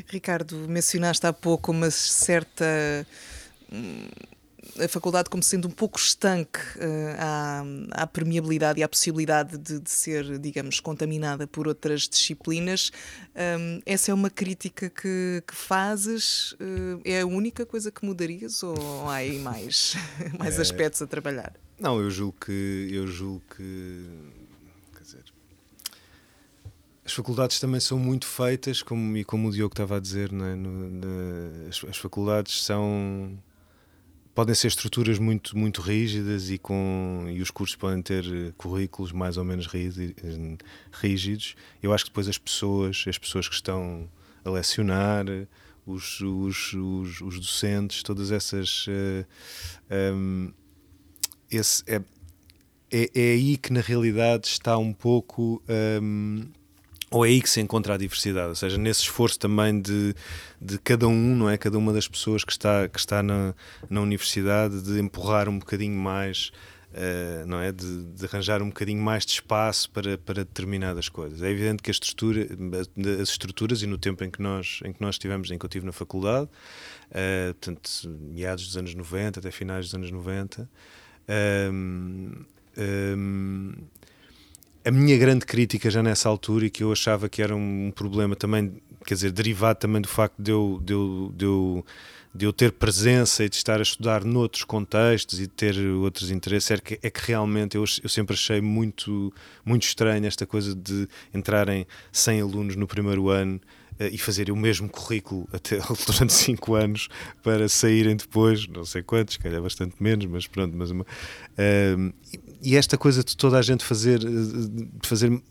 Ricardo, 0.08 0.68
mencionaste 0.70 1.26
há 1.26 1.34
pouco 1.34 1.72
uma 1.72 1.92
certa. 1.92 2.66
Hum, 3.72 4.08
a 4.82 4.88
faculdade 4.88 5.30
como 5.30 5.44
sendo 5.44 5.68
um 5.68 5.72
pouco 5.72 6.00
estanque 6.00 6.60
uh, 6.78 7.16
à, 7.20 7.64
à, 7.92 8.08
permeabilidade 8.08 8.80
e 8.80 8.84
à 8.84 8.88
possibilidade 8.88 9.58
de, 9.58 9.78
de, 9.78 9.90
ser, 9.90 10.40
digamos, 10.40 10.80
contaminada 10.80 11.46
por 11.46 11.68
outras 11.68 12.08
disciplinas. 12.08 12.90
Um, 13.36 13.82
essa 13.86 14.12
é 14.12 14.14
uma 14.14 14.30
crítica 14.30 14.90
que, 14.90 15.44
que 15.46 15.54
fazes? 15.54 16.54
Uh, 16.54 17.02
é 17.04 17.22
a 17.22 17.26
única 17.26 17.66
coisa 17.66 17.92
que 17.92 18.06
mudarias 18.06 18.64
ou 18.64 19.10
há 19.10 19.16
aí 19.16 19.38
mais, 19.38 19.96
mais 20.40 20.58
é... 20.58 20.62
aspectos 20.62 21.02
a 21.02 21.08
trabalhar? 21.08 21.54
Não, 21.78 22.00
eu 22.00 22.10
julgo 22.10 22.38
que 22.40 22.90
eu 22.92 23.06
julgo 23.06 23.44
que 23.58 24.08
as 27.14 27.16
faculdades 27.16 27.60
também 27.60 27.80
são 27.80 28.00
muito 28.00 28.26
feitas, 28.26 28.82
como, 28.82 29.16
e 29.16 29.24
como 29.24 29.48
o 29.48 29.52
Diogo 29.52 29.74
estava 29.74 29.98
a 29.98 30.00
dizer, 30.00 30.34
é? 30.34 30.56
no, 30.56 31.68
as, 31.70 31.84
as, 31.88 31.98
faculdades 31.98 32.64
são 32.64 33.38
podem 34.34 34.56
ser 34.56 34.70
estruturas 34.70 35.20
muito 35.20 35.56
muito 35.56 35.80
rígidas 35.80 36.50
e 36.50 36.58
com 36.58 37.28
e 37.30 37.40
os 37.40 37.52
cursos 37.52 37.76
podem 37.76 38.02
ter 38.02 38.26
currículos 38.58 39.12
mais 39.12 39.38
ou 39.38 39.44
menos 39.44 39.68
rígidos. 40.92 41.56
Eu 41.84 41.94
acho 41.94 42.06
que 42.06 42.10
depois 42.10 42.28
as 42.28 42.40
pessoas, 42.40 43.06
as 43.08 43.20
pessoas 43.20 43.48
que 43.48 43.54
estão 43.54 44.10
a 44.44 44.50
lecionar, 44.50 45.26
os, 45.86 46.20
os, 46.20 46.74
os, 46.74 47.22
os 47.22 47.40
docentes, 47.40 48.02
todas 48.02 48.32
essas 48.32 48.88
uh, 48.88 49.26
eh, 49.88 50.12
um, 50.12 50.46
ehm, 50.46 50.54
esse 51.52 51.84
é, 51.86 52.02
é, 52.92 53.10
é, 53.14 53.34
aí 53.34 53.56
que 53.56 53.72
na 53.72 53.82
realidade 53.82 54.48
está 54.48 54.80
um 54.80 54.94
pouco 54.94 55.62
um, 56.02 56.42
ehm, 56.48 56.63
ou 57.14 57.24
é 57.24 57.30
aí 57.30 57.42
que 57.42 57.50
se 57.50 57.62
encontra 57.62 57.94
a 57.94 57.98
diversidade, 57.98 58.50
ou 58.50 58.56
seja, 58.56 58.76
nesse 58.76 59.02
esforço 59.02 59.38
também 59.38 59.80
de, 59.80 60.16
de 60.60 60.80
cada 60.80 61.08
um, 61.08 61.36
não 61.36 61.48
é? 61.48 61.58
Cada 61.58 61.78
uma 61.78 61.94
das 61.94 62.08
pessoas 62.08 62.44
que 62.44 62.52
está, 62.52 62.90
que 62.90 62.98
está 62.98 63.22
na, 63.22 63.54
na 63.88 64.02
universidade, 64.02 64.82
de 64.82 65.00
empurrar 65.00 65.48
um 65.48 65.60
bocadinho 65.60 65.96
mais, 65.96 66.52
uh, 66.90 67.46
não 67.46 67.60
é? 67.60 67.72
De, 67.72 68.04
de, 68.04 68.26
arranjar 68.26 68.64
um 68.64 68.70
bocadinho 68.70 69.00
mais 69.00 69.28
de 69.28 69.34
espaço 69.34 69.92
para, 69.92 70.18
para 70.18 70.44
determinadas 70.44 71.08
coisas. 71.08 71.44
É 71.44 71.52
evidente 71.52 71.84
que 71.84 71.92
a 71.92 71.94
estrutura, 71.94 72.48
as 73.22 73.30
estruturas, 73.30 73.84
e 73.84 73.86
no 73.86 74.00
tempo 74.00 74.24
em 74.24 74.32
que 74.32 74.42
nós, 74.42 74.80
em 74.84 74.92
que 74.92 75.00
nós 75.00 75.14
estivemos, 75.16 75.52
em 75.52 75.58
que 75.60 75.66
eu 75.66 75.68
estive 75.68 75.86
na 75.86 75.92
faculdade, 75.92 76.50
uh, 77.12 77.54
portanto, 77.54 77.90
meados 78.34 78.66
dos 78.66 78.76
anos 78.76 78.96
90 78.96 79.40
até 79.40 79.52
finais 79.52 79.86
dos 79.86 79.94
anos 79.94 80.10
90, 80.10 80.68
um, 81.72 82.44
um, 82.76 83.74
a 84.86 84.92
minha 84.92 85.18
grande 85.18 85.46
crítica 85.46 85.90
já 85.90 86.04
nessa 86.04 86.28
altura 86.28 86.66
e 86.66 86.70
que 86.70 86.84
eu 86.84 86.92
achava 86.92 87.30
que 87.30 87.42
era 87.42 87.56
um 87.56 87.92
problema 87.96 88.36
também, 88.36 88.82
quer 89.06 89.14
dizer, 89.14 89.32
derivado 89.32 89.80
também 89.80 90.02
do 90.02 90.08
facto 90.08 90.42
de 90.42 90.52
eu, 90.52 90.82
de 90.84 90.94
eu, 90.94 91.34
de 91.36 91.46
eu, 91.46 91.86
de 92.36 92.46
eu 92.46 92.54
ter 92.54 92.72
presença 92.74 93.46
e 93.46 93.50
de 93.50 93.56
estar 93.56 93.80
a 93.80 93.84
estudar 93.84 94.26
noutros 94.26 94.64
contextos 94.66 95.40
e 95.40 95.44
de 95.44 95.54
ter 95.54 95.80
outros 95.80 96.32
interesses, 96.32 96.72
é 96.72 96.78
que, 96.78 97.00
é 97.02 97.10
que 97.10 97.22
realmente 97.26 97.78
eu, 97.78 97.86
eu 98.02 98.10
sempre 98.10 98.34
achei 98.34 98.60
muito, 98.60 99.34
muito 99.64 99.84
estranho 99.84 100.26
esta 100.26 100.46
coisa 100.46 100.76
de 100.76 101.08
entrarem 101.34 101.88
100 102.12 102.42
alunos 102.42 102.76
no 102.76 102.86
primeiro 102.86 103.30
ano 103.30 103.62
uh, 104.00 104.04
e 104.12 104.18
fazerem 104.18 104.54
o 104.54 104.58
mesmo 104.58 104.90
currículo 104.90 105.48
até 105.54 105.78
durante 105.78 106.34
5 106.34 106.76
anos 106.76 107.08
para 107.42 107.70
saírem 107.70 108.18
depois, 108.18 108.68
não 108.68 108.84
sei 108.84 109.02
quantos, 109.02 109.38
calhar 109.38 109.62
bastante 109.62 109.96
menos, 110.02 110.26
mas 110.26 110.46
pronto. 110.46 110.76
Mas, 110.76 110.92
uh, 110.92 112.14
e 112.64 112.76
esta 112.76 112.98
coisa 112.98 113.24
de 113.24 113.36
toda 113.36 113.58
a 113.58 113.62
gente 113.62 113.84
fazer, 113.84 114.20
de 114.20 115.08
fazer 115.08 115.42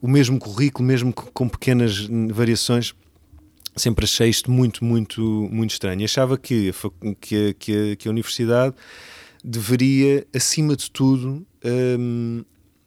o 0.00 0.08
mesmo 0.08 0.38
currículo, 0.38 0.86
mesmo 0.86 1.12
com 1.12 1.48
pequenas 1.48 2.06
variações, 2.30 2.94
sempre 3.76 4.04
achei 4.04 4.28
isto 4.28 4.50
muito, 4.50 4.84
muito, 4.84 5.20
muito 5.50 5.72
estranho. 5.72 6.00
E 6.00 6.04
achava 6.04 6.38
que 6.38 6.72
que, 7.20 7.48
a, 7.48 7.54
que, 7.54 7.92
a, 7.92 7.96
que 7.96 8.08
a 8.08 8.10
universidade 8.10 8.74
deveria, 9.42 10.26
acima 10.34 10.76
de 10.76 10.90
tudo, 10.90 11.46
um, 11.64 12.44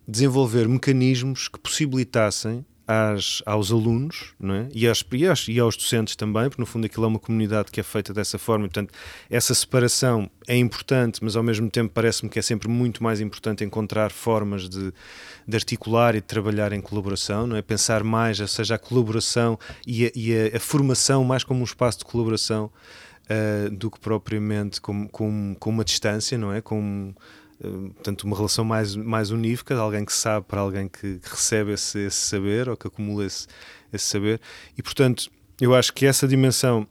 desenvolver 0.08 0.68
mecanismos 0.68 1.48
que 1.48 1.60
possibilitassem 1.60 2.66
às, 2.88 3.44
aos 3.46 3.72
alunos 3.72 4.34
não 4.40 4.56
é? 4.56 4.70
e, 4.74 4.88
aos, 4.88 5.06
e, 5.12 5.52
e 5.52 5.60
aos 5.60 5.76
docentes 5.76 6.16
também, 6.16 6.48
porque 6.48 6.62
no 6.62 6.66
fundo 6.66 6.86
aquilo 6.86 7.04
é 7.04 7.08
uma 7.10 7.20
comunidade 7.20 7.70
que 7.70 7.82
é 7.82 7.84
feita 7.84 8.14
dessa 8.14 8.38
forma, 8.38 8.66
e, 8.66 8.70
portanto 8.70 8.94
essa 9.30 9.54
separação 9.54 10.30
é 10.48 10.56
importante, 10.56 11.22
mas 11.22 11.36
ao 11.36 11.44
mesmo 11.44 11.70
tempo 11.70 11.92
parece-me 11.94 12.30
que 12.30 12.40
é 12.40 12.42
sempre 12.42 12.70
muito 12.70 13.04
mais 13.04 13.20
importante 13.20 13.64
encontrar 13.64 14.12
formas 14.12 14.70
de, 14.70 14.94
de 15.46 15.58
articular 15.58 16.16
e 16.16 16.22
de 16.22 16.28
trabalhar 16.28 16.72
em 16.72 16.80
colaboração, 16.80 17.46
não 17.46 17.58
é? 17.58 17.62
pensar 17.62 18.04
mais, 18.04 18.40
ou 18.40 18.48
seja, 18.48 18.76
a 18.76 18.80
colaboração 18.80 19.60
e 19.86 20.06
a, 20.06 20.12
e 20.16 20.34
a, 20.34 20.58
a 20.58 20.60
formação 20.60 21.26
mais 21.26 21.44
como 21.44 21.60
um 21.60 21.66
espaço 21.66 22.00
de 22.00 22.06
colaboração 22.06 22.72
uh, 23.26 23.70
do 23.70 23.92
que 23.92 24.00
propriamente 24.00 24.80
com, 24.80 25.08
com, 25.10 25.56
com 25.60 25.70
uma 25.70 25.84
distância, 25.84 26.38
não 26.38 26.54
é? 26.54 26.62
Com, 26.62 27.14
portanto, 27.62 28.24
uma 28.24 28.36
relação 28.36 28.64
mais, 28.64 28.96
mais 28.96 29.32
unívoca 29.32 29.74
de 29.74 29.82
alguém 29.82 30.06
que 30.06 30.14
sabe 30.14 30.46
para 30.48 30.62
alguém 30.62 30.88
que, 30.88 31.20
que 31.20 31.30
recebe 31.30 31.72
esse, 31.72 32.00
esse, 32.00 32.18
saber 32.18 32.70
ou 32.70 32.78
que 32.78 32.88
acumula 32.88 33.26
esse, 33.26 33.48
esse 33.92 34.06
saber. 34.06 34.40
E, 34.78 34.84
portanto, 34.84 35.30
eu 35.60 35.74
acho 35.74 35.94
que 35.94 36.06
essa 36.06 36.28
dimensão 36.28 36.88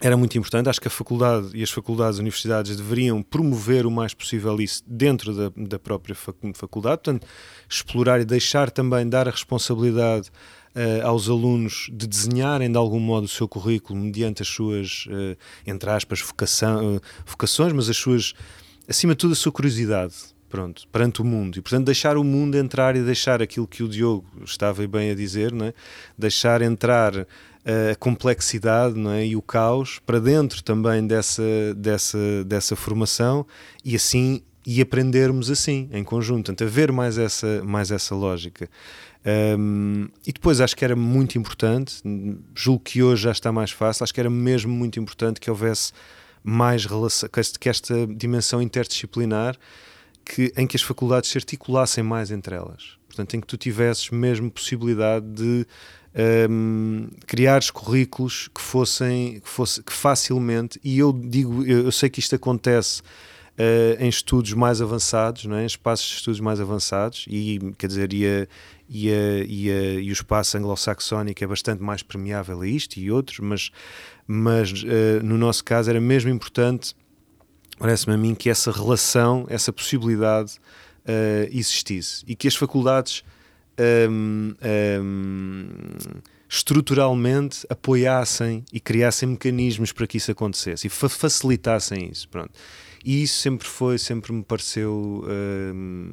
era 0.00 0.16
muito 0.16 0.36
importante. 0.38 0.68
Acho 0.68 0.80
que 0.80 0.88
a 0.88 0.90
faculdade 0.90 1.50
e 1.54 1.62
as 1.62 1.70
faculdades, 1.70 2.16
as 2.16 2.20
universidades 2.20 2.76
deveriam 2.76 3.22
promover 3.22 3.84
o 3.84 3.90
mais 3.90 4.14
possível 4.14 4.58
isso 4.60 4.82
dentro 4.86 5.34
da, 5.34 5.52
da 5.54 5.78
própria 5.78 6.14
faculdade, 6.54 7.02
portanto, 7.02 7.26
explorar 7.68 8.20
e 8.20 8.24
deixar 8.24 8.70
também 8.70 9.06
dar 9.06 9.28
a 9.28 9.30
responsabilidade 9.30 10.30
uh, 10.74 11.06
aos 11.06 11.28
alunos 11.28 11.90
de 11.92 12.06
desenharem 12.06 12.70
de 12.70 12.78
algum 12.78 13.00
modo 13.00 13.24
o 13.24 13.28
seu 13.28 13.46
currículo 13.46 13.98
mediante 13.98 14.40
as 14.40 14.48
suas, 14.48 15.06
uh, 15.06 15.36
entre 15.66 15.90
aspas, 15.90 16.20
vocação, 16.20 16.96
uh, 16.96 17.00
vocações, 17.26 17.72
mas 17.72 17.90
as 17.90 17.96
suas 17.96 18.34
acima 18.90 19.14
de 19.14 19.18
tudo, 19.18 19.32
a 19.32 19.36
sua 19.36 19.52
curiosidade 19.52 20.14
pronto, 20.48 20.82
perante 20.88 21.22
o 21.22 21.24
mundo 21.24 21.56
e 21.56 21.62
portanto 21.62 21.86
deixar 21.86 22.16
o 22.16 22.24
mundo 22.24 22.56
entrar 22.56 22.96
e 22.96 23.02
deixar 23.02 23.40
aquilo 23.40 23.68
que 23.68 23.84
o 23.84 23.88
Diogo 23.88 24.26
estava 24.44 24.86
bem 24.88 25.12
a 25.12 25.14
dizer, 25.14 25.52
não 25.52 25.66
é? 25.66 25.74
deixar 26.18 26.60
entrar 26.60 27.14
a 27.64 27.94
complexidade 27.96 28.98
não 28.98 29.12
é? 29.12 29.26
e 29.26 29.36
o 29.36 29.42
caos 29.42 30.00
para 30.04 30.18
dentro 30.18 30.62
também 30.62 31.06
dessa, 31.06 31.42
dessa, 31.76 32.44
dessa 32.44 32.74
formação 32.74 33.46
e 33.84 33.94
assim 33.94 34.42
e 34.66 34.80
aprendermos 34.80 35.50
assim 35.50 35.88
em 35.92 36.04
conjunto, 36.04 36.46
portanto, 36.46 36.64
haver 36.64 36.92
mais 36.92 37.16
essa, 37.16 37.62
mais 37.64 37.90
essa 37.90 38.14
lógica. 38.14 38.68
Um, 39.58 40.08
e 40.26 40.32
depois 40.32 40.60
acho 40.60 40.76
que 40.76 40.84
era 40.84 40.94
muito 40.94 41.38
importante, 41.38 42.02
julgo 42.54 42.80
que 42.84 43.02
hoje 43.02 43.22
já 43.24 43.30
está 43.30 43.50
mais 43.50 43.70
fácil, 43.70 44.04
acho 44.04 44.12
que 44.12 44.20
era 44.20 44.30
mesmo 44.30 44.72
muito 44.72 45.00
importante 45.00 45.40
que 45.40 45.50
houvesse 45.50 45.92
mais 46.42 46.84
relação, 46.84 47.28
que 47.58 47.68
esta 47.68 48.06
dimensão 48.06 48.62
interdisciplinar 48.62 49.56
que, 50.24 50.52
em 50.56 50.66
que 50.66 50.76
as 50.76 50.82
faculdades 50.82 51.30
se 51.30 51.38
articulassem 51.38 52.04
mais 52.04 52.30
entre 52.30 52.54
elas. 52.54 52.98
Portanto, 53.06 53.34
em 53.34 53.40
que 53.40 53.46
tu 53.46 53.56
tivesses 53.56 54.10
mesmo 54.10 54.50
possibilidade 54.50 55.26
de 55.26 55.66
um, 56.48 57.08
criares 57.26 57.70
currículos 57.70 58.48
que 58.54 58.60
fossem 58.60 59.40
que, 59.40 59.48
fosse, 59.48 59.82
que 59.82 59.92
facilmente, 59.92 60.80
e 60.82 60.98
eu 60.98 61.12
digo, 61.12 61.64
eu, 61.64 61.84
eu 61.84 61.92
sei 61.92 62.08
que 62.08 62.20
isto 62.20 62.34
acontece 62.34 63.00
uh, 63.00 64.02
em 64.02 64.08
estudos 64.08 64.52
mais 64.52 64.80
avançados, 64.80 65.44
não 65.44 65.56
é? 65.56 65.62
em 65.62 65.66
espaços 65.66 66.08
de 66.08 66.14
estudos 66.16 66.40
mais 66.40 66.60
avançados, 66.60 67.26
e 67.28 67.58
quer 67.78 67.86
dizer, 67.86 68.12
e, 68.12 68.26
a, 68.26 68.46
e, 68.88 69.10
a, 69.10 69.44
e, 69.46 69.70
a, 69.70 69.82
e 70.00 70.10
o 70.10 70.12
espaço 70.12 70.56
anglo-saxónico 70.56 71.42
é 71.42 71.46
bastante 71.46 71.82
mais 71.82 72.02
permeável 72.02 72.60
a 72.60 72.66
isto 72.66 72.98
e 72.98 73.10
outros, 73.10 73.38
mas, 73.38 73.70
mas 74.32 74.70
uh, 74.84 75.24
no 75.24 75.36
nosso 75.36 75.64
caso 75.64 75.90
era 75.90 76.00
mesmo 76.00 76.30
importante, 76.30 76.94
parece-me 77.80 78.14
a 78.14 78.16
mim, 78.16 78.32
que 78.32 78.48
essa 78.48 78.70
relação, 78.70 79.44
essa 79.48 79.72
possibilidade 79.72 80.52
uh, 81.00 81.48
existisse 81.50 82.22
e 82.28 82.36
que 82.36 82.46
as 82.46 82.54
faculdades. 82.54 83.24
Um, 84.08 84.54
um, 85.02 85.60
estruturalmente 86.46 87.64
apoiassem 87.70 88.62
e 88.72 88.78
criassem 88.78 89.30
mecanismos 89.30 89.90
para 89.92 90.06
que 90.06 90.18
isso 90.18 90.30
acontecesse 90.30 90.88
e 90.88 90.90
fa 90.90 91.08
facilitassem 91.08 92.10
isso. 92.10 92.28
Pronto. 92.28 92.50
E 93.04 93.22
isso 93.22 93.38
sempre 93.38 93.66
foi, 93.66 93.96
sempre 93.96 94.32
me 94.32 94.42
pareceu 94.42 95.24
hum, 95.72 96.10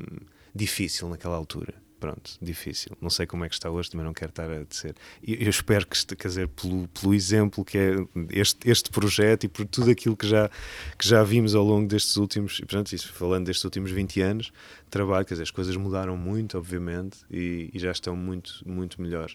difícil 0.55 1.09
naquela 1.09 1.36
altura. 1.36 1.74
Pronto, 2.00 2.38
difícil. 2.39 2.95
Não 3.02 3.10
sei 3.10 3.26
como 3.26 3.43
é 3.43 3.50
que 3.50 3.56
está 3.56 3.72
hoje, 3.72 3.89
também 3.89 4.06
não 4.06 4.14
quero 4.14 4.30
estar 4.30 4.50
a 4.50 4.64
dizer. 4.64 4.95
Eu 5.26 5.50
espero 5.50 5.88
que, 5.88 6.16
quer 6.16 6.28
dizer, 6.28 6.48
pelo, 6.50 6.88
pelo 6.89 7.14
exemplo 7.14 7.66
que 7.66 7.78
é 7.78 7.95
este, 8.30 8.70
este 8.70 8.91
projeto 8.91 9.45
e 9.45 9.48
por 9.48 9.66
tudo 9.66 9.89
aquilo 9.89 10.16
que 10.16 10.28
já, 10.28 10.50
que 10.98 11.08
já 11.08 11.24
vimos 11.24 11.56
ao 11.56 11.64
longo 11.64 11.88
destes 11.88 12.16
últimos, 12.18 12.60
portanto, 12.60 12.93
isso, 12.93 13.12
falando 13.14 13.45
destes 13.45 13.64
últimos 13.64 13.89
20 13.89 14.22
anos 14.22 14.52
trabalho, 14.89 15.26
quer 15.26 15.34
dizer, 15.34 15.43
as 15.43 15.52
coisas 15.52 15.76
mudaram 15.76 16.16
muito, 16.16 16.58
obviamente, 16.58 17.18
e, 17.32 17.70
e 17.74 17.80
já 17.80 17.91
estão 17.91 18.16
muito, 18.16 18.62
muito 18.66 19.02
melhor. 19.02 19.32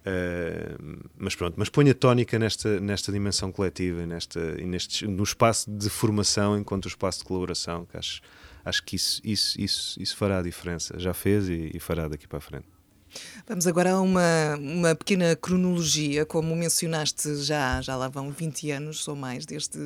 Uh, 0.00 1.08
mas 1.18 1.34
pronto, 1.34 1.54
mas 1.58 1.68
ponha 1.68 1.94
tónica 1.94 2.38
nesta, 2.38 2.80
nesta 2.80 3.12
dimensão 3.12 3.52
coletiva 3.52 4.06
nesta, 4.06 4.40
e 4.58 4.64
neste, 4.64 5.06
no 5.06 5.22
espaço 5.22 5.70
de 5.70 5.90
formação 5.90 6.56
enquanto 6.56 6.86
o 6.86 6.88
espaço 6.88 7.18
de 7.18 7.24
colaboração, 7.24 7.84
que 7.84 7.96
acho, 7.96 8.22
acho 8.68 8.82
que 8.84 8.96
isso, 8.96 9.20
isso, 9.24 9.60
isso, 9.60 10.02
isso 10.02 10.16
fará 10.16 10.38
a 10.38 10.42
diferença. 10.42 10.98
Já 10.98 11.14
fez 11.14 11.48
e, 11.48 11.70
e 11.74 11.80
fará 11.80 12.08
daqui 12.08 12.26
para 12.28 12.38
a 12.38 12.40
frente. 12.40 12.66
Vamos 13.46 13.66
agora 13.66 13.92
a 13.92 14.00
uma, 14.00 14.56
uma 14.56 14.94
pequena 14.94 15.34
cronologia, 15.34 16.26
como 16.26 16.54
mencionaste, 16.54 17.36
já, 17.36 17.80
já 17.80 17.96
lá 17.96 18.06
vão 18.08 18.30
20 18.30 18.70
anos 18.70 19.08
ou 19.08 19.16
mais 19.16 19.46
desde, 19.46 19.78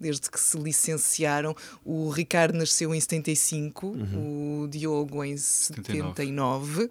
desde 0.00 0.30
que 0.30 0.38
se 0.38 0.56
licenciaram. 0.56 1.56
O 1.84 2.08
Ricardo 2.10 2.56
nasceu 2.56 2.94
em 2.94 3.00
75, 3.00 3.86
uhum. 3.86 4.62
o 4.62 4.68
Diogo 4.68 5.24
em 5.24 5.36
79. 5.36 6.10
79. 6.10 6.90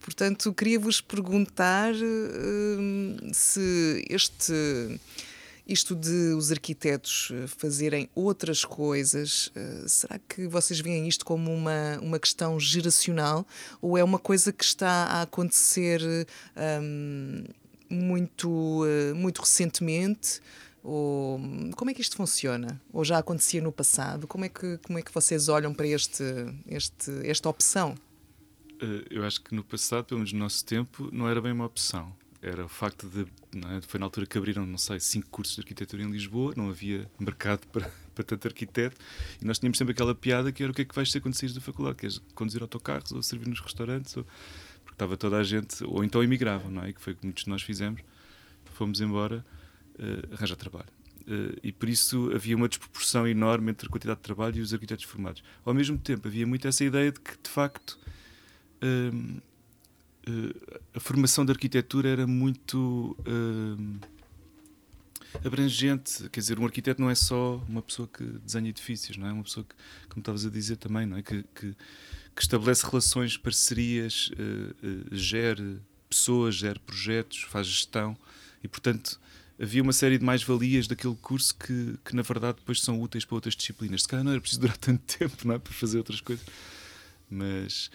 Portanto, 0.00 0.52
queria-vos 0.52 1.00
perguntar 1.00 1.94
uh, 1.94 3.30
se 3.32 4.04
este 4.10 4.52
isto 5.66 5.94
de 5.94 6.34
os 6.34 6.50
arquitetos 6.50 7.30
eh, 7.32 7.46
fazerem 7.46 8.08
outras 8.14 8.64
coisas, 8.64 9.50
eh, 9.54 9.84
será 9.86 10.18
que 10.18 10.46
vocês 10.48 10.80
veem 10.80 11.06
isto 11.06 11.24
como 11.24 11.52
uma, 11.52 11.98
uma 12.00 12.18
questão 12.18 12.58
geracional 12.58 13.46
ou 13.80 13.96
é 13.96 14.02
uma 14.02 14.18
coisa 14.18 14.52
que 14.52 14.64
está 14.64 14.88
a 14.88 15.22
acontecer 15.22 16.00
um, 16.82 17.44
muito, 17.88 18.84
eh, 18.86 19.12
muito 19.14 19.40
recentemente? 19.40 20.40
Ou 20.82 21.40
como 21.76 21.92
é 21.92 21.94
que 21.94 22.00
isto 22.00 22.16
funciona? 22.16 22.80
Ou 22.92 23.04
já 23.04 23.18
acontecia 23.18 23.62
no 23.62 23.70
passado? 23.70 24.26
Como 24.26 24.44
é 24.44 24.48
que, 24.48 24.78
como 24.78 24.98
é 24.98 25.02
que 25.02 25.14
vocês 25.14 25.48
olham 25.48 25.72
para 25.72 25.86
este, 25.86 26.24
este, 26.66 27.10
esta 27.24 27.48
opção? 27.48 27.94
Eu 29.08 29.24
acho 29.24 29.40
que 29.40 29.54
no 29.54 29.62
passado, 29.62 30.06
pelo 30.06 30.18
menos 30.18 30.32
no 30.32 30.40
nosso 30.40 30.64
tempo, 30.64 31.08
não 31.12 31.28
era 31.28 31.40
bem 31.40 31.52
uma 31.52 31.66
opção 31.66 32.12
era 32.42 32.64
o 32.64 32.68
facto 32.68 33.08
de. 33.08 33.20
É? 33.20 33.80
Foi 33.82 34.00
na 34.00 34.06
altura 34.06 34.26
que 34.26 34.36
abriram, 34.36 34.66
não 34.66 34.76
sei, 34.76 34.98
cinco 34.98 35.28
cursos 35.30 35.54
de 35.54 35.60
arquitetura 35.60 36.02
em 36.02 36.10
Lisboa, 36.10 36.52
não 36.56 36.68
havia 36.68 37.08
mercado 37.18 37.66
para, 37.68 37.88
para 38.12 38.24
tanto 38.24 38.48
arquiteto, 38.48 38.96
e 39.40 39.44
nós 39.44 39.60
tínhamos 39.60 39.78
sempre 39.78 39.92
aquela 39.92 40.14
piada 40.14 40.50
que 40.50 40.62
era 40.62 40.72
o 40.72 40.74
que 40.74 40.82
é 40.82 40.84
que 40.84 40.94
vais 40.94 41.10
ser 41.10 41.20
quando 41.20 41.34
saís 41.34 41.54
da 41.54 41.60
faculdade? 41.60 41.96
Queres 41.96 42.20
conduzir 42.34 42.60
autocarros 42.60 43.12
ou 43.12 43.22
servir 43.22 43.48
nos 43.48 43.60
restaurantes? 43.60 44.16
Ou... 44.16 44.26
Porque 44.82 44.96
estava 44.96 45.16
toda 45.16 45.36
a 45.36 45.44
gente, 45.44 45.84
ou 45.84 46.02
então 46.02 46.22
emigravam, 46.22 46.70
não 46.70 46.82
é? 46.82 46.92
Que 46.92 47.00
foi 47.00 47.12
o 47.12 47.16
que 47.16 47.24
muitos 47.24 47.44
de 47.44 47.50
nós 47.50 47.62
fizemos, 47.62 48.02
fomos 48.64 49.00
embora 49.00 49.44
uh, 49.98 50.34
arranjar 50.34 50.56
trabalho. 50.56 50.88
Uh, 51.20 51.56
e 51.62 51.70
por 51.70 51.88
isso 51.88 52.32
havia 52.34 52.56
uma 52.56 52.68
desproporção 52.68 53.28
enorme 53.28 53.70
entre 53.70 53.86
a 53.86 53.90
quantidade 53.90 54.18
de 54.18 54.24
trabalho 54.24 54.58
e 54.58 54.60
os 54.60 54.74
arquitetos 54.74 55.04
formados. 55.04 55.44
Ao 55.64 55.72
mesmo 55.72 55.96
tempo, 55.96 56.26
havia 56.26 56.44
muito 56.44 56.66
essa 56.66 56.82
ideia 56.82 57.12
de 57.12 57.20
que, 57.20 57.32
de 57.40 57.48
facto, 57.48 57.96
uh, 58.82 59.40
a 60.94 61.00
formação 61.00 61.44
de 61.44 61.52
arquitetura 61.52 62.08
era 62.08 62.26
muito 62.26 63.16
uh, 63.20 64.00
abrangente. 65.44 66.28
Quer 66.30 66.40
dizer, 66.40 66.58
um 66.58 66.64
arquiteto 66.64 67.00
não 67.00 67.10
é 67.10 67.14
só 67.14 67.56
uma 67.68 67.82
pessoa 67.82 68.08
que 68.08 68.22
desenha 68.24 68.68
edifícios, 68.68 69.16
não 69.16 69.26
é? 69.26 69.32
Uma 69.32 69.42
pessoa 69.42 69.64
que, 69.64 69.74
como 70.08 70.20
estavas 70.20 70.46
a 70.46 70.50
dizer 70.50 70.76
também, 70.76 71.06
não 71.06 71.16
é? 71.16 71.22
Que, 71.22 71.42
que, 71.54 71.74
que 72.34 72.42
estabelece 72.42 72.86
relações, 72.86 73.36
parcerias, 73.36 74.30
uh, 74.32 74.86
uh, 74.86 75.16
gere 75.16 75.80
pessoas, 76.08 76.54
gere 76.54 76.78
projetos, 76.78 77.42
faz 77.42 77.66
gestão 77.66 78.16
e, 78.62 78.68
portanto, 78.68 79.18
havia 79.60 79.82
uma 79.82 79.92
série 79.92 80.18
de 80.18 80.24
mais-valias 80.24 80.86
daquele 80.86 81.16
curso 81.16 81.54
que, 81.54 81.98
que, 82.04 82.14
na 82.14 82.22
verdade, 82.22 82.58
depois 82.58 82.80
são 82.80 83.00
úteis 83.00 83.24
para 83.24 83.34
outras 83.34 83.56
disciplinas. 83.56 84.02
Se 84.02 84.08
calhar 84.08 84.24
não 84.24 84.32
era 84.32 84.40
preciso 84.40 84.60
durar 84.60 84.76
tanto 84.76 85.02
tempo 85.18 85.48
não 85.48 85.54
é? 85.54 85.58
para 85.58 85.72
fazer 85.72 85.98
outras 85.98 86.20
coisas, 86.20 86.44
mas 87.30 87.90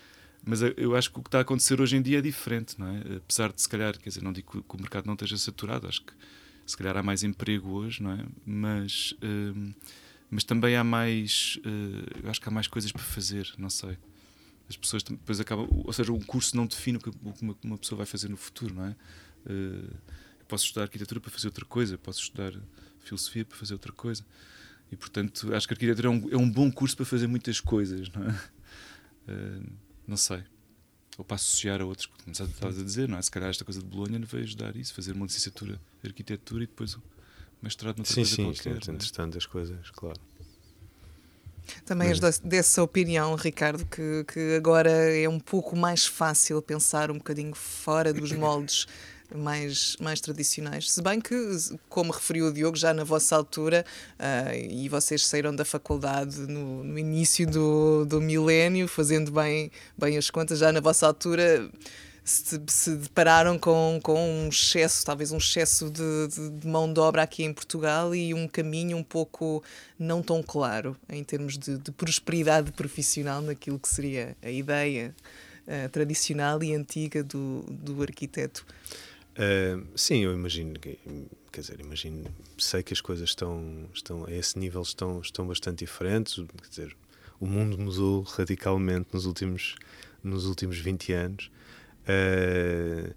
mas 0.48 0.62
eu 0.78 0.96
acho 0.96 1.12
que 1.12 1.20
o 1.20 1.22
que 1.22 1.28
está 1.28 1.40
a 1.40 1.42
acontecer 1.42 1.82
hoje 1.82 1.98
em 1.98 2.02
dia 2.02 2.20
é 2.20 2.22
diferente, 2.22 2.80
não 2.80 2.88
é? 2.88 3.18
Apesar 3.18 3.52
de, 3.52 3.62
se 3.62 3.68
calhar, 3.68 3.98
quer 4.00 4.08
dizer, 4.08 4.24
não 4.24 4.32
digo 4.32 4.64
que 4.64 4.76
o 4.76 4.80
mercado 4.80 5.06
não 5.06 5.14
esteja 5.14 5.38
saturado, 5.38 5.88
acho 5.88 6.02
que 6.02 6.14
se 6.66 6.78
calhar 6.78 6.96
há 6.96 7.04
mais 7.04 7.22
emprego 7.22 7.70
hoje, 7.70 8.02
não 8.02 8.14
é? 8.14 8.26
Mas, 8.46 9.12
uh, 9.12 9.76
mas 10.30 10.46
também 10.46 10.78
há 10.78 10.86
mais, 10.86 11.60
uh, 11.66 12.24
eu 12.24 12.30
acho 12.30 12.40
que 12.40 12.48
há 12.48 12.52
mais 12.52 12.66
coisas 12.66 12.94
para 12.94 13.04
fazer, 13.04 13.54
não 13.58 13.70
sei. 13.70 13.98
As 14.70 14.78
pessoas 14.78 15.04
depois 15.04 15.38
acabam, 15.42 15.68
ou 15.70 15.92
seja, 15.92 16.14
um 16.14 16.20
curso 16.22 16.56
não 16.56 16.66
define 16.66 16.98
o 16.98 17.02
que 17.02 17.12
uma, 17.42 17.56
uma 17.62 17.78
pessoa 17.78 17.98
vai 17.98 18.06
fazer 18.06 18.30
no 18.30 18.38
futuro, 18.38 18.74
não 18.74 18.86
é? 18.86 18.96
Uh, 19.46 19.94
posso 20.48 20.64
estudar 20.64 20.84
arquitetura 20.84 21.20
para 21.20 21.30
fazer 21.30 21.48
outra 21.48 21.66
coisa, 21.66 21.98
posso 21.98 22.22
estudar 22.22 22.54
filosofia 23.02 23.44
para 23.44 23.58
fazer 23.58 23.74
outra 23.74 23.92
coisa. 23.92 24.26
E, 24.90 24.96
portanto, 24.96 25.54
acho 25.54 25.68
que 25.68 25.74
a 25.74 25.76
arquitetura 25.76 26.08
é 26.08 26.12
um, 26.12 26.30
é 26.32 26.38
um 26.38 26.50
bom 26.50 26.72
curso 26.72 26.96
para 26.96 27.06
fazer 27.06 27.28
muitas 27.28 27.60
coisas, 27.60 28.10
não 28.10 28.24
é? 28.24 28.32
Uh, 29.28 29.87
não 30.08 30.18
sei. 30.18 30.44
Ou 31.18 31.26
para 31.26 31.36
associar 31.36 31.82
a 31.82 31.86
outros, 31.86 32.06
como 32.06 32.32
estavas 32.32 32.80
a 32.80 32.84
dizer, 32.84 33.10
não 33.10 33.18
é? 33.18 33.22
Se 33.22 33.32
calhar 33.32 33.50
esta 33.50 33.66
coisa 33.66 33.82
de 33.82 33.86
Bolonha 33.86 34.20
vai 34.26 34.42
ajudar 34.42 34.76
isso, 34.76 34.94
fazer 34.94 35.14
uma 35.14 35.26
licenciatura 35.26 35.80
de 36.02 36.08
arquitetura 36.08 36.64
e 36.64 36.68
depois 36.68 36.96
o 36.96 37.02
mestrado 37.62 37.98
noutra 37.98 38.14
sim, 38.14 38.22
coisa 38.22 38.36
sim, 38.36 38.44
qualquer. 38.44 38.84
Sim, 38.84 38.92
é? 38.92 38.94
interessante 38.94 39.38
as 39.38 39.46
coisas, 39.46 39.90
claro. 39.92 40.20
Também 41.86 42.10
és 42.10 42.40
dessa 42.40 42.82
opinião, 42.82 43.36
Ricardo, 43.36 43.86
que, 43.86 44.24
que 44.26 44.56
agora 44.56 44.90
é 44.90 45.28
um 45.28 45.40
pouco 45.40 45.76
mais 45.76 46.06
fácil 46.06 46.62
pensar 46.62 47.12
um 47.12 47.18
bocadinho 47.18 47.54
fora 47.54 48.14
dos 48.14 48.32
moldes 48.32 48.88
mais, 49.36 49.96
mais 50.00 50.22
tradicionais. 50.22 50.92
Se 50.92 51.02
bem 51.02 51.20
que, 51.20 51.36
como 51.90 52.12
referiu 52.12 52.48
o 52.48 52.54
Diogo, 52.54 52.78
já 52.78 52.94
na 52.94 53.04
vossa 53.04 53.36
altura, 53.36 53.86
uh, 54.20 54.56
e 54.56 54.88
vocês 54.90 55.26
saíram 55.26 55.56
da 55.56 55.66
faculdade 55.66 56.40
no, 56.40 56.84
no 56.84 56.98
início 56.98 57.46
do, 57.46 58.06
do 58.06 58.22
milénio, 58.22 58.88
fazendo 58.88 59.32
bem, 59.32 59.72
bem 59.98 60.18
as 60.18 60.30
contas, 60.30 60.60
já 60.60 60.72
na 60.72 60.80
vossa 60.80 61.08
altura 61.08 61.70
se, 62.28 62.62
se 62.68 62.96
depararam 62.96 63.58
com, 63.58 64.00
com 64.04 64.20
um 64.20 64.50
excesso, 64.50 65.06
talvez 65.06 65.32
um 65.32 65.38
excesso 65.38 65.90
de, 65.90 66.28
de, 66.28 66.50
de, 66.50 66.68
mão 66.68 66.92
de 66.92 67.00
obra 67.00 67.24
aqui 67.24 67.44
em 67.44 67.54
Portugal 67.54 68.14
e 68.14 68.34
um 68.34 68.48
caminho 68.48 68.98
um 68.98 69.04
pouco 69.04 69.64
não 69.98 70.22
tão 70.22 70.44
claro 70.44 70.96
em 71.08 71.24
termos 71.24 71.58
de, 71.58 71.78
de 71.78 71.92
prosperidade 71.92 72.74
profissional 72.74 73.42
naquilo 73.42 73.80
que 73.80 73.88
seria 73.88 74.36
a 74.44 74.52
ideia 74.52 75.16
uh, 75.68 75.90
tradicional 75.90 76.62
e 76.62 76.76
antiga 76.76 77.24
do, 77.24 77.64
do 77.70 78.02
arquiteto. 78.02 78.66
Uh, 79.38 79.86
sim, 79.96 80.24
eu 80.24 80.34
imagino, 80.34 80.74
quer 80.80 81.62
dizer, 81.62 81.80
imagino, 81.80 82.26
sei 82.58 82.82
que 82.82 82.92
as 82.92 83.00
coisas 83.00 83.30
estão, 83.30 83.88
estão 83.94 84.26
a 84.26 84.32
esse 84.32 84.58
nível 84.58 84.82
estão, 84.82 85.22
estão 85.22 85.46
bastante 85.46 85.86
diferentes, 85.86 86.44
quer 86.60 86.70
dizer, 86.70 86.98
o 87.40 87.46
mundo 87.46 87.78
mudou 87.78 88.24
radicalmente 88.24 89.10
nos 89.14 89.26
últimos, 89.26 89.76
nos 90.24 90.46
últimos 90.46 90.80
20 90.80 91.14
anos. 91.14 91.52
Uh, 92.02 93.14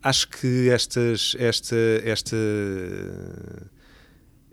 acho 0.00 0.28
que 0.28 0.68
estas, 0.70 1.34
esta, 1.38 1.76
esta, 2.04 2.36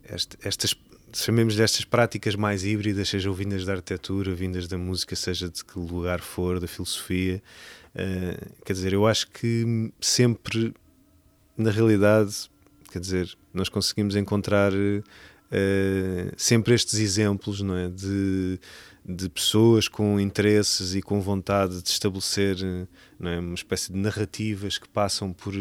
esta, 0.03 0.37
estas, 0.41 0.75
chamemos 1.13 1.55
destas 1.55 1.85
práticas 1.85 2.35
mais 2.35 2.65
híbridas, 2.65 3.09
sejam 3.09 3.31
vindas 3.31 3.63
da 3.63 3.73
arquitetura, 3.73 4.33
vindas 4.33 4.67
da 4.67 4.77
música, 4.77 5.15
seja 5.15 5.49
de 5.49 5.63
que 5.63 5.77
lugar 5.77 6.21
for, 6.21 6.59
da 6.59 6.67
filosofia, 6.67 7.43
Uh, 7.95 8.63
quer 8.65 8.73
dizer, 8.73 8.93
eu 8.93 9.05
acho 9.05 9.29
que 9.29 9.91
sempre, 10.01 10.73
na 11.55 11.69
realidade, 11.69 12.49
quer 12.91 12.99
dizer, 12.99 13.37
nós 13.53 13.69
conseguimos 13.69 14.15
encontrar 14.15 14.73
uh, 14.73 16.33
sempre 16.35 16.73
estes 16.73 16.95
exemplos, 16.95 17.61
não 17.61 17.77
é? 17.77 17.89
De, 17.89 18.59
de 19.05 19.29
pessoas 19.29 19.87
com 19.87 20.19
interesses 20.19 20.95
e 20.95 21.01
com 21.01 21.21
vontade 21.21 21.81
de 21.81 21.89
estabelecer 21.89 22.57
é? 23.21 23.39
uma 23.39 23.53
espécie 23.53 23.91
de 23.91 23.99
narrativas 23.99 24.77
que 24.77 24.89
passam 24.89 25.31
por, 25.31 25.53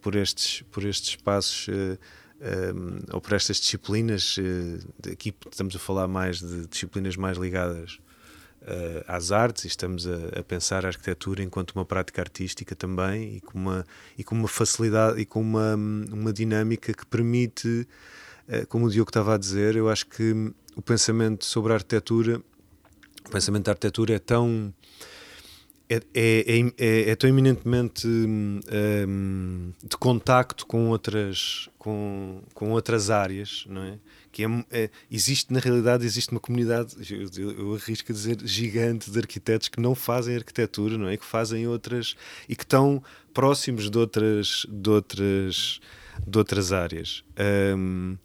por, 0.00 0.14
estes, 0.14 0.62
por 0.70 0.84
estes 0.84 1.10
espaços. 1.10 1.68
Uh, 1.68 1.98
um, 2.38 3.14
ou 3.14 3.20
por 3.20 3.32
estas 3.32 3.58
disciplinas, 3.58 4.36
aqui 5.10 5.34
estamos 5.50 5.74
a 5.74 5.78
falar 5.78 6.06
mais 6.06 6.38
de 6.38 6.66
disciplinas 6.66 7.16
mais 7.16 7.38
ligadas 7.38 7.98
às 9.06 9.30
artes 9.30 9.64
e 9.64 9.68
estamos 9.68 10.06
a, 10.06 10.40
a, 10.40 10.42
pensar 10.42 10.84
a 10.84 10.88
arquitetura 10.88 11.42
enquanto 11.42 11.70
uma 11.72 11.84
prática 11.84 12.20
artística 12.20 12.74
também 12.74 13.36
e 13.36 13.40
com 13.40 13.58
uma, 13.58 13.86
e 14.18 14.24
com 14.24 14.34
uma 14.34 14.48
facilidade 14.48 15.20
e 15.20 15.24
com 15.24 15.40
uma, 15.40 15.74
uma 15.74 16.32
dinâmica 16.32 16.92
que 16.92 17.06
permite, 17.06 17.86
uh, 18.48 18.66
como 18.68 18.86
o 18.86 18.90
Diogo 18.90 19.10
estava 19.10 19.34
a 19.34 19.38
dizer, 19.38 19.76
eu 19.76 19.88
acho 19.88 20.06
que 20.06 20.52
o 20.74 20.82
pensamento 20.82 21.44
sobre 21.44 21.72
a 21.72 21.76
arquitetura, 21.76 22.42
o 23.24 23.30
pensamento 23.30 23.64
da 23.64 23.72
arquitetura 23.72 24.14
é 24.14 24.18
tão 24.18 24.74
é, 25.88 26.00
é, 26.14 26.60
é, 26.78 27.10
é, 27.10 27.14
tão 27.14 27.30
eminentemente 27.30 28.08
um, 28.08 29.72
de 29.84 29.96
contacto 29.96 30.66
com 30.66 30.88
outras, 30.90 31.68
com, 31.78 32.42
com 32.52 32.72
outras 32.72 33.08
áreas, 33.08 33.64
não 33.68 33.84
é? 33.84 33.98
Que 34.36 34.44
é, 34.44 34.48
é 34.70 34.90
existe, 35.10 35.50
na 35.50 35.60
realidade, 35.60 36.04
existe 36.04 36.30
uma 36.30 36.38
comunidade, 36.40 36.94
eu, 37.10 37.26
eu, 37.38 37.58
eu, 37.58 37.74
arrisco 37.74 38.12
a 38.12 38.14
dizer, 38.14 38.36
gigante 38.44 39.10
de 39.10 39.18
arquitetos 39.18 39.68
que 39.68 39.80
não 39.80 39.94
fazem 39.94 40.36
arquitetura, 40.36 40.98
não 40.98 41.08
é? 41.08 41.16
Que 41.16 41.24
fazem 41.24 41.66
outras 41.66 42.14
e 42.46 42.54
que 42.54 42.62
estão 42.62 43.02
próximos 43.32 43.88
de 43.88 43.96
outras, 43.96 44.66
de 44.68 44.90
outras, 44.90 45.80
de 46.26 46.36
outras 46.36 46.70
áreas. 46.70 47.24
Um, 47.78 48.18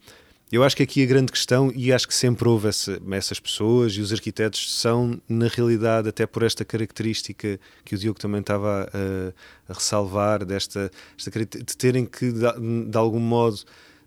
eu 0.50 0.62
acho 0.62 0.76
que 0.76 0.82
aqui 0.82 1.02
a 1.02 1.06
grande 1.06 1.32
questão, 1.32 1.72
e 1.74 1.90
acho 1.90 2.06
que 2.06 2.14
sempre 2.14 2.46
houve 2.46 2.68
essa, 2.68 3.00
essas 3.12 3.40
pessoas, 3.40 3.94
e 3.94 4.02
os 4.02 4.12
arquitetos 4.12 4.78
são, 4.78 5.18
na 5.26 5.48
realidade, 5.48 6.10
até 6.10 6.26
por 6.26 6.42
esta 6.42 6.62
característica 6.62 7.58
que 7.86 7.94
o 7.94 7.98
Diogo 7.98 8.20
também 8.20 8.42
estava 8.42 8.86
a, 8.92 9.72
a 9.72 9.74
ressalvar, 9.74 10.44
desta, 10.44 10.90
esta, 11.16 11.30
de 11.30 11.74
terem 11.74 12.04
que, 12.04 12.30
de, 12.30 12.86
de 12.86 12.98
algum 12.98 13.18
modo, 13.18 13.60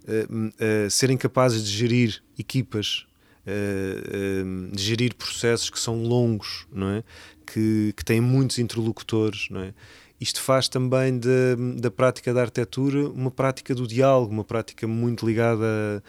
uh, 0.08 0.90
serem 0.90 1.18
capazes 1.18 1.64
de 1.64 1.72
gerir 1.72 2.22
equipas, 2.38 3.06
uh, 3.46 4.76
de 4.76 4.82
gerir 4.82 5.16
processos 5.16 5.70
que 5.70 5.80
são 5.80 6.04
longos, 6.04 6.68
não 6.72 6.90
é? 6.90 7.04
que, 7.46 7.94
que 7.96 8.04
têm 8.04 8.20
muitos 8.20 8.60
interlocutores, 8.60 9.48
não 9.50 9.62
é? 9.62 9.74
Isto 10.26 10.42
faz 10.42 10.68
também 10.68 11.20
de, 11.20 11.56
da 11.80 11.92
prática 11.92 12.34
da 12.34 12.42
arquitetura 12.42 13.08
uma 13.10 13.30
prática 13.30 13.76
do 13.76 13.86
diálogo, 13.86 14.34
uma 14.34 14.44
prática 14.44 14.88
muito 14.88 15.24
ligada 15.24 16.04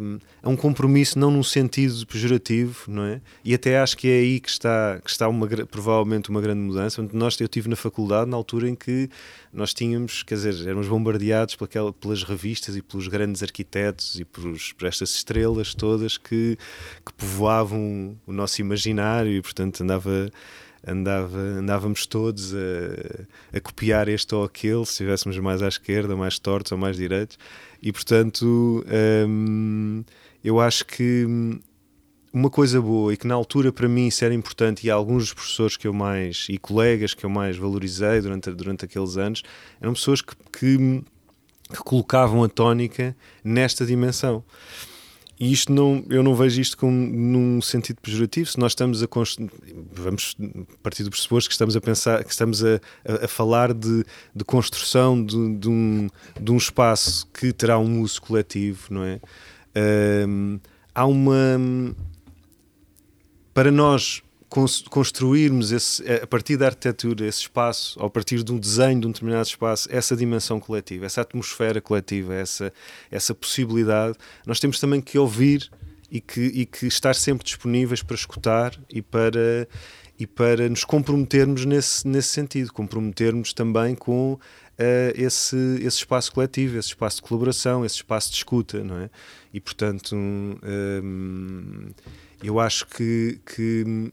um, 0.00 0.18
é 0.42 0.48
um 0.48 0.56
compromisso 0.56 1.16
não 1.16 1.30
num 1.30 1.44
sentido 1.44 2.04
pejorativo, 2.08 2.84
não 2.88 3.04
é? 3.04 3.20
E 3.44 3.54
até 3.54 3.78
acho 3.78 3.96
que 3.96 4.08
é 4.08 4.18
aí 4.18 4.40
que 4.40 4.50
está, 4.50 5.00
que 5.02 5.08
está 5.08 5.28
uma, 5.28 5.46
provavelmente 5.46 6.28
uma 6.28 6.40
grande 6.40 6.60
mudança. 6.60 7.08
Nós, 7.12 7.40
eu 7.40 7.46
tive 7.46 7.68
na 7.68 7.76
faculdade 7.76 8.28
na 8.28 8.36
altura 8.36 8.68
em 8.68 8.74
que 8.74 9.08
nós 9.52 9.72
tínhamos, 9.72 10.24
quer 10.24 10.34
dizer, 10.34 10.66
éramos 10.66 10.88
bombardeados 10.88 11.54
pelaquela, 11.54 11.92
pelas 11.92 12.24
revistas 12.24 12.76
e 12.76 12.82
pelos 12.82 13.06
grandes 13.06 13.44
arquitetos 13.44 14.18
e 14.18 14.24
por, 14.24 14.42
por 14.76 14.88
estas 14.88 15.10
estrelas 15.14 15.72
todas 15.72 16.18
que, 16.18 16.58
que 17.06 17.12
povoavam 17.16 18.18
o 18.26 18.32
nosso 18.32 18.60
imaginário 18.60 19.30
e, 19.30 19.40
portanto, 19.40 19.82
andava 19.82 20.30
andava, 20.86 21.38
andávamos 21.38 22.06
todos 22.06 22.54
a, 22.54 23.56
a, 23.56 23.60
copiar 23.60 24.08
este 24.08 24.34
ou 24.34 24.44
aquele, 24.44 24.84
se 24.84 24.92
estivéssemos 24.92 25.38
mais 25.38 25.62
à 25.62 25.68
esquerda, 25.68 26.16
mais 26.16 26.38
tortos 26.38 26.72
ou 26.72 26.78
mais 26.78 26.96
direitos. 26.96 27.38
E 27.80 27.92
portanto, 27.92 28.84
hum, 29.28 30.04
eu 30.42 30.60
acho 30.60 30.84
que 30.86 31.26
uma 32.32 32.48
coisa 32.48 32.80
boa 32.80 33.12
e 33.12 33.16
que 33.16 33.26
na 33.26 33.34
altura 33.34 33.70
para 33.70 33.88
mim 33.88 34.06
isso 34.06 34.24
era 34.24 34.32
importante 34.32 34.86
e 34.86 34.90
alguns 34.90 35.24
dos 35.24 35.34
professores 35.34 35.76
que 35.76 35.86
eu 35.86 35.92
mais 35.92 36.46
e 36.48 36.56
colegas 36.56 37.12
que 37.12 37.24
eu 37.24 37.30
mais 37.30 37.58
valorizei 37.58 38.22
durante, 38.22 38.50
durante 38.52 38.84
aqueles 38.86 39.18
anos 39.18 39.42
eram 39.80 39.92
pessoas 39.92 40.22
que, 40.22 40.34
que, 40.50 41.04
que 41.68 41.82
colocavam 41.84 42.42
a 42.42 42.48
tónica 42.48 43.14
nesta 43.44 43.84
dimensão. 43.84 44.42
E 45.42 45.52
isto 45.52 45.72
não, 45.72 46.04
eu 46.08 46.22
não 46.22 46.36
vejo 46.36 46.60
isto 46.60 46.76
como 46.76 46.92
num 46.92 47.60
sentido 47.60 48.00
pejorativo. 48.00 48.48
Se 48.48 48.60
nós 48.60 48.70
estamos 48.70 49.02
a 49.02 49.08
vamos 49.90 50.36
partir 50.84 51.02
do 51.02 51.10
pressuposto 51.10 51.50
que 51.50 51.54
estamos 51.54 51.74
a 51.74 51.80
pensar, 51.80 52.22
que 52.22 52.30
estamos 52.30 52.64
a, 52.64 52.76
a, 53.04 53.24
a 53.24 53.26
falar 53.28 53.74
de, 53.74 54.04
de 54.32 54.44
construção 54.44 55.20
de, 55.20 55.56
de, 55.56 55.68
um, 55.68 56.08
de 56.40 56.52
um 56.52 56.56
espaço 56.56 57.26
que 57.34 57.52
terá 57.52 57.76
um 57.76 58.02
uso 58.02 58.22
coletivo, 58.22 58.82
não 58.88 59.02
é? 59.02 59.20
Há 60.94 61.06
uma 61.06 61.58
para 63.52 63.72
nós 63.72 64.22
construirmos 64.90 65.72
esse, 65.72 66.02
a 66.12 66.26
partir 66.26 66.58
da 66.58 66.66
arquitetura 66.66 67.26
esse 67.26 67.40
espaço, 67.40 67.98
a 68.02 68.10
partir 68.10 68.42
de 68.42 68.52
um 68.52 68.58
desenho 68.58 69.00
de 69.00 69.06
um 69.06 69.10
determinado 69.10 69.46
espaço, 69.46 69.88
essa 69.90 70.14
dimensão 70.14 70.60
coletiva, 70.60 71.06
essa 71.06 71.22
atmosfera 71.22 71.80
coletiva, 71.80 72.34
essa, 72.34 72.72
essa 73.10 73.34
possibilidade, 73.34 74.18
nós 74.46 74.60
temos 74.60 74.78
também 74.78 75.00
que 75.00 75.18
ouvir 75.18 75.70
e 76.10 76.20
que, 76.20 76.40
e 76.40 76.66
que 76.66 76.86
estar 76.86 77.14
sempre 77.14 77.44
disponíveis 77.44 78.02
para 78.02 78.14
escutar 78.14 78.78
e 78.90 79.00
para, 79.00 79.66
e 80.18 80.26
para 80.26 80.68
nos 80.68 80.84
comprometermos 80.84 81.64
nesse, 81.64 82.06
nesse 82.06 82.28
sentido, 82.28 82.70
comprometermos 82.74 83.54
também 83.54 83.94
com 83.94 84.34
uh, 84.34 84.38
esse, 85.14 85.56
esse 85.80 85.96
espaço 85.96 86.30
coletivo, 86.30 86.78
esse 86.78 86.88
espaço 86.88 87.16
de 87.16 87.22
colaboração, 87.22 87.86
esse 87.86 87.96
espaço 87.96 88.30
de 88.30 88.36
escuta, 88.36 88.84
não 88.84 88.98
é? 88.98 89.08
E 89.54 89.60
portanto, 89.60 90.14
um, 90.14 91.90
eu 92.42 92.60
acho 92.60 92.86
que, 92.88 93.40
que 93.46 94.12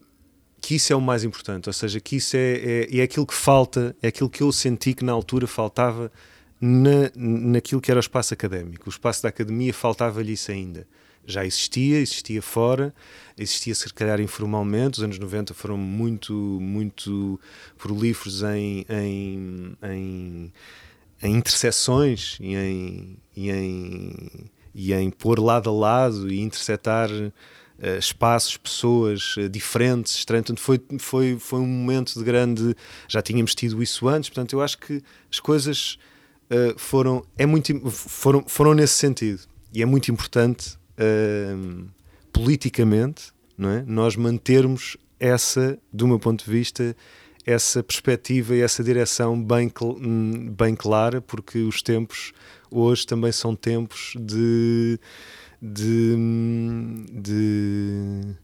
que 0.60 0.74
isso 0.74 0.92
é 0.92 0.96
o 0.96 1.00
mais 1.00 1.24
importante, 1.24 1.68
ou 1.68 1.72
seja, 1.72 2.00
que 2.00 2.16
isso 2.16 2.36
é, 2.36 2.86
é, 2.90 2.98
é 2.98 3.02
aquilo 3.02 3.26
que 3.26 3.34
falta, 3.34 3.96
é 4.02 4.08
aquilo 4.08 4.28
que 4.28 4.42
eu 4.42 4.52
senti 4.52 4.94
que 4.94 5.04
na 5.04 5.12
altura 5.12 5.46
faltava 5.46 6.12
na, 6.60 7.10
naquilo 7.16 7.80
que 7.80 7.90
era 7.90 7.98
o 7.98 8.00
espaço 8.00 8.34
académico. 8.34 8.84
O 8.86 8.90
espaço 8.90 9.22
da 9.22 9.30
academia 9.30 9.72
faltava-lhe 9.72 10.32
isso 10.32 10.50
ainda. 10.50 10.86
Já 11.26 11.44
existia, 11.44 11.98
existia 11.98 12.42
fora, 12.42 12.94
existia 13.38 13.74
se 13.74 13.92
calhar 13.94 14.20
informalmente. 14.20 14.98
Os 14.98 15.04
anos 15.04 15.18
90 15.18 15.54
foram 15.54 15.76
muito, 15.76 16.32
muito 16.32 17.40
prolíferos 17.78 18.42
em, 18.42 18.84
em, 18.88 19.76
em, 19.82 20.52
em 21.22 21.36
interseções 21.36 22.36
e 22.40 22.54
em, 22.54 23.16
e, 23.36 23.50
em, 23.50 24.50
e 24.74 24.92
em 24.92 25.10
pôr 25.10 25.38
lado 25.38 25.70
a 25.70 25.72
lado 25.72 26.30
e 26.30 26.40
interceptar 26.40 27.08
uh, 27.82 27.98
espaços, 27.98 28.56
pessoas 28.56 29.36
uh, 29.36 29.48
diferentes, 29.48 30.14
estranhas. 30.16 30.46
Portanto, 30.46 30.60
foi, 30.60 30.80
foi, 30.98 31.36
foi 31.38 31.60
um 31.60 31.66
momento 31.66 32.14
de 32.18 32.24
grande. 32.24 32.74
Já 33.08 33.22
tínhamos 33.22 33.54
tido 33.54 33.82
isso 33.82 34.08
antes, 34.08 34.30
portanto, 34.30 34.52
eu 34.52 34.62
acho 34.62 34.78
que 34.78 35.02
as 35.30 35.40
coisas 35.40 35.98
uh, 36.50 36.78
foram, 36.78 37.24
é 37.36 37.46
muito, 37.46 37.90
foram, 37.90 38.44
foram 38.46 38.74
nesse 38.74 38.94
sentido. 38.94 39.40
E 39.72 39.82
é 39.82 39.86
muito 39.86 40.10
importante 40.10 40.78
politicamente 42.32 43.32
não 43.56 43.70
é? 43.70 43.82
nós 43.86 44.16
mantermos 44.16 44.98
essa, 45.18 45.78
do 45.92 46.08
meu 46.08 46.18
ponto 46.18 46.44
de 46.44 46.50
vista, 46.50 46.96
essa 47.44 47.82
perspectiva 47.82 48.54
e 48.54 48.60
essa 48.60 48.82
direção 48.82 49.40
bem, 49.40 49.70
hum, 49.82 50.50
bem 50.56 50.74
clara, 50.74 51.20
porque 51.20 51.58
os 51.58 51.82
tempos 51.82 52.32
hoje 52.70 53.06
também 53.06 53.32
são 53.32 53.54
tempos 53.54 54.14
de 54.18 54.98
de, 55.60 56.16
de, 57.12 58.34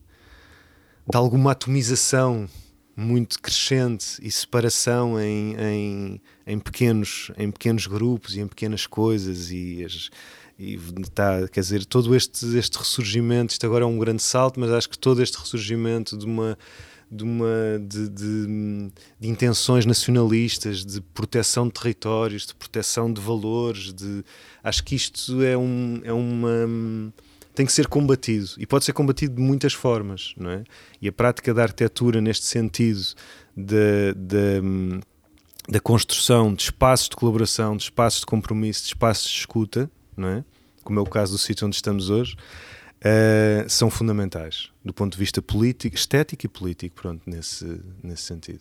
de 1.09 1.17
alguma 1.17 1.53
atomização 1.53 2.49
muito 2.97 3.41
crescente 3.41 4.19
e 4.23 4.31
separação 4.31 5.21
em, 5.21 5.55
em, 5.59 6.21
em, 6.47 6.59
pequenos, 6.59 7.31
em 7.37 7.51
pequenos 7.51 7.87
grupos 7.87 8.35
e 8.35 8.41
em 8.41 8.47
pequenas 8.47 8.87
coisas 8.87 9.51
e, 9.51 9.85
as, 9.85 10.11
e 10.59 10.79
tá, 11.15 11.47
quer 11.49 11.61
dizer, 11.61 11.85
todo 11.85 12.15
este, 12.17 12.57
este 12.57 12.79
ressurgimento, 12.79 13.53
isto 13.53 13.67
agora 13.67 13.85
é 13.85 13.87
um 13.87 13.99
grande 13.99 14.23
salto, 14.23 14.59
mas 14.59 14.71
acho 14.71 14.89
que 14.89 14.99
todo 14.99 15.23
este 15.23 15.39
ressurgimento 15.39 16.17
de 16.17 16.25
uma 16.25 16.57
de, 17.11 17.25
uma, 17.25 17.79
de, 17.81 18.09
de, 18.09 18.47
de, 19.21 19.29
intenções 19.29 19.87
nacionalistas, 19.87 20.85
de 20.85 21.01
proteção 21.01 21.67
de 21.67 21.75
territórios, 21.75 22.47
de 22.47 22.55
proteção 22.55 23.13
de 23.13 23.21
valores. 23.21 23.93
De, 23.93 24.25
acho 24.63 24.83
que 24.85 24.95
isto 24.95 25.43
é, 25.43 25.57
um, 25.57 26.01
é 26.03 26.13
uma. 26.13 27.13
tem 27.55 27.65
que 27.65 27.73
ser 27.73 27.87
combatido 27.87 28.51
e 28.59 28.67
pode 28.67 28.85
ser 28.85 28.93
combatido 28.93 29.37
de 29.37 29.43
muitas 29.43 29.73
formas, 29.73 30.35
não 30.37 30.51
é? 30.51 30.65
E 31.01 31.09
a 31.09 31.13
prática 31.13 31.55
da 31.55 31.63
arquitetura, 31.63 32.21
neste 32.21 32.47
sentido, 32.47 33.03
da, 33.57 34.13
da, 35.69 35.81
construção 35.81 36.53
de 36.53 36.65
espaços 36.65 37.09
de 37.09 37.17
colaboração, 37.17 37.77
de 37.77 37.85
espaços 37.85 38.21
de 38.21 38.27
compromisso, 38.27 38.83
de 38.83 38.89
espaços 38.89 39.31
de 39.31 39.39
escuta, 39.39 39.91
não 40.17 40.29
é? 40.29 40.45
Como 40.83 40.99
é 40.99 41.03
o 41.03 41.07
caso 41.07 41.33
do 41.33 41.39
sítio 41.39 41.67
onde 41.67 41.77
estamos 41.77 42.11
hoje 42.11 42.37
uh, 43.01 43.69
são 43.69 43.91
fundamentais 43.91 44.71
do 44.85 44.93
ponto 44.93 45.13
de 45.13 45.19
vista 45.19 45.43
político, 45.43 45.97
estético 45.97 46.47
e 46.47 46.49
político, 46.49 46.95
pronto, 46.95 47.23
nesse, 47.27 47.81
nesse 48.03 48.23
sentido. 48.23 48.61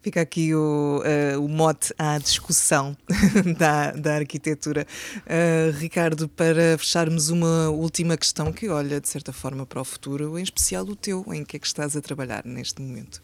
Fica 0.00 0.20
aqui 0.20 0.54
o, 0.54 1.02
uh, 1.02 1.44
o 1.44 1.48
mote 1.48 1.92
à 1.98 2.18
discussão 2.18 2.96
da, 3.58 3.90
da 3.92 4.16
arquitetura. 4.16 4.86
Uh, 5.18 5.76
Ricardo, 5.78 6.28
para 6.28 6.78
fecharmos 6.78 7.30
uma 7.30 7.68
última 7.70 8.16
questão 8.16 8.52
que 8.52 8.68
olha, 8.68 9.00
de 9.00 9.08
certa 9.08 9.32
forma, 9.32 9.66
para 9.66 9.80
o 9.80 9.84
futuro, 9.84 10.38
em 10.38 10.42
especial 10.42 10.84
o 10.84 10.94
teu, 10.94 11.24
em 11.32 11.44
que 11.44 11.56
é 11.56 11.60
que 11.60 11.66
estás 11.66 11.96
a 11.96 12.00
trabalhar 12.00 12.44
neste 12.44 12.80
momento? 12.80 13.20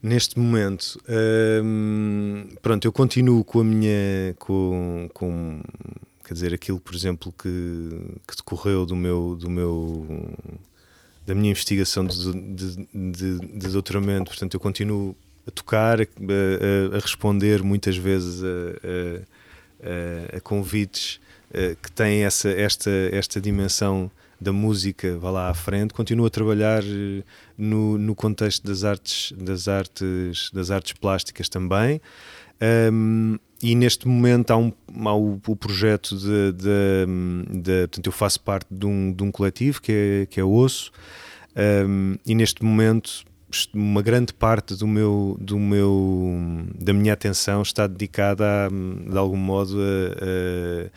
Neste 0.00 0.38
momento, 0.38 1.00
hum, 1.64 2.48
pronto, 2.62 2.84
eu 2.84 2.92
continuo 2.92 3.42
com 3.42 3.60
a 3.60 3.64
minha. 3.64 4.32
com, 4.38 5.10
com 5.12 5.60
Quer 6.28 6.34
dizer, 6.34 6.52
aquilo, 6.52 6.78
por 6.78 6.94
exemplo, 6.94 7.32
que, 7.32 7.48
que 8.26 8.36
decorreu 8.36 8.84
do 8.84 8.94
meu, 8.94 9.34
do 9.34 9.48
meu, 9.48 10.06
da 11.26 11.34
minha 11.34 11.50
investigação 11.50 12.04
de, 12.04 12.32
de, 12.32 12.86
de, 12.92 13.38
de 13.38 13.68
doutoramento, 13.68 14.26
portanto, 14.26 14.52
eu 14.52 14.60
continuo 14.60 15.16
a 15.46 15.50
tocar, 15.50 16.02
a, 16.02 16.04
a, 16.04 16.96
a 16.96 17.00
responder 17.00 17.62
muitas 17.62 17.96
vezes 17.96 18.44
a, 18.44 20.36
a 20.36 20.40
convites 20.42 21.18
que 21.82 21.90
têm 21.92 22.24
essa, 22.24 22.50
esta, 22.50 22.90
esta 23.10 23.40
dimensão 23.40 24.10
da 24.38 24.52
música 24.52 25.16
vá 25.18 25.30
lá 25.30 25.48
à 25.48 25.54
frente, 25.54 25.94
continuo 25.94 26.26
a 26.26 26.30
trabalhar 26.30 26.82
eh, 26.84 27.22
no, 27.56 27.96
no 27.96 28.14
contexto 28.14 28.66
das 28.66 28.84
artes, 28.84 29.32
das 29.32 29.66
artes, 29.66 30.50
das 30.52 30.70
artes 30.70 30.92
plásticas 30.92 31.48
também. 31.48 32.02
Um, 32.92 33.38
e 33.62 33.74
neste 33.74 34.06
momento 34.06 34.50
há, 34.50 34.56
um, 34.56 34.72
há 35.04 35.14
o, 35.14 35.40
o, 35.46 35.56
projeto 35.56 36.16
de, 36.16 36.52
de, 36.52 37.60
de, 37.60 37.80
Portanto, 37.88 38.06
eu 38.06 38.12
faço 38.12 38.40
parte 38.40 38.66
de 38.70 38.86
um, 38.86 39.12
de 39.12 39.22
um 39.22 39.30
coletivo 39.30 39.82
que 39.82 39.92
é, 39.92 40.26
que 40.26 40.40
é 40.40 40.44
Osso, 40.44 40.92
um, 41.86 42.16
e 42.24 42.34
neste 42.34 42.64
momento 42.64 43.24
uma 43.74 44.02
grande 44.02 44.32
parte 44.32 44.76
do 44.76 44.86
meu, 44.86 45.36
do 45.40 45.58
meu, 45.58 46.66
da 46.74 46.92
minha 46.92 47.14
atenção 47.14 47.62
está 47.62 47.86
dedicada 47.86 48.44
a, 48.44 48.68
de 48.68 49.16
algum 49.16 49.38
modo 49.38 49.78
a, 49.80 50.90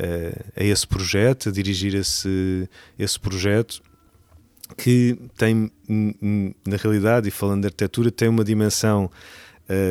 a, 0.00 0.60
a 0.60 0.64
esse 0.64 0.86
projeto, 0.86 1.48
a 1.48 1.52
dirigir 1.52 1.94
esse, 1.94 2.68
esse 2.98 3.18
projeto 3.18 3.82
que 4.76 5.16
tem, 5.36 5.70
na 6.66 6.76
realidade, 6.76 7.28
e 7.28 7.30
falando 7.30 7.62
de 7.62 7.66
arquitetura, 7.66 8.10
tem 8.10 8.28
uma 8.28 8.44
dimensão 8.44 9.10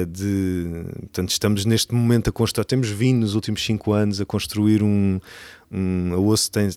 de, 0.08 0.86
portanto, 1.00 1.30
estamos 1.30 1.66
neste 1.66 1.96
momento 1.96 2.30
a 2.30 2.34
construir, 2.34 2.66
temos 2.66 2.90
vindo 2.90 3.22
nos 3.22 3.34
últimos 3.34 3.64
cinco 3.66 3.92
anos 3.92 4.22
a 4.22 4.26
construir 4.26 4.84
um, 4.84 5.20
um 5.74 6.14
a 6.14 6.36
tem, 6.52 6.70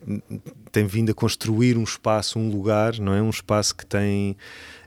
tem 0.73 0.87
vindo 0.87 1.11
a 1.11 1.15
construir 1.15 1.77
um 1.77 1.85
espaço, 1.85 2.39
um 2.39 2.51
lugar, 2.51 2.99
não 2.99 3.13
é? 3.13 3.21
Um 3.21 3.29
espaço 3.29 3.77
que 3.77 3.85
tem, 3.85 4.35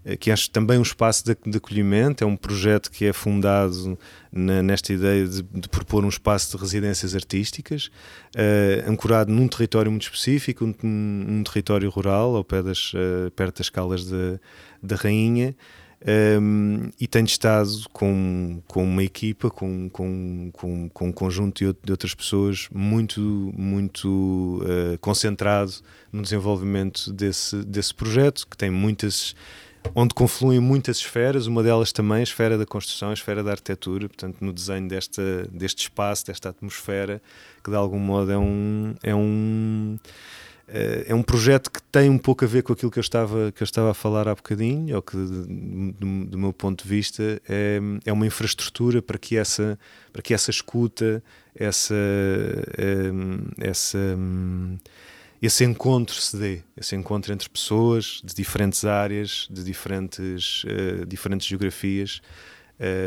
eh, 0.03 0.17
que 0.17 0.31
acho 0.31 0.49
também 0.49 0.79
um 0.79 0.81
espaço 0.81 1.23
de, 1.23 1.37
de 1.45 1.57
acolhimento, 1.57 2.23
é 2.23 2.27
um 2.27 2.35
projeto 2.35 2.89
que 2.89 3.05
é 3.05 3.13
fundado 3.13 3.97
na, 4.31 4.63
nesta 4.63 4.91
ideia 4.91 5.27
de, 5.27 5.43
de, 5.43 5.69
propor 5.69 6.03
um 6.03 6.09
espaço 6.09 6.57
de 6.57 6.61
residências 6.61 7.13
artísticas, 7.13 7.91
uh, 8.35 8.89
ancorado 8.89 9.31
num 9.31 9.47
território 9.47 9.91
muito 9.91 10.03
específico, 10.03 10.65
um, 10.65 11.25
um 11.27 11.43
território 11.43 11.89
rural, 11.89 12.35
ao 12.35 12.43
pé 12.43 12.63
das, 12.63 12.91
uh, 12.93 13.29
perto 13.35 13.59
das 13.59 13.69
calas 13.69 14.09
da 14.81 14.95
Rainha, 14.95 15.55
um, 16.41 16.89
e 16.99 17.07
tenho 17.07 17.25
estado 17.25 17.69
com, 17.91 18.61
com 18.67 18.83
uma 18.83 19.03
equipa, 19.03 19.49
com, 19.49 19.89
com, 19.89 20.49
com, 20.53 20.89
com 20.89 21.07
um 21.07 21.11
conjunto 21.11 21.75
de, 21.83 21.91
outras 21.91 22.15
pessoas 22.15 22.69
muito, 22.71 23.21
muito 23.55 24.61
uh, 24.63 24.97
concentrado 24.99 25.73
no 26.11 26.21
desenvolvimento 26.21 27.11
desse, 27.11 27.57
desse 27.65 27.93
projeto, 27.93 28.47
que 28.47 28.55
tem 28.55 28.69
muitas 28.69 29.35
onde 29.95 30.13
confluem 30.13 30.59
muitas 30.59 30.97
esferas, 30.97 31.47
uma 31.47 31.63
delas 31.63 31.91
também 31.91 32.19
a 32.19 32.23
esfera 32.23 32.57
da 32.57 32.65
construção, 32.65 33.11
a 33.11 33.13
esfera 33.13 33.43
da 33.43 33.51
arquitetura, 33.51 34.07
portanto 34.07 34.37
no 34.41 34.51
desenho 34.51 34.87
desta, 34.87 35.47
deste 35.51 35.83
espaço, 35.83 36.25
desta 36.25 36.49
atmosfera, 36.49 37.21
que 37.63 37.69
de 37.69 37.77
algum 37.77 37.99
modo 37.99 38.31
é 38.31 38.37
um, 38.37 38.95
é 39.01 39.15
um 39.15 39.97
é 41.07 41.15
um 41.15 41.23
projeto 41.23 41.71
que 41.71 41.81
tem 41.81 42.09
um 42.09 42.17
pouco 42.17 42.45
a 42.45 42.47
ver 42.47 42.63
com 42.63 42.73
aquilo 42.73 42.91
que 42.91 42.99
eu 42.99 43.01
estava, 43.01 43.51
que 43.51 43.61
eu 43.61 43.65
estava 43.65 43.91
a 43.91 43.93
falar 43.93 44.27
há 44.27 44.35
bocadinho, 44.35 44.95
ou 44.95 45.01
que, 45.01 45.15
do, 45.15 46.25
do 46.25 46.37
meu 46.37 46.53
ponto 46.53 46.83
de 46.83 46.89
vista, 46.89 47.41
é, 47.47 47.79
é 48.05 48.13
uma 48.13 48.25
infraestrutura 48.25 49.01
para 49.01 49.17
que 49.17 49.37
essa, 49.37 49.77
para 50.11 50.21
que 50.21 50.33
essa 50.33 50.51
escuta, 50.51 51.23
essa, 51.55 51.95
eh, 52.77 53.11
essa, 53.59 54.17
esse 55.41 55.63
encontro 55.63 56.15
se 56.15 56.37
dê, 56.37 56.61
esse 56.77 56.95
encontro 56.95 57.33
entre 57.33 57.49
pessoas 57.49 58.21
de 58.23 58.33
diferentes 58.35 58.85
áreas, 58.85 59.47
de 59.49 59.63
diferentes, 59.63 60.63
uh, 60.65 61.05
diferentes 61.05 61.47
geografias, 61.47 62.21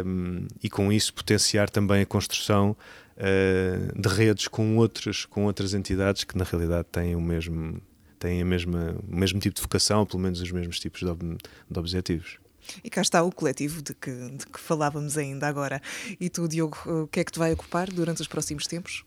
um, 0.05 0.47
e 0.63 0.69
com 0.69 0.93
isso 0.93 1.15
potenciar 1.15 1.71
também 1.71 2.03
a 2.03 2.07
construção 2.07 2.77
uh, 3.23 4.01
de 4.01 4.09
redes 4.09 4.49
com 4.49 4.77
outras, 4.77 5.25
com 5.25 5.45
outras 5.45 5.73
entidades 5.73 6.25
que 6.25 6.37
na 6.37 6.45
realidade 6.45 6.89
têm 6.91 7.15
o 7.15 7.21
mesmo 7.21 7.81
têm 8.19 8.41
a 8.41 8.45
mesma, 8.45 8.97
o 9.09 9.17
mesmo 9.17 9.41
tipo 9.41 9.57
de 9.57 9.63
vocação, 9.63 10.01
ou 10.01 10.07
pelo 10.07 10.23
menos 10.23 10.41
os 10.41 10.53
mesmos 10.53 10.79
tipos 10.79 11.01
de, 11.01 11.37
de 11.69 11.79
objetivos. 11.79 12.39
E 12.85 12.89
cá 12.89 13.01
está 13.01 13.21
o 13.23 13.33
coletivo 13.33 13.83
de 13.83 13.93
que, 13.95 14.11
de 14.13 14.47
que 14.47 14.61
falávamos 14.61 15.19
ainda 15.19 15.49
agora. 15.49 15.83
E 16.21 16.31
tu, 16.31 16.47
Diogo, 16.47 16.79
o 16.87 17.09
que 17.09 17.19
é 17.19 17.25
que 17.25 17.33
te 17.33 17.39
vai 17.41 17.53
ocupar 17.53 17.91
durante 17.91 18.23
os 18.23 18.29
próximos 18.29 18.69
tempos? 18.69 19.05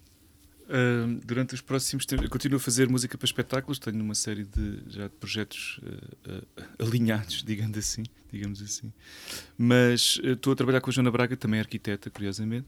Uh, 0.66 1.20
durante 1.24 1.54
os 1.54 1.62
próximos 1.62 2.08
tempos, 2.08 2.26
eu 2.26 2.30
continuo 2.30 2.58
a 2.58 2.60
fazer 2.60 2.90
música 2.90 3.16
para 3.16 3.26
espetáculos, 3.26 3.78
tenho 3.78 4.02
uma 4.04 4.16
série 4.16 4.44
de, 4.44 4.80
já 4.88 5.04
de 5.04 5.14
projetos 5.14 5.80
uh, 5.84 6.32
uh, 6.32 6.84
alinhados, 6.84 7.44
digamos 7.46 7.78
assim, 7.78 8.04
digamos 8.32 8.64
assim. 8.64 8.92
Mas 9.56 10.20
estou 10.24 10.54
a 10.54 10.56
trabalhar 10.56 10.82
com 10.82 10.90
a 10.90 10.94
Joana 10.94 11.12
Braga, 11.12 11.38
também 11.38 11.60
é 11.60 11.62
arquiteta, 11.62 12.10
curiosamente, 12.10 12.68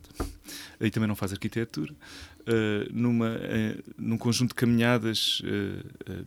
aí 0.79 0.91
também 0.91 1.07
não 1.07 1.15
faz 1.15 1.31
arquitetura, 1.31 1.93
numa, 2.91 3.35
num 3.97 4.17
conjunto 4.17 4.49
de 4.49 4.55
caminhadas 4.55 5.41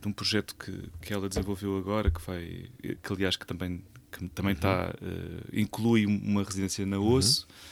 de 0.00 0.08
um 0.08 0.12
projeto 0.12 0.54
que, 0.56 0.72
que 1.00 1.14
ela 1.14 1.28
desenvolveu 1.28 1.78
agora, 1.78 2.10
que 2.10 2.20
vai, 2.20 2.66
que 3.02 3.12
aliás 3.12 3.36
que 3.36 3.46
também, 3.46 3.82
que 4.12 4.28
também 4.28 4.52
está, 4.52 4.92
inclui 5.50 6.04
uma 6.04 6.42
residência 6.42 6.84
na 6.84 6.98
Osso. 6.98 7.46
Uhum 7.48 7.54
uh, 7.54 7.69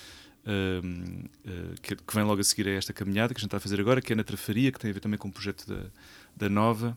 que, 1.82 1.96
que, 1.96 2.14
vem 2.14 2.24
logo 2.24 2.40
a 2.40 2.44
seguir 2.44 2.68
a 2.68 2.72
esta 2.72 2.92
caminhada 2.92 3.34
que 3.34 3.38
a 3.38 3.40
gente 3.40 3.48
está 3.48 3.58
a 3.58 3.60
fazer 3.60 3.80
agora, 3.80 4.00
que 4.00 4.12
é 4.12 4.16
na 4.16 4.24
Trafaria, 4.24 4.72
que 4.72 4.78
tem 4.78 4.90
a 4.90 4.94
ver 4.94 5.00
também 5.00 5.18
com 5.18 5.28
o 5.28 5.32
projeto 5.32 5.66
da, 5.66 5.84
da 6.36 6.48
Nova, 6.48 6.96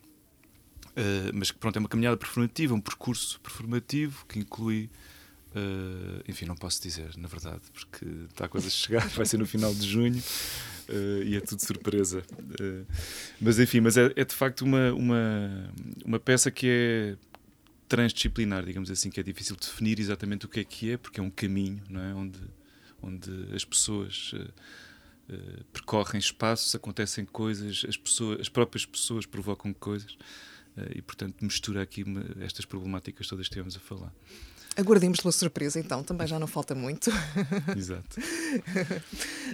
uh, 0.92 1.32
mas 1.34 1.52
que 1.52 1.58
pronto, 1.58 1.76
é 1.76 1.80
uma 1.80 1.90
caminhada 1.90 2.18
performativa, 2.18 2.74
um 2.74 2.82
percurso 2.82 3.40
performativo 3.42 4.26
que 4.28 4.40
inclui. 4.40 4.90
Uh, 5.54 6.24
enfim, 6.30 6.46
não 6.46 6.56
posso 6.56 6.82
dizer, 6.82 7.10
na 7.18 7.28
verdade, 7.28 7.60
porque 7.74 8.06
está 8.30 8.46
a 8.46 8.48
coisa 8.48 8.68
a 8.68 8.70
chegar, 8.70 9.06
vai 9.12 9.26
ser 9.26 9.38
no 9.38 9.46
final 9.46 9.74
de 9.74 9.86
junho 9.86 10.24
uh, 10.88 11.24
e 11.24 11.36
é 11.36 11.42
tudo 11.42 11.60
surpresa. 11.60 12.24
Uh, 12.40 12.86
mas 13.40 13.60
enfim, 13.60 13.82
mas 13.82 13.98
é, 13.98 14.14
é, 14.16 14.24
de 14.24 14.34
facto 14.34 14.62
uma, 14.62 14.94
uma, 14.94 15.74
uma 16.06 16.20
peça 16.20 16.50
que 16.50 16.68
é 16.68 17.18
transdisciplinar, 17.90 18.64
digamos 18.64 18.90
assim, 18.90 19.10
que 19.10 19.20
é 19.20 19.24
difícil 19.24 19.58
definir 19.58 20.00
exatamente 20.00 20.46
o 20.46 20.50
que 20.50 20.62
é 20.62 20.64
que 20.64 20.92
é, 20.92 20.98
porque 20.98 21.20
é 21.20 21.24
um 21.24 21.30
caminho, 21.30 21.84
não 21.90 22.02
é? 22.02 22.14
Onde 22.14 22.40
onde 23.02 23.56
as 23.56 23.66
pessoas 23.66 24.34
uh, 24.34 25.64
percorrem 25.72 26.20
espaços, 26.20 26.74
acontecem 26.76 27.26
coisas, 27.26 27.86
as, 27.88 27.98
pessoas, 27.98 28.42
as 28.42 28.50
próprias 28.50 28.86
pessoas 28.86 29.26
provocam 29.26 29.74
coisas 29.74 30.14
uh, 30.78 30.92
e, 30.96 31.02
portanto, 31.02 31.44
mistura 31.44 31.82
aqui 31.82 32.04
estas 32.42 32.66
problemáticas 32.66 33.28
todas 33.28 33.48
que 33.48 33.54
estivemos 33.54 33.76
a 33.76 33.80
falar. 33.80 34.14
Aguardemos 34.78 35.20
pela 35.20 35.34
surpresa, 35.34 35.82
então, 35.82 36.02
também 36.02 36.26
já 36.26 36.40
não 36.40 36.48
falta 36.48 36.74
muito. 36.74 37.12
Exato. 37.76 38.22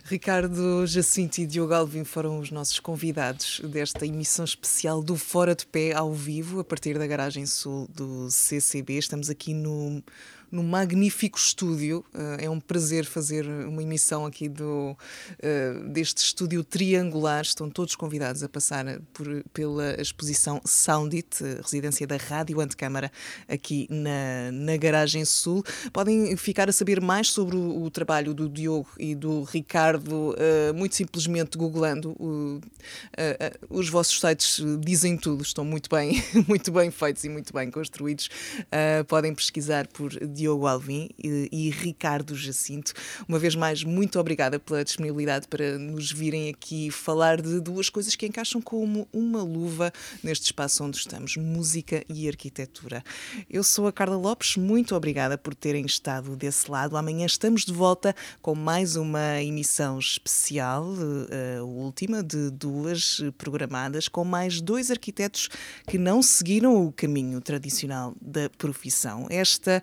Ricardo 0.05 0.85
Jacinto 0.85 1.41
e 1.41 1.47
Diogo 1.47 1.73
Alvim 1.73 2.03
foram 2.03 2.39
os 2.39 2.51
nossos 2.51 2.79
convidados 2.79 3.59
desta 3.63 4.05
emissão 4.05 4.45
especial 4.45 5.01
do 5.01 5.15
Fora 5.15 5.55
de 5.55 5.65
Pé 5.65 5.91
ao 5.93 6.13
vivo, 6.13 6.59
a 6.59 6.63
partir 6.63 6.99
da 6.99 7.07
garagem 7.07 7.47
sul 7.47 7.89
do 7.95 8.29
CCB. 8.29 8.99
Estamos 8.99 9.27
aqui 9.27 9.55
no 9.55 10.03
no 10.51 10.63
magnífico 10.63 11.37
estúdio. 11.37 12.05
Uh, 12.13 12.45
é 12.45 12.49
um 12.49 12.59
prazer 12.59 13.05
fazer 13.05 13.45
uma 13.45 13.81
emissão 13.81 14.25
aqui 14.25 14.47
do, 14.47 14.91
uh, 14.95 15.89
deste 15.89 16.17
estúdio 16.19 16.63
triangular. 16.63 17.41
Estão 17.41 17.69
todos 17.69 17.95
convidados 17.95 18.43
a 18.43 18.49
passar 18.49 18.99
por, 19.13 19.43
pela 19.53 19.99
exposição 20.01 20.61
Soundit, 20.65 21.43
residência 21.61 22.07
da 22.07 22.17
Rádio 22.17 22.59
Antecâmara, 22.59 23.11
aqui 23.47 23.87
na, 23.89 24.51
na 24.51 24.77
Garagem 24.77 25.25
Sul. 25.25 25.63
Podem 25.91 26.35
ficar 26.37 26.69
a 26.69 26.71
saber 26.71 27.01
mais 27.01 27.29
sobre 27.29 27.55
o, 27.55 27.83
o 27.83 27.91
trabalho 27.91 28.33
do 28.33 28.49
Diogo 28.49 28.89
e 28.97 29.15
do 29.15 29.43
Ricardo, 29.43 30.35
muito 30.75 30.95
simplesmente 30.95 31.57
googlando. 31.57 32.15
os 33.69 33.89
vossos 33.89 34.19
sites 34.19 34.61
dizem 34.79 35.17
tudo, 35.17 35.43
estão 35.43 35.65
muito 35.65 35.89
bem, 35.89 36.23
muito 36.47 36.71
bem 36.71 36.91
feitos 36.91 37.23
e 37.23 37.29
muito 37.29 37.53
bem 37.53 37.69
construídos. 37.69 38.29
podem 39.07 39.33
pesquisar 39.33 39.87
por 39.87 40.11
Diogo 40.37 40.67
Alvim 40.67 41.09
e, 41.17 41.49
e, 41.51 41.69
Ricardo 41.71 42.35
Jacinto. 42.35 42.93
Uma 43.27 43.39
vez 43.39 43.55
mais, 43.55 43.83
muito 43.83 44.19
obrigada 44.19 44.59
pela 44.59 44.83
disponibilidade 44.83 45.47
para 45.47 45.79
nos 45.79 46.11
virem 46.11 46.49
aqui 46.49 46.91
falar 46.91 47.41
de 47.41 47.59
duas 47.59 47.89
coisas 47.89 48.15
que 48.15 48.27
encaixam 48.27 48.61
como 48.61 49.07
uma 49.11 49.41
luva 49.41 49.91
neste 50.23 50.45
espaço 50.45 50.83
onde 50.83 50.97
estamos: 50.97 51.35
música 51.37 52.03
e 52.07 52.27
arquitetura. 52.27 53.03
Eu 53.49 53.63
sou 53.63 53.87
a 53.87 53.91
Carla 53.91 54.15
Lopes, 54.15 54.57
muito 54.57 54.95
obrigada 54.95 55.37
por 55.37 55.55
terem 55.55 55.85
estado 55.85 56.35
desse 56.35 56.69
lado. 56.69 56.95
Amanhã 56.95 57.25
estamos 57.25 57.65
de 57.65 57.73
volta 57.73 58.15
com 58.41 58.53
mais 58.53 58.95
uma 58.95 59.41
emissão 59.41 59.97
especial, 59.97 60.93
a 61.59 61.63
última 61.63 62.21
de 62.21 62.51
duas 62.51 63.21
programadas, 63.37 64.07
com 64.07 64.23
mais 64.23 64.61
dois 64.61 64.91
arquitetos 64.91 65.49
que 65.87 65.97
não 65.97 66.21
seguiram 66.21 66.85
o 66.85 66.91
caminho 66.91 67.41
tradicional 67.41 68.15
da 68.21 68.49
profissão. 68.49 69.25
Esta 69.29 69.81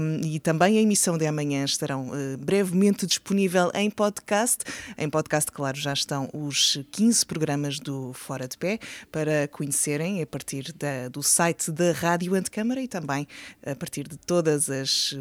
um, 0.00 0.20
e 0.24 0.38
também 0.38 0.78
a 0.78 0.80
emissão 0.80 1.16
de 1.16 1.26
amanhã 1.26 1.64
estarão 1.64 2.08
uh, 2.08 2.36
brevemente 2.38 3.06
disponível 3.06 3.70
em 3.74 3.90
podcast. 3.90 4.64
Em 4.96 5.08
podcast, 5.08 5.50
claro, 5.50 5.76
já 5.78 5.92
estão 5.92 6.28
os 6.32 6.78
15 6.92 7.26
programas 7.26 7.78
do 7.78 8.12
Fora 8.12 8.46
de 8.48 8.56
Pé 8.56 8.78
para 9.10 9.48
conhecerem 9.48 10.22
a 10.22 10.26
partir 10.26 10.72
da, 10.72 11.08
do 11.08 11.22
site 11.22 11.70
da 11.70 11.92
Rádio 11.92 12.34
Antecâmara 12.34 12.80
e 12.80 12.88
também 12.88 13.26
a 13.64 13.74
partir 13.74 14.08
de 14.08 14.16
todas 14.16 14.68
as 14.68 15.16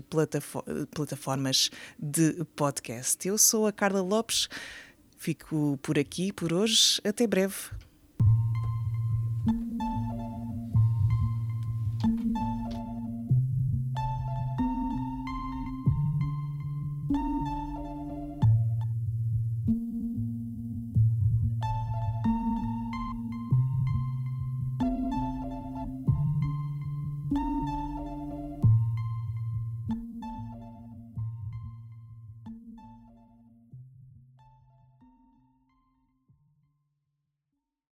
plataformas 0.91 1.70
de 1.97 2.43
podcast. 2.56 3.28
Eu 3.28 3.38
sou 3.38 3.68
a 3.68 3.72
Carla 3.72 4.01
Lopes, 4.01 4.47
fico 5.18 5.80
por 5.82 5.97
aqui 5.97 6.32
por 6.32 6.53
hoje. 6.53 6.99
Até 7.03 7.28
breve. 7.28 7.56